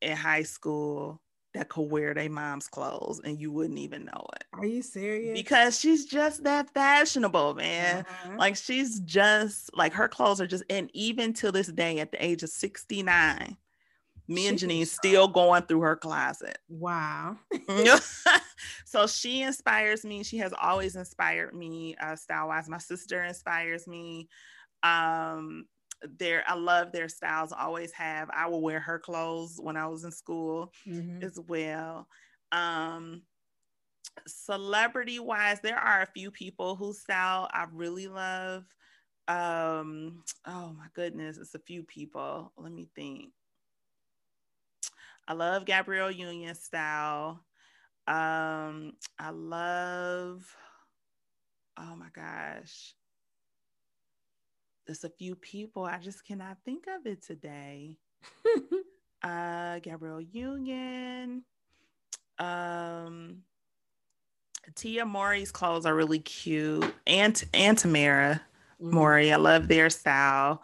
in 0.00 0.16
high 0.16 0.42
school 0.42 1.20
that 1.54 1.68
could 1.68 1.90
wear 1.90 2.14
their 2.14 2.28
mom's 2.28 2.68
clothes 2.68 3.20
and 3.24 3.40
you 3.40 3.50
wouldn't 3.52 3.78
even 3.78 4.04
know 4.04 4.26
it. 4.34 4.44
Are 4.52 4.64
you 4.64 4.82
serious? 4.82 5.38
Because 5.38 5.78
she's 5.78 6.04
just 6.04 6.44
that 6.44 6.68
fashionable, 6.74 7.54
man. 7.54 8.00
Uh-huh. 8.00 8.36
Like 8.38 8.56
she's 8.56 9.00
just 9.00 9.74
like 9.76 9.92
her 9.92 10.08
clothes 10.08 10.40
are 10.40 10.46
just, 10.46 10.64
and 10.68 10.90
even 10.94 11.32
to 11.34 11.52
this 11.52 11.68
day, 11.68 12.00
at 12.00 12.12
the 12.12 12.24
age 12.24 12.42
of 12.42 12.50
69, 12.50 13.56
me 14.26 14.46
and 14.46 14.58
Janine 14.58 14.86
still 14.86 15.28
going 15.28 15.62
through 15.62 15.82
her 15.82 15.96
closet. 15.96 16.58
Wow. 16.68 17.36
so 18.84 19.06
she 19.06 19.42
inspires 19.42 20.04
me. 20.04 20.22
She 20.22 20.38
has 20.38 20.54
always 20.60 20.96
inspired 20.96 21.54
me 21.54 21.94
uh, 22.00 22.16
style 22.16 22.48
wise. 22.48 22.68
My 22.68 22.78
sister 22.78 23.22
inspires 23.22 23.86
me. 23.86 24.28
Um, 24.82 25.66
their 26.18 26.42
I 26.46 26.54
love 26.54 26.92
their 26.92 27.08
styles. 27.08 27.52
Always 27.52 27.92
have. 27.92 28.30
I 28.30 28.46
will 28.46 28.62
wear 28.62 28.80
her 28.80 28.98
clothes 28.98 29.58
when 29.60 29.76
I 29.76 29.86
was 29.86 30.04
in 30.04 30.12
school 30.12 30.72
mm-hmm. 30.86 31.22
as 31.22 31.38
well. 31.46 32.08
Um, 32.52 33.22
celebrity 34.26 35.18
wise, 35.18 35.60
there 35.60 35.78
are 35.78 36.02
a 36.02 36.06
few 36.06 36.30
people 36.30 36.76
whose 36.76 37.00
style 37.00 37.48
I 37.52 37.66
really 37.72 38.06
love. 38.06 38.64
Um, 39.28 40.22
oh 40.46 40.74
my 40.76 40.86
goodness, 40.94 41.38
it's 41.38 41.54
a 41.54 41.60
few 41.60 41.82
people. 41.82 42.52
Let 42.56 42.72
me 42.72 42.88
think. 42.94 43.30
I 45.26 45.32
love 45.32 45.64
Gabrielle 45.64 46.10
Union 46.10 46.54
style. 46.54 47.40
Um, 48.06 48.92
I 49.18 49.30
love, 49.30 50.44
oh 51.78 51.96
my 51.96 52.08
gosh 52.14 52.94
there's 54.86 55.04
a 55.04 55.10
few 55.10 55.34
people 55.34 55.84
I 55.84 55.98
just 55.98 56.26
cannot 56.26 56.58
think 56.64 56.84
of 56.86 57.06
it 57.06 57.22
today. 57.22 57.98
uh, 59.22 59.78
Gabrielle 59.80 60.20
Union, 60.20 61.42
um, 62.38 63.42
Tia 64.74 65.04
Mowry's 65.04 65.52
clothes 65.52 65.86
are 65.86 65.94
really 65.94 66.18
cute, 66.18 66.92
and 67.06 67.42
and 67.54 67.78
Tamera 67.78 68.40
mm-hmm. 68.80 68.94
Mowry, 68.94 69.32
I 69.32 69.36
love 69.36 69.68
their 69.68 69.90
style. 69.90 70.62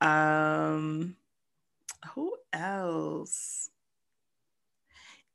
Um, 0.00 1.16
who 2.14 2.36
else? 2.52 3.70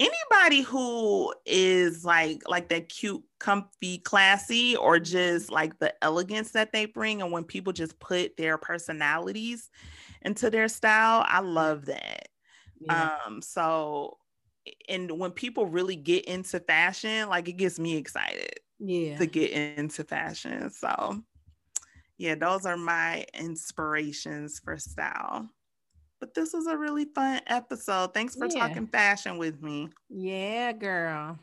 Anybody 0.02 0.62
who 0.62 1.34
is 1.46 2.04
like 2.04 2.42
like 2.48 2.70
that 2.70 2.90
cute 2.90 3.24
comfy 3.40 4.00
classy 4.00 4.76
or 4.76 5.00
just 5.00 5.52
like 5.52 5.78
the 5.80 5.94
elegance 6.04 6.52
that 6.52 6.72
they 6.72 6.86
bring 6.86 7.22
and 7.22 7.32
when 7.32 7.44
people 7.44 7.72
just 7.72 8.00
put 8.00 8.36
their 8.38 8.58
personalities 8.58 9.70
into 10.24 10.50
their 10.50 10.68
style 10.68 11.24
i 11.28 11.40
love 11.40 11.86
that. 11.86 12.28
Yeah. 12.80 13.18
um 13.26 13.42
so 13.42 14.18
and 14.90 15.12
when 15.12 15.32
people 15.32 15.66
really 15.66 15.96
get 15.96 16.26
into 16.26 16.60
fashion 16.60 17.30
like 17.30 17.48
it 17.48 17.54
gets 17.54 17.80
me 17.80 17.96
excited 17.96 18.60
yeah. 18.80 19.18
to 19.18 19.26
get 19.28 19.52
into 19.52 20.04
fashion. 20.04 20.70
So 20.72 21.22
yeah 22.18 22.36
those 22.36 22.66
are 22.66 22.78
my 22.78 23.26
inspirations 23.34 24.60
for 24.64 24.78
style 24.78 25.50
but 26.22 26.36
this 26.36 26.54
was 26.54 26.68
a 26.68 26.78
really 26.78 27.06
fun 27.06 27.42
episode. 27.48 28.14
Thanks 28.14 28.36
for 28.36 28.46
yeah. 28.46 28.68
talking 28.68 28.88
fashion 28.88 29.38
with 29.38 29.62
me. 29.62 29.90
Yeah, 30.08 30.72
girl. 30.72 31.38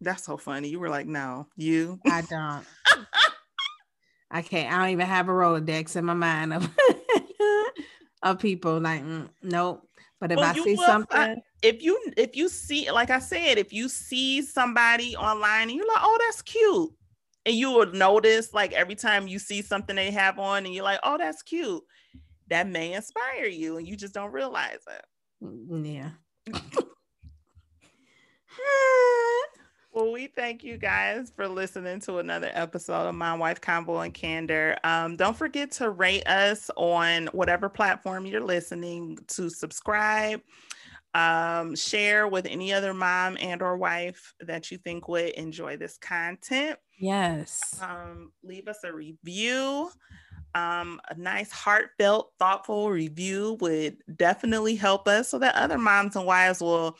That's 0.00 0.24
so 0.24 0.36
funny. 0.36 0.68
You 0.68 0.78
were 0.78 0.90
like, 0.90 1.06
no, 1.06 1.48
you. 1.56 1.98
I 2.06 2.20
don't. 2.20 2.64
I 4.30 4.42
can't. 4.42 4.72
I 4.72 4.78
don't 4.78 4.90
even 4.90 5.06
have 5.06 5.28
a 5.28 5.32
Rolodex 5.32 5.96
in 5.96 6.04
my 6.04 6.14
mind 6.14 6.52
of, 6.52 6.68
of 8.22 8.38
people 8.38 8.78
like, 8.78 9.02
mm, 9.02 9.28
nope. 9.42 9.88
But 10.20 10.32
if 10.32 10.38
well, 10.38 10.50
I 10.50 10.52
see 10.52 10.76
something, 10.76 11.18
I, 11.18 11.36
if 11.62 11.82
you 11.82 11.98
if 12.16 12.36
you 12.36 12.48
see, 12.48 12.90
like 12.90 13.10
I 13.10 13.18
said, 13.18 13.58
if 13.58 13.72
you 13.72 13.88
see 13.88 14.42
somebody 14.42 15.16
online 15.16 15.68
and 15.68 15.72
you're 15.72 15.88
like, 15.88 16.02
oh, 16.02 16.18
that's 16.20 16.42
cute, 16.42 16.90
and 17.46 17.54
you 17.54 17.72
would 17.72 17.94
notice 17.94 18.52
like 18.52 18.72
every 18.72 18.94
time 18.94 19.28
you 19.28 19.38
see 19.38 19.62
something 19.62 19.96
they 19.96 20.10
have 20.10 20.38
on, 20.38 20.66
and 20.66 20.74
you're 20.74 20.84
like, 20.84 21.00
oh, 21.02 21.18
that's 21.18 21.42
cute 21.42 21.82
that 22.48 22.68
may 22.68 22.92
inspire 22.92 23.46
you 23.46 23.78
and 23.78 23.86
you 23.86 23.96
just 23.96 24.14
don't 24.14 24.32
realize 24.32 24.80
it. 24.88 25.04
Mm, 25.42 25.94
yeah. 25.94 26.10
well, 29.92 30.12
we 30.12 30.26
thank 30.26 30.62
you 30.62 30.76
guys 30.76 31.32
for 31.34 31.48
listening 31.48 32.00
to 32.00 32.18
another 32.18 32.50
episode 32.52 33.08
of 33.08 33.14
My 33.14 33.34
Wife 33.34 33.60
Convo 33.60 34.04
and 34.04 34.12
Candor. 34.12 34.76
Um, 34.84 35.16
don't 35.16 35.36
forget 35.36 35.70
to 35.72 35.90
rate 35.90 36.26
us 36.26 36.70
on 36.76 37.26
whatever 37.28 37.68
platform 37.68 38.26
you're 38.26 38.40
listening 38.40 39.18
to 39.28 39.48
subscribe. 39.48 40.40
Um, 41.14 41.76
share 41.76 42.26
with 42.26 42.44
any 42.46 42.72
other 42.72 42.92
mom 42.92 43.36
and 43.40 43.62
or 43.62 43.76
wife 43.76 44.34
that 44.40 44.72
you 44.72 44.78
think 44.78 45.06
would 45.06 45.30
enjoy 45.34 45.76
this 45.76 45.96
content. 45.96 46.76
Yes. 46.98 47.80
Um, 47.80 48.32
leave 48.42 48.66
us 48.66 48.78
a 48.82 48.92
review 48.92 49.90
um, 50.54 51.00
a 51.08 51.16
nice, 51.16 51.50
heartfelt, 51.50 52.32
thoughtful 52.38 52.90
review 52.90 53.56
would 53.60 53.96
definitely 54.16 54.76
help 54.76 55.08
us 55.08 55.28
so 55.28 55.38
that 55.40 55.54
other 55.56 55.78
moms 55.78 56.16
and 56.16 56.26
wives 56.26 56.60
will 56.60 56.96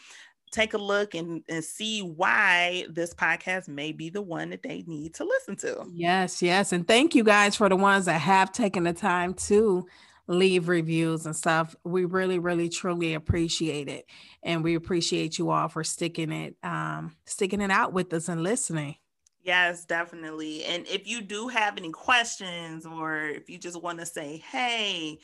take 0.51 0.75
a 0.75 0.79
look 0.79 1.15
and, 1.15 1.43
and 1.49 1.65
see 1.65 2.01
why 2.01 2.87
this 2.89 3.13
podcast 3.13 3.69
may 3.69 3.93
be 3.93 4.09
the 4.09 4.23
one 4.23 4.51
that 4.51 4.63
they 4.63 4.85
need 4.87 5.15
to 5.15 5.25
listen 5.25 5.57
to. 5.57 5.85
Yes, 5.93 6.43
yes. 6.43 6.73
And 6.73 6.87
thank 6.87 7.15
you 7.15 7.25
guys 7.25 7.57
for 7.57 7.69
the 7.69 7.77
ones 7.77 8.07
that 8.07 8.21
have 8.21 8.53
taken 8.53 8.85
the 8.85 8.93
time 8.93 9.35
to 9.35 9.87
leave 10.27 10.69
reviews 10.69 11.27
and 11.27 11.37
stuff. 11.37 11.75
We 11.85 12.05
really, 12.05 12.39
really, 12.39 12.69
truly 12.69 13.15
appreciate 13.15 13.89
it. 13.89 14.07
And 14.43 14.65
we 14.65 14.75
appreciate 14.75 15.39
you 15.39 15.51
all 15.51 15.69
for 15.69 15.85
sticking 15.85 16.33
it, 16.33 16.57
um, 16.63 17.17
sticking 17.27 17.61
it 17.61 17.71
out 17.71 17.93
with 17.93 18.13
us 18.13 18.29
and 18.29 18.43
listening. 18.43 18.97
Yes, 19.45 19.85
definitely. 19.85 20.65
And 20.65 20.87
if 20.87 21.07
you 21.07 21.21
do 21.21 21.49
have 21.49 21.77
any 21.77 21.91
questions 21.91 22.87
or 22.87 23.27
if 23.27 23.51
you 23.51 23.59
just 23.59 23.81
want 23.81 24.01
to 24.01 24.07
say, 24.07 24.39
hey, 24.51 25.19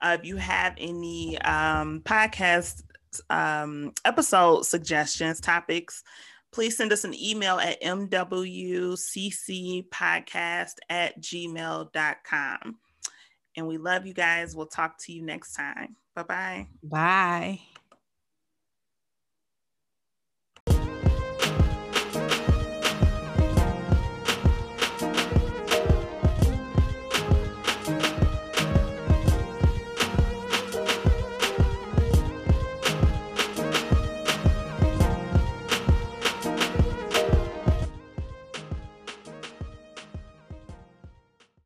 uh, 0.00 0.16
if 0.18 0.24
you 0.24 0.36
have 0.36 0.74
any 0.78 1.38
um, 1.42 2.00
podcast 2.00 2.82
um, 3.28 3.92
episode 4.06 4.62
suggestions, 4.64 5.38
topics, 5.40 6.02
please 6.50 6.78
send 6.78 6.92
us 6.94 7.04
an 7.04 7.14
email 7.14 7.58
at 7.58 7.82
mwccpodcast 7.82 9.04
at 10.88 11.20
gmail.com. 11.20 12.76
And 13.56 13.66
we 13.66 13.76
love 13.76 14.06
you 14.06 14.14
guys. 14.14 14.56
We'll 14.56 14.66
talk 14.66 14.96
to 15.00 15.12
you 15.12 15.20
next 15.20 15.52
time. 15.54 15.96
Bye-bye. 16.14 16.68
Bye. 16.82 17.60